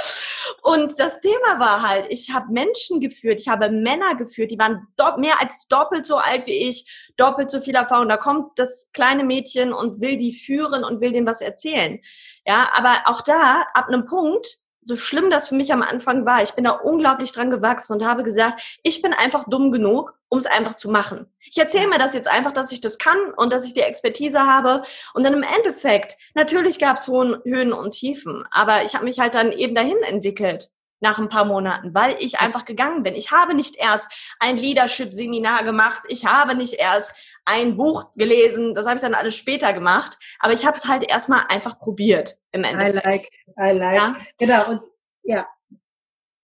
Und 0.62 0.98
das 0.98 1.20
Thema 1.20 1.58
war 1.58 1.82
halt, 1.82 2.06
ich 2.10 2.32
habe 2.32 2.52
Menschen 2.52 3.00
geführt, 3.00 3.40
ich 3.40 3.48
habe 3.48 3.70
Männer 3.70 4.14
geführt, 4.14 4.50
die 4.50 4.58
waren 4.58 4.86
mehr 5.18 5.40
als 5.40 5.66
doppelt 5.68 6.06
so 6.06 6.16
alt 6.16 6.46
wie 6.46 6.68
ich, 6.68 7.12
doppelt 7.16 7.50
so 7.50 7.60
viel 7.60 7.74
Erfahrung. 7.74 8.08
Da 8.08 8.16
kommt 8.16 8.58
das 8.58 8.90
kleine 8.92 9.24
Mädchen 9.24 9.72
und 9.72 10.00
will 10.00 10.16
die 10.16 10.34
führen 10.34 10.84
und 10.84 11.00
will 11.00 11.12
dem 11.12 11.26
was 11.26 11.40
erzählen. 11.40 12.00
Ja, 12.44 12.70
aber 12.74 13.02
auch 13.06 13.22
da, 13.22 13.64
ab 13.74 13.88
einem 13.88 14.04
Punkt, 14.06 14.58
so 14.90 14.96
schlimm 14.96 15.30
das 15.30 15.48
für 15.48 15.54
mich 15.54 15.72
am 15.72 15.82
Anfang 15.82 16.26
war, 16.26 16.42
ich 16.42 16.54
bin 16.54 16.64
da 16.64 16.72
unglaublich 16.72 17.30
dran 17.30 17.50
gewachsen 17.50 17.92
und 17.92 18.04
habe 18.04 18.24
gesagt, 18.24 18.80
ich 18.82 19.02
bin 19.02 19.12
einfach 19.12 19.44
dumm 19.48 19.70
genug, 19.70 20.12
um 20.28 20.38
es 20.38 20.46
einfach 20.46 20.74
zu 20.74 20.90
machen. 20.90 21.26
Ich 21.48 21.58
erzähle 21.58 21.86
mir 21.86 21.98
das 21.98 22.12
jetzt 22.12 22.28
einfach, 22.28 22.50
dass 22.50 22.72
ich 22.72 22.80
das 22.80 22.98
kann 22.98 23.18
und 23.36 23.52
dass 23.52 23.64
ich 23.64 23.72
die 23.72 23.82
Expertise 23.82 24.40
habe. 24.40 24.82
Und 25.14 25.24
dann 25.24 25.34
im 25.34 25.44
Endeffekt, 25.44 26.16
natürlich 26.34 26.80
gab 26.80 26.96
es 26.96 27.06
Höhen 27.06 27.72
und 27.72 27.92
Tiefen, 27.92 28.44
aber 28.50 28.82
ich 28.84 28.94
habe 28.94 29.04
mich 29.04 29.20
halt 29.20 29.36
dann 29.36 29.52
eben 29.52 29.76
dahin 29.76 30.02
entwickelt 30.02 30.70
nach 31.00 31.18
ein 31.18 31.28
paar 31.28 31.44
Monaten, 31.44 31.94
weil 31.94 32.16
ich 32.20 32.38
einfach 32.38 32.64
gegangen 32.64 33.02
bin. 33.02 33.14
Ich 33.14 33.30
habe 33.30 33.54
nicht 33.54 33.76
erst 33.76 34.10
ein 34.38 34.56
Leadership-Seminar 34.56 35.64
gemacht, 35.64 36.02
ich 36.08 36.26
habe 36.26 36.54
nicht 36.54 36.74
erst 36.74 37.14
ein 37.44 37.76
Buch 37.76 38.12
gelesen, 38.12 38.74
das 38.74 38.86
habe 38.86 38.96
ich 38.96 39.02
dann 39.02 39.14
alles 39.14 39.36
später 39.36 39.72
gemacht, 39.72 40.18
aber 40.38 40.52
ich 40.52 40.66
habe 40.66 40.76
es 40.76 40.86
halt 40.86 41.02
erstmal 41.02 41.44
einfach 41.48 41.78
probiert 41.78 42.36
im 42.52 42.64
Endeffekt. 42.64 43.04
I 43.04 43.08
like, 43.08 43.30
I 43.58 43.78
like. 43.78 43.96
Ja? 43.96 44.16
Genau, 44.38 44.68
und 44.70 44.80
ja. 45.22 45.46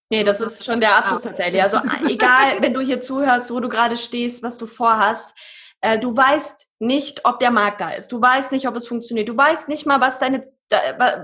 Nee, 0.08 0.22
das 0.22 0.40
ist 0.40 0.64
schon 0.64 0.80
der 0.80 0.96
Abschluss 0.96 1.22
tatsächlich. 1.22 1.62
Also 1.62 1.78
egal, 2.08 2.60
wenn 2.60 2.72
du 2.72 2.80
hier 2.80 3.00
zuhörst, 3.00 3.50
wo 3.50 3.60
du 3.60 3.68
gerade 3.68 3.96
stehst, 3.96 4.42
was 4.42 4.56
du 4.56 4.66
vorhast, 4.66 5.34
du 5.99 6.16
weißt 6.16 6.68
nicht, 6.79 7.25
ob 7.25 7.38
der 7.38 7.51
Markt 7.51 7.81
da 7.81 7.90
ist. 7.90 8.12
Du 8.12 8.20
weißt 8.20 8.53
nicht, 8.53 8.68
ob 8.68 8.77
es 8.77 8.87
funktioniert. 8.87 9.29
Du 9.29 9.37
weißt 9.37 9.68
nicht 9.68 9.87
mal, 9.87 10.01
was, 10.01 10.18
deine, 10.18 10.44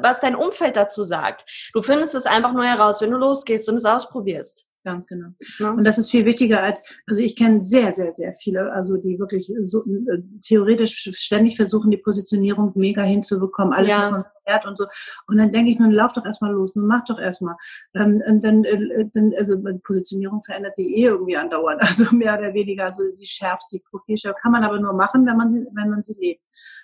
was 0.01 0.21
dein 0.21 0.37
Umfeld 0.37 0.77
dazu 0.77 1.05
sagt. 1.05 1.45
Du 1.73 1.83
findest 1.83 2.15
es 2.15 2.27
einfach 2.27 2.53
nur 2.53 2.65
heraus, 2.65 3.01
wenn 3.01 3.11
du 3.11 3.19
losgehst 3.19 3.69
und 3.69 3.77
es 3.77 3.85
ausprobierst. 3.85 4.67
Ganz 4.85 5.07
genau. 5.07 5.29
Ja. 5.61 5.71
Und 5.71 5.85
das 5.85 5.97
ist 5.99 6.11
viel 6.11 6.25
wichtiger 6.25 6.61
als, 6.61 6.99
also 7.07 7.23
ich 7.23 7.37
kenne 7.37 7.63
sehr, 7.63 7.93
sehr, 7.93 8.13
sehr 8.13 8.35
viele, 8.35 8.73
also 8.73 8.97
die 8.97 9.17
wirklich 9.17 9.53
so, 9.63 9.85
äh, 9.85 10.23
theoretisch 10.45 11.09
ständig 11.15 11.55
versuchen, 11.55 11.93
die 11.93 11.99
Positionierung 11.99 12.73
mega 12.75 13.03
hinzubekommen, 13.03 13.73
alles, 13.73 13.91
ja. 13.91 13.99
was 13.99 14.11
man 14.11 14.25
fährt 14.45 14.67
und 14.67 14.77
so. 14.77 14.87
Und 15.29 15.39
dann 15.39 15.53
denke 15.53 15.71
ich, 15.71 15.79
nun 15.79 15.93
lauf 15.93 16.13
doch 16.15 16.25
erstmal 16.25 16.53
los, 16.53 16.75
nun 16.75 16.89
mach 16.89 17.05
doch 17.05 17.21
erstmal. 17.21 17.55
Ähm, 17.95 18.23
und 18.27 18.43
dann, 18.43 18.65
äh, 18.65 19.07
dann, 19.13 19.33
also 19.39 19.57
Positionierung 19.85 20.43
verändert 20.43 20.75
sich 20.75 20.87
eh 20.87 21.05
irgendwie 21.05 21.37
andauernd, 21.37 21.81
also 21.83 22.15
mehr 22.15 22.37
oder 22.37 22.53
weniger, 22.53 22.87
also 22.87 23.09
sie 23.11 23.27
schärft 23.27 23.71
sich, 23.71 23.85
Profil 23.85 24.17
schärft, 24.17 24.41
kann 24.43 24.51
man 24.51 24.65
aber 24.65 24.81
nur 24.81 24.95
machen, 24.95 25.25
wenn 25.27 25.37
man 25.37 25.53
sie, 25.53 25.65
wenn 25.75 25.91
man 25.91 26.03
sie 26.03 26.15
lebt. 26.19 26.43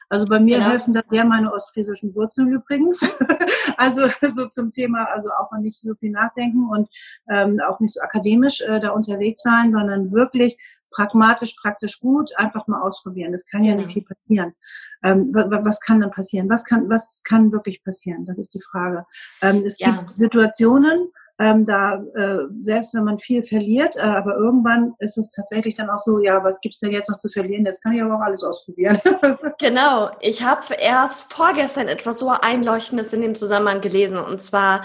Also 0.09 0.27
bei 0.27 0.41
mir 0.41 0.59
ja. 0.59 0.65
helfen 0.65 0.95
da 0.95 1.03
sehr 1.07 1.25
meine 1.25 1.53
ostfriesischen 1.53 2.15
Wurzeln 2.15 2.53
übrigens. 2.53 3.07
also 3.77 4.09
so 4.31 4.47
zum 4.47 4.73
Thema, 4.73 5.05
also 5.05 5.29
auch 5.39 5.51
mal 5.51 5.61
nicht 5.61 5.81
so 5.81 5.95
viel 5.95 6.11
nachdenken 6.11 6.69
und 6.71 6.89
ähm, 7.31 7.59
auch 7.69 7.81
nicht 7.81 7.95
so 7.95 8.01
akademisch 8.01 8.63
äh, 8.63 8.81
da 8.81 8.91
unterwegs 8.91 9.43
sein, 9.43 9.73
sondern 9.73 10.13
wirklich 10.13 10.57
pragmatisch, 10.91 11.55
praktisch 11.61 12.01
gut, 12.01 12.31
einfach 12.37 12.67
mal 12.67 12.81
ausprobieren. 12.81 13.33
Das 13.33 13.47
kann 13.47 13.65
ja, 13.65 13.73
ja 13.73 13.77
nicht 13.77 13.93
viel 13.93 14.05
passieren. 14.05 14.55
Ähm, 15.03 15.33
was 15.33 15.81
kann 15.81 16.01
dann 16.01 16.11
passieren? 16.11 16.49
Was 16.49 16.65
kann, 16.65 16.89
was 16.89 17.23
kann 17.25 17.53
wirklich 17.53 17.83
passieren? 17.85 18.25
Das 18.25 18.39
ist 18.39 18.55
die 18.55 18.61
Frage. 18.61 19.07
Ähm, 19.43 19.65
es 19.65 19.79
ja. 19.79 19.91
gibt 19.91 20.09
Situationen, 20.09 21.11
ähm, 21.41 21.65
da 21.65 22.03
äh, 22.15 22.47
selbst 22.61 22.95
wenn 22.95 23.05
man 23.05 23.19
viel 23.19 23.43
verliert, 23.43 23.97
äh, 23.97 24.01
aber 24.01 24.37
irgendwann 24.37 24.95
ist 24.99 25.17
es 25.19 25.31
tatsächlich 25.31 25.77
dann 25.77 25.89
auch 25.89 25.99
so, 25.99 26.21
ja, 26.21 26.43
was 26.43 26.61
gibt's 26.61 26.81
denn 26.81 26.91
jetzt 26.91 27.09
noch 27.09 27.19
zu 27.19 27.29
verlieren? 27.29 27.65
Jetzt 27.65 27.83
kann 27.83 27.93
ich 27.93 28.03
aber 28.03 28.17
auch 28.17 28.21
alles 28.21 28.43
ausprobieren. 28.43 28.99
genau, 29.61 30.11
ich 30.21 30.43
habe 30.43 30.75
erst 30.75 31.33
vorgestern 31.33 31.87
etwas 31.87 32.19
so 32.19 32.31
Einleuchtendes 32.31 33.13
in 33.13 33.21
dem 33.21 33.35
Zusammenhang 33.37 33.81
gelesen 33.81 34.19
und 34.19 34.43
zwar 34.43 34.83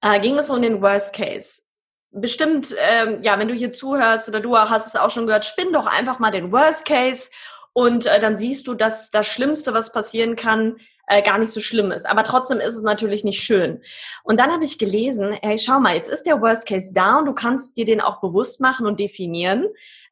äh, 0.00 0.20
ging 0.20 0.38
es 0.38 0.48
um 0.48 0.62
den 0.62 0.80
Worst 0.80 1.12
Case. 1.12 1.62
Bestimmt, 2.12 2.74
ähm, 2.78 3.18
ja, 3.20 3.38
wenn 3.38 3.48
du 3.48 3.54
hier 3.54 3.72
zuhörst 3.72 4.28
oder 4.28 4.40
du 4.40 4.56
hast 4.56 4.86
es 4.86 4.96
auch 4.96 5.10
schon 5.10 5.26
gehört, 5.26 5.44
spinn 5.44 5.72
doch 5.72 5.86
einfach 5.86 6.20
mal 6.20 6.30
den 6.30 6.52
Worst 6.52 6.84
Case 6.84 7.28
und 7.72 8.06
äh, 8.06 8.20
dann 8.20 8.38
siehst 8.38 8.68
du, 8.68 8.74
dass 8.74 9.10
das 9.10 9.26
Schlimmste, 9.26 9.74
was 9.74 9.92
passieren 9.92 10.36
kann, 10.36 10.76
äh, 11.06 11.22
gar 11.22 11.38
nicht 11.38 11.52
so 11.52 11.60
schlimm 11.60 11.92
ist. 11.92 12.06
Aber 12.06 12.22
trotzdem 12.22 12.60
ist 12.60 12.74
es 12.74 12.82
natürlich 12.82 13.24
nicht 13.24 13.42
schön. 13.42 13.82
Und 14.24 14.40
dann 14.40 14.52
habe 14.52 14.64
ich 14.64 14.78
gelesen, 14.78 15.36
hey, 15.42 15.58
schau 15.58 15.80
mal, 15.80 15.94
jetzt 15.94 16.08
ist 16.08 16.24
der 16.24 16.40
Worst 16.40 16.66
Case 16.66 16.92
da 16.92 17.18
und 17.18 17.26
du 17.26 17.32
kannst 17.32 17.76
dir 17.76 17.84
den 17.84 18.00
auch 18.00 18.20
bewusst 18.20 18.60
machen 18.60 18.86
und 18.86 19.00
definieren 19.00 19.66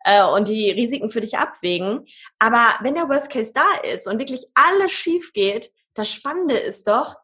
äh, 0.04 0.24
und 0.24 0.48
die 0.48 0.70
Risiken 0.70 1.08
für 1.08 1.20
dich 1.20 1.38
abwägen. 1.38 2.06
Aber 2.38 2.74
wenn 2.82 2.94
der 2.94 3.08
Worst 3.08 3.30
Case 3.30 3.52
da 3.52 3.88
ist 3.88 4.06
und 4.06 4.18
wirklich 4.18 4.46
alles 4.54 4.92
schief 4.92 5.32
geht, 5.32 5.72
das 5.94 6.10
Spannende 6.10 6.56
ist 6.56 6.88
doch, 6.88 7.16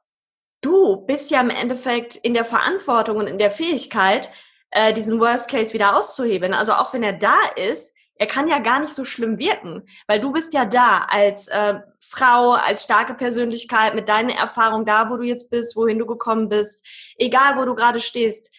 du 0.61 1.04
bist 1.06 1.30
ja 1.30 1.40
im 1.40 1.50
Endeffekt 1.50 2.16
in 2.16 2.35
der 2.35 2.44
Verantwortung 2.44 3.16
und 3.16 3.26
in 3.26 3.38
der 3.38 3.50
Fähigkeit, 3.50 4.30
äh, 4.70 4.92
diesen 4.92 5.20
Worst 5.20 5.50
Case 5.50 5.74
wieder 5.74 5.96
auszuheben. 5.96 6.54
Also 6.54 6.72
auch 6.72 6.92
wenn 6.92 7.02
er 7.02 7.12
da 7.12 7.37
ist, 7.56 7.92
er 8.20 8.26
kann 8.26 8.48
ja 8.48 8.59
gar 8.59 8.80
nicht 8.80 8.92
so 8.92 9.02
schlimm 9.02 9.38
wirken, 9.38 9.83
weil 10.06 10.20
du 10.20 10.30
bist 10.30 10.52
ja 10.52 10.66
da 10.66 11.06
als 11.09 11.48
äh, 11.48 11.80
Frau, 11.98 12.52
als 12.52 12.85
starke 12.85 13.14
Persönlichkeit 13.14 13.94
mit 13.94 14.11
deinen 14.11 14.28
Erfahrungen 14.28 14.85
da, 14.85 15.09
wo 15.09 15.16
du 15.16 15.22
jetzt 15.22 15.48
bist, 15.48 15.74
wohin 15.74 15.98
du 15.98 16.04
gekommen 16.04 16.50
bist, 16.50 16.87
egal 17.16 17.56
wo 17.56 17.64
du 17.64 17.74
gerade 17.74 17.98
stehst. 17.98 18.54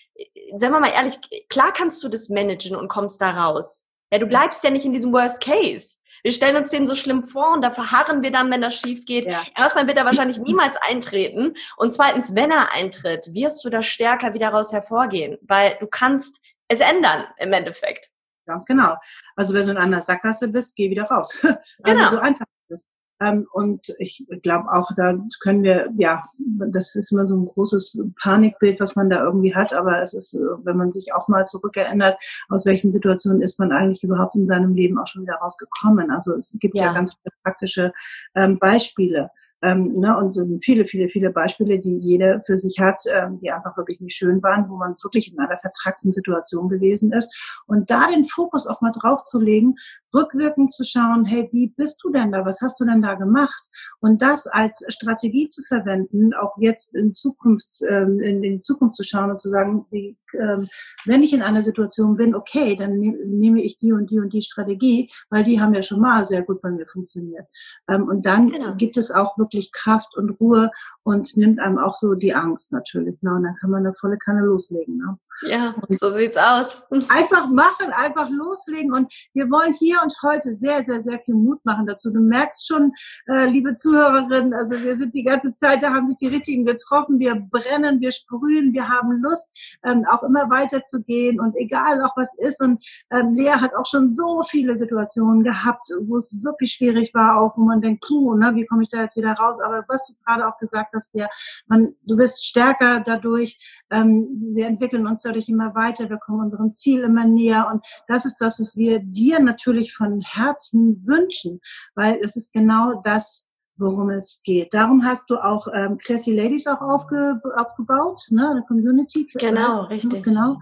Sagen 0.56 0.74
wir 0.74 0.80
mal 0.80 0.92
ehrlich, 0.92 1.20
klar 1.48 1.72
kannst 1.72 2.04
du 2.04 2.10
das 2.10 2.28
managen 2.28 2.76
und 2.76 2.88
kommst 2.88 3.22
da 3.22 3.30
raus. 3.30 3.86
Ja, 4.12 4.18
du 4.18 4.26
bleibst 4.26 4.64
ja 4.64 4.72
nicht 4.72 4.86
in 4.86 4.94
diesem 4.94 5.14
Worst 5.14 5.44
Case. 5.44 5.98
Wir 6.24 6.32
stellen 6.32 6.56
uns 6.56 6.72
den 6.72 6.88
so 6.88 6.96
schlimm 6.96 7.24
vor 7.24 7.54
und 7.54 7.62
da 7.62 7.70
verharren 7.70 8.24
wir 8.24 8.32
dann, 8.32 8.50
wenn 8.50 8.62
das 8.62 8.76
schief 8.76 9.06
geht. 9.06 9.26
Ja. 9.26 9.44
Erstmal 9.56 9.86
wird 9.86 9.98
er 9.98 10.06
wahrscheinlich 10.06 10.40
niemals 10.40 10.76
eintreten. 10.78 11.54
Und 11.78 11.94
zweitens, 11.94 12.34
wenn 12.34 12.50
er 12.50 12.74
eintritt, 12.74 13.28
wirst 13.34 13.64
du 13.64 13.70
da 13.70 13.84
stärker 13.84 14.34
wieder 14.34 14.50
raus 14.50 14.72
hervorgehen, 14.72 15.38
weil 15.42 15.78
du 15.80 15.86
kannst 15.86 16.40
es 16.68 16.80
ändern 16.80 17.26
im 17.38 17.54
Endeffekt. 17.54 18.11
Ganz 18.52 18.66
genau. 18.66 18.98
Also 19.38 19.54
wenn 19.54 19.66
du 19.66 19.72
in 19.72 19.78
einer 19.78 20.02
Sackgasse 20.02 20.50
bist, 20.50 20.76
geh 20.76 20.90
wieder 20.90 21.06
raus. 21.06 21.40
Also 21.84 21.98
genau. 21.98 22.10
so 22.10 22.20
einfach 22.20 22.46
ist 22.68 22.86
es. 22.86 22.90
Ähm, 23.22 23.48
und 23.54 23.96
ich 24.00 24.26
glaube 24.42 24.72
auch, 24.74 24.92
da 24.96 25.14
können 25.42 25.64
wir, 25.64 25.90
ja, 25.96 26.24
das 26.38 26.96
ist 26.96 27.12
immer 27.12 27.26
so 27.28 27.38
ein 27.38 27.46
großes 27.46 28.04
Panikbild, 28.22 28.80
was 28.82 28.96
man 28.96 29.10
da 29.10 29.24
irgendwie 29.24 29.56
hat, 29.56 29.74
aber 29.74 30.02
es 30.02 30.14
ist, 30.14 30.34
wenn 30.64 30.76
man 30.76 30.92
sich 30.92 31.14
auch 31.14 31.28
mal 31.28 31.46
zurückerinnert, 31.46 32.18
aus 32.50 32.66
welchen 32.66 32.92
Situationen 32.92 33.42
ist 33.42 33.58
man 33.60 33.72
eigentlich 33.72 34.04
überhaupt 34.04 34.36
in 34.36 34.48
seinem 34.48 34.74
Leben 34.74 34.98
auch 34.98 35.08
schon 35.08 35.22
wieder 35.22 35.36
rausgekommen. 35.36 36.12
Also 36.12 36.36
es 36.36 36.58
gibt 36.60 36.76
ja, 36.76 36.86
ja 36.86 36.94
ganz 36.94 37.16
praktische 37.44 37.94
ähm, 38.36 38.60
Beispiele. 38.60 39.30
Ähm, 39.62 40.00
ne, 40.00 40.18
und 40.18 40.64
viele, 40.64 40.86
viele, 40.86 41.10
viele 41.10 41.30
Beispiele, 41.30 41.80
die 41.80 41.98
jeder 41.98 42.42
für 42.42 42.58
sich 42.58 42.80
hat, 42.80 43.04
ähm, 43.12 43.40
die 43.40 43.52
einfach 43.52 43.78
wirklich 43.78 44.02
nicht 44.02 44.16
schön 44.16 44.42
waren, 44.42 44.70
wo 44.70 44.76
man 44.76 44.96
wirklich 45.04 45.32
in 45.32 45.40
einer 45.40 45.58
vertrackten 45.58 46.12
Situation 46.12 46.68
gewesen 46.68 47.12
ist. 47.12 47.62
Und 47.68 47.90
da 47.92 48.08
den 48.08 48.26
Fokus 48.26 48.66
auch 48.68 48.82
mal 48.82 48.92
drauf 48.92 49.24
zu 49.24 49.40
legen, 49.40 49.76
rückwirkend 50.14 50.74
zu 50.74 50.84
schauen, 50.84 51.26
hey, 51.26 51.50
wie 51.52 51.68
bist 51.70 52.02
du 52.04 52.12
denn 52.12 52.32
da? 52.32 52.46
Was 52.46 52.62
hast 52.62 52.80
du 52.80 52.86
denn 52.86 53.02
da 53.02 53.16
gemacht? 53.16 53.70
Und 54.00 54.22
das 54.22 54.48
als 54.48 54.84
Strategie 54.88 55.50
zu 55.50 55.62
verwenden, 55.62 56.34
auch 56.34 56.58
jetzt 56.58 56.96
in 56.96 57.14
Zukunft, 57.16 57.82
ähm, 57.88 58.20
in 58.20 58.42
die 58.42 58.62
Zukunft 58.62 58.96
zu 58.96 59.04
schauen 59.04 59.32
und 59.32 59.40
zu 59.40 59.50
sagen, 59.50 59.86
ähm, 59.92 60.68
wenn 61.06 61.24
ich 61.24 61.34
in 61.34 61.42
einer 61.42 61.64
Situation 61.64 62.18
bin, 62.18 62.36
okay, 62.36 62.76
dann 62.76 63.00
ne 63.00 63.16
nehme 63.26 63.62
ich 63.62 63.78
die 63.78 63.92
und 63.92 64.10
die 64.10 64.20
und 64.20 64.34
die 64.34 64.42
Strategie, 64.42 65.10
weil 65.30 65.44
die 65.44 65.62
haben 65.62 65.74
ja 65.74 65.82
schon 65.82 66.00
mal 66.00 66.26
sehr 66.26 66.42
gut 66.42 66.62
bei 66.62 66.72
mir 66.72 66.88
funktioniert. 66.88 67.48
Ähm, 67.88 68.08
und 68.08 68.26
dann 68.26 68.50
genau. 68.50 68.76
gibt 68.76 68.98
es 68.98 69.12
auch 69.12 69.38
wirklich 69.38 69.52
wirklich 69.52 69.72
Kraft 69.72 70.16
und 70.16 70.32
Ruhe 70.40 70.72
und 71.04 71.36
nimmt 71.38 71.60
einem 71.60 71.78
auch 71.78 71.96
so 71.96 72.16
die 72.16 72.34
Angst 72.34 72.72
natürlich. 72.72 73.22
Ne? 73.22 73.34
Und 73.34 73.44
dann 73.44 73.56
kann 73.56 73.70
man 73.70 73.86
eine 73.86 73.94
volle 73.94 74.18
Kanne 74.18 74.42
loslegen. 74.42 74.98
Ne? 74.98 75.18
Ja, 75.44 75.76
so 75.90 76.10
sieht's 76.10 76.38
aus. 76.38 76.86
Einfach 77.10 77.50
machen, 77.50 77.92
einfach 77.94 78.30
loslegen. 78.30 78.94
Und 78.94 79.12
wir 79.34 79.50
wollen 79.50 79.74
hier 79.74 80.00
und 80.04 80.14
heute 80.22 80.56
sehr, 80.56 80.84
sehr, 80.84 81.02
sehr 81.02 81.20
viel 81.20 81.36
Mut 81.36 81.64
machen 81.66 81.88
dazu. 81.88 82.12
Du 82.12 82.20
merkst 82.20 82.68
schon, 82.68 82.94
äh, 83.28 83.46
liebe 83.46 83.76
Zuhörerinnen, 83.76 84.54
also 84.54 84.82
wir 84.84 84.98
sind 84.98 85.16
die 85.16 85.24
ganze 85.24 85.56
Zeit, 85.56 85.82
da 85.82 85.94
haben 85.94 86.08
sich 86.08 86.18
die 86.18 86.28
Richtigen 86.28 86.66
getroffen. 86.66 87.20
Wir 87.20 87.36
brennen, 87.36 88.02
wir 88.02 88.12
sprühen, 88.12 88.74
wir 88.74 88.88
haben 88.88 89.22
Lust, 89.22 89.50
ähm, 89.84 90.06
auch 90.10 90.24
immer 90.24 90.50
weiterzugehen 90.50 91.40
und 91.40 91.56
egal 91.56 92.04
auch 92.04 92.16
was 92.16 92.38
ist. 92.38 92.62
Und 92.62 92.84
ähm, 93.10 93.34
Lea 93.34 93.54
hat 93.54 93.76
auch 93.76 93.86
schon 93.86 94.14
so 94.14 94.44
viele 94.44 94.76
Situationen 94.76 95.44
gehabt, 95.44 95.90
wo 96.02 96.18
es 96.18 96.44
wirklich 96.44 96.74
schwierig 96.74 97.14
war, 97.14 97.40
auch 97.40 97.58
wo 97.58 97.62
man 97.62 97.82
denkt, 97.82 98.06
puh, 98.08 98.36
ne, 98.36 98.54
wie 98.56 98.66
komme 98.66 98.84
ich 98.84 98.90
da 98.90 99.04
jetzt 99.04 99.18
wieder 99.18 99.34
raus? 99.34 99.60
Aber 99.62 99.84
was 99.88 100.08
du 100.08 100.14
gerade 100.24 100.48
auch 100.48 100.58
gesagt 100.60 100.94
hast, 100.94 101.16
ja, 101.16 101.28
man, 101.68 101.96
du 102.06 102.18
wirst 102.18 102.46
stärker 102.46 103.00
dadurch, 103.00 103.58
ähm, 103.90 104.28
wir 104.54 104.68
entwickeln 104.68 105.08
uns 105.08 105.24
dadurch 105.32 105.50
immer 105.50 105.74
weiter, 105.76 106.10
wir 106.10 106.18
kommen 106.18 106.42
unserem 106.42 106.74
Ziel 106.74 107.04
immer 107.04 107.26
näher 107.26 107.70
und 107.72 107.86
das 108.08 108.26
ist 108.26 108.38
das, 108.38 108.60
was 108.60 108.76
wir 108.76 109.00
dir 109.00 109.40
natürlich 109.40 109.94
von 109.94 110.20
Herzen 110.20 111.06
wünschen, 111.06 111.62
weil 111.96 112.20
es 112.22 112.36
ist 112.36 112.52
genau 112.54 113.02
das, 113.04 113.48
worum 113.78 114.10
es 114.10 114.42
geht. 114.44 114.74
Darum 114.74 115.06
hast 115.06 115.30
du 115.30 115.38
auch 115.38 115.68
ähm, 115.74 115.98
Classy 115.98 116.36
Ladies 116.36 116.68
auch 116.68 116.82
aufge, 116.82 117.42
aufgebaut, 117.56 118.28
ne, 118.30 118.50
eine 118.50 118.64
Community. 118.64 119.26
Genau, 119.34 119.84
richtig. 119.86 120.24
Genau. 120.24 120.58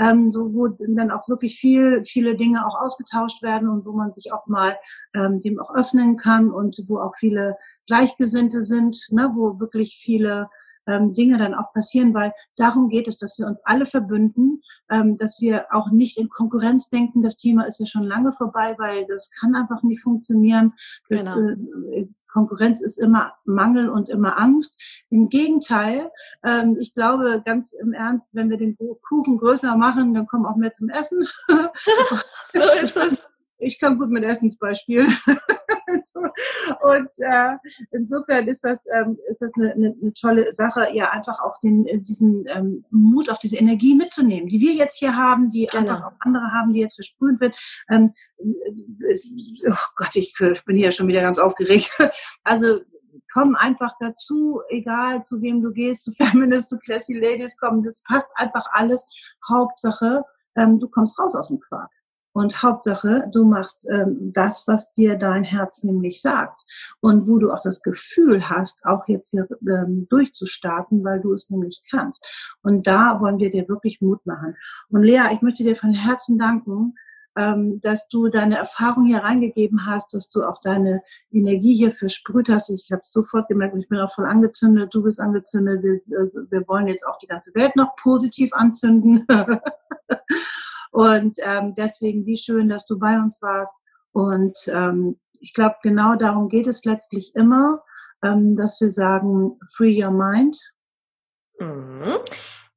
Ähm, 0.00 0.32
so 0.32 0.54
wo 0.54 0.68
dann 0.68 1.10
auch 1.10 1.28
wirklich 1.28 1.56
viel, 1.58 2.04
viele 2.04 2.36
Dinge 2.36 2.66
auch 2.66 2.80
ausgetauscht 2.80 3.42
werden 3.42 3.68
und 3.68 3.84
wo 3.84 3.92
man 3.92 4.12
sich 4.12 4.32
auch 4.32 4.46
mal 4.46 4.76
ähm, 5.14 5.40
dem 5.40 5.58
auch 5.58 5.74
öffnen 5.74 6.16
kann 6.16 6.50
und 6.50 6.76
wo 6.86 6.98
auch 6.98 7.14
viele 7.16 7.56
Gleichgesinnte 7.86 8.62
sind, 8.62 8.96
ne, 9.10 9.30
wo 9.34 9.58
wirklich 9.58 9.98
viele 10.00 10.50
ähm, 10.88 11.14
Dinge 11.14 11.38
dann 11.38 11.54
auch 11.54 11.72
passieren, 11.72 12.14
weil 12.14 12.32
darum 12.56 12.88
geht 12.88 13.06
es, 13.06 13.18
dass 13.18 13.38
wir 13.38 13.46
uns 13.46 13.60
alle 13.64 13.86
verbünden, 13.86 14.62
ähm, 14.90 15.16
dass 15.16 15.40
wir 15.40 15.66
auch 15.70 15.90
nicht 15.90 16.18
in 16.18 16.28
Konkurrenz 16.28 16.88
denken. 16.88 17.22
Das 17.22 17.36
Thema 17.36 17.64
ist 17.66 17.78
ja 17.78 17.86
schon 17.86 18.04
lange 18.04 18.32
vorbei, 18.32 18.74
weil 18.78 19.06
das 19.06 19.30
kann 19.38 19.54
einfach 19.54 19.82
nicht 19.82 20.02
funktionieren. 20.02 20.72
Das, 21.08 21.32
genau. 21.32 21.48
äh, 21.92 22.08
Konkurrenz 22.28 22.82
ist 22.82 22.98
immer 22.98 23.32
Mangel 23.44 23.88
und 23.88 24.08
immer 24.08 24.38
Angst. 24.38 24.78
Im 25.10 25.28
Gegenteil, 25.28 26.10
ähm, 26.44 26.76
ich 26.78 26.94
glaube 26.94 27.42
ganz 27.44 27.72
im 27.72 27.92
Ernst, 27.92 28.34
wenn 28.34 28.50
wir 28.50 28.58
den 28.58 28.76
Kuchen 28.76 29.38
größer 29.38 29.76
machen, 29.76 30.14
dann 30.14 30.26
kommen 30.26 30.46
auch 30.46 30.56
mehr 30.56 30.72
zum 30.72 30.88
Essen. 30.88 31.26
so 32.52 32.60
ist 32.82 32.96
es. 32.96 33.28
Ich 33.60 33.80
kann 33.80 33.98
gut 33.98 34.10
mit 34.10 34.22
Essensbeispielen. 34.22 35.12
so. 36.12 36.20
Und 36.20 37.08
äh, 37.18 37.56
insofern 37.92 38.46
ist 38.48 38.64
das, 38.64 38.86
ähm, 38.94 39.18
ist 39.28 39.42
das 39.42 39.52
eine, 39.56 39.72
eine, 39.72 39.96
eine 40.00 40.12
tolle 40.12 40.52
Sache, 40.52 40.88
ja, 40.92 41.10
einfach 41.10 41.40
auch 41.40 41.58
den, 41.58 41.86
äh, 41.86 41.98
diesen 41.98 42.44
ähm, 42.48 42.84
Mut, 42.90 43.30
auch 43.30 43.38
diese 43.38 43.56
Energie 43.56 43.94
mitzunehmen, 43.94 44.48
die 44.48 44.60
wir 44.60 44.72
jetzt 44.72 44.98
hier 44.98 45.16
haben, 45.16 45.50
die 45.50 45.66
genau. 45.66 45.92
einfach 45.92 46.06
auch 46.06 46.16
andere 46.20 46.52
haben, 46.52 46.72
die 46.72 46.80
jetzt 46.80 46.94
versprüht 46.94 47.40
wird. 47.40 47.54
Ähm, 47.88 48.14
oh 48.40 49.86
Gott, 49.96 50.14
ich, 50.14 50.34
ich 50.40 50.64
bin 50.64 50.76
hier 50.76 50.90
schon 50.92 51.08
wieder 51.08 51.22
ganz 51.22 51.38
aufgeregt. 51.38 51.90
Also 52.44 52.80
komm 53.32 53.54
einfach 53.56 53.94
dazu, 53.98 54.62
egal 54.68 55.22
zu 55.22 55.42
wem 55.42 55.62
du 55.62 55.72
gehst, 55.72 56.04
zu 56.04 56.12
Feminist, 56.16 56.68
zu 56.68 56.78
Classy 56.78 57.18
Ladies, 57.18 57.58
komm, 57.58 57.82
das 57.82 58.02
passt 58.04 58.30
einfach 58.36 58.66
alles. 58.72 59.08
Hauptsache, 59.48 60.24
ähm, 60.56 60.78
du 60.78 60.88
kommst 60.88 61.18
raus 61.18 61.34
aus 61.34 61.48
dem 61.48 61.60
Quark. 61.60 61.90
Und 62.38 62.62
Hauptsache, 62.62 63.28
du 63.32 63.44
machst 63.44 63.88
ähm, 63.90 64.32
das, 64.32 64.68
was 64.68 64.94
dir 64.94 65.16
dein 65.16 65.42
Herz 65.42 65.82
nämlich 65.82 66.22
sagt. 66.22 66.62
Und 67.00 67.26
wo 67.26 67.38
du 67.38 67.50
auch 67.50 67.62
das 67.62 67.82
Gefühl 67.82 68.48
hast, 68.48 68.86
auch 68.86 69.08
jetzt 69.08 69.30
hier 69.30 69.48
ähm, 69.68 70.06
durchzustarten, 70.08 71.02
weil 71.02 71.20
du 71.20 71.32
es 71.32 71.50
nämlich 71.50 71.82
kannst. 71.90 72.56
Und 72.62 72.86
da 72.86 73.20
wollen 73.20 73.40
wir 73.40 73.50
dir 73.50 73.68
wirklich 73.68 74.00
Mut 74.00 74.24
machen. 74.24 74.54
Und 74.88 75.02
Lea, 75.02 75.22
ich 75.32 75.42
möchte 75.42 75.64
dir 75.64 75.74
von 75.74 75.92
Herzen 75.92 76.38
danken, 76.38 76.94
ähm, 77.36 77.80
dass 77.80 78.08
du 78.08 78.28
deine 78.28 78.56
Erfahrung 78.56 79.06
hier 79.06 79.18
reingegeben 79.18 79.84
hast, 79.84 80.14
dass 80.14 80.30
du 80.30 80.44
auch 80.44 80.60
deine 80.60 81.02
Energie 81.32 81.74
hier 81.74 81.90
versprüht 81.90 82.48
hast. 82.48 82.70
Ich 82.70 82.92
habe 82.92 83.02
sofort 83.02 83.48
gemerkt, 83.48 83.74
ich 83.76 83.88
bin 83.88 83.98
auch 83.98 84.14
voll 84.14 84.26
angezündet, 84.26 84.94
du 84.94 85.02
bist 85.02 85.18
angezündet. 85.18 85.82
Wir, 85.82 85.98
also 86.20 86.42
wir 86.50 86.68
wollen 86.68 86.86
jetzt 86.86 87.04
auch 87.04 87.18
die 87.18 87.26
ganze 87.26 87.52
Welt 87.56 87.74
noch 87.74 87.96
positiv 87.96 88.52
anzünden. 88.52 89.26
Und 90.90 91.38
ähm, 91.42 91.74
deswegen, 91.76 92.26
wie 92.26 92.36
schön, 92.36 92.68
dass 92.68 92.86
du 92.86 92.98
bei 92.98 93.16
uns 93.16 93.40
warst. 93.42 93.76
Und 94.12 94.56
ähm, 94.68 95.18
ich 95.40 95.54
glaube, 95.54 95.76
genau 95.82 96.16
darum 96.16 96.48
geht 96.48 96.66
es 96.66 96.84
letztlich 96.84 97.34
immer, 97.34 97.82
ähm, 98.22 98.56
dass 98.56 98.80
wir 98.80 98.90
sagen, 98.90 99.58
free 99.72 100.02
your 100.02 100.10
mind. 100.10 100.58
Mhm. 101.60 102.18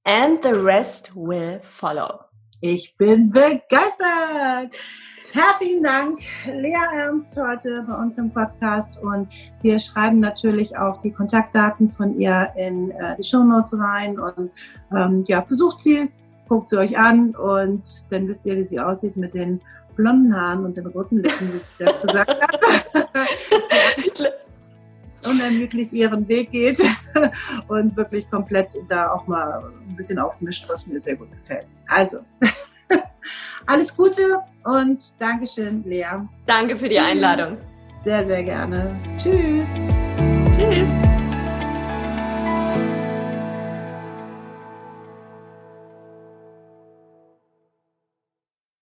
And 0.04 0.44
the 0.44 0.50
rest 0.50 1.16
will 1.16 1.60
follow. 1.64 2.20
Ich 2.60 2.96
bin 2.98 3.32
begeistert. 3.32 4.76
Herzlichen 5.34 5.84
Dank, 5.84 6.20
Lea 6.46 6.76
Ernst, 6.94 7.38
heute 7.38 7.86
bei 7.88 7.96
uns 7.96 8.18
im 8.18 8.32
Podcast. 8.32 8.98
Und 9.02 9.30
wir 9.62 9.80
schreiben 9.80 10.20
natürlich 10.20 10.78
auch 10.78 11.00
die 11.00 11.12
Kontaktdaten 11.12 11.90
von 11.92 12.20
ihr 12.20 12.52
in 12.58 12.92
äh, 12.92 13.16
die 13.18 13.24
Show 13.24 13.44
Notes 13.44 13.80
rein. 13.80 14.20
Und 14.20 14.52
ähm, 14.92 15.24
ja, 15.28 15.40
besucht 15.40 15.80
sie, 15.80 16.12
guckt 16.52 16.68
sie 16.68 16.78
euch 16.78 16.98
an 16.98 17.34
und 17.34 17.82
dann 18.10 18.28
wisst 18.28 18.46
ihr, 18.46 18.58
wie 18.58 18.66
sie 18.66 18.78
aussieht 18.78 19.16
mit 19.16 19.34
den 19.34 19.62
blonden 19.96 20.36
Haaren 20.36 20.66
und 20.66 20.76
den 20.76 20.86
roten 20.86 21.20
Lippen, 21.20 21.54
wie 21.54 21.60
sie 21.60 21.86
das 21.86 22.02
gesagt 22.02 22.30
hat. 22.30 22.60
unermüdlich 25.26 25.94
ihren 25.94 26.28
Weg 26.28 26.52
geht 26.52 26.82
und 27.70 27.96
wirklich 27.96 28.30
komplett 28.30 28.76
da 28.90 29.14
auch 29.14 29.28
mal 29.28 29.64
ein 29.88 29.96
bisschen 29.96 30.20
aufmischt, 30.20 30.68
was 30.68 30.88
mir 30.88 31.00
sehr 31.00 31.16
gut 31.16 31.32
gefällt. 31.32 31.68
Also, 31.88 32.18
alles 33.66 33.96
Gute 33.96 34.40
und 34.66 35.02
Dankeschön, 35.20 35.86
Lea. 35.86 36.28
Danke 36.48 36.76
für 36.76 36.90
die 36.90 37.00
Einladung. 37.00 37.60
Sehr, 38.04 38.26
sehr 38.26 38.44
gerne. 38.44 38.94
Tschüss. 39.18 39.88
Tschüss. 40.58 41.11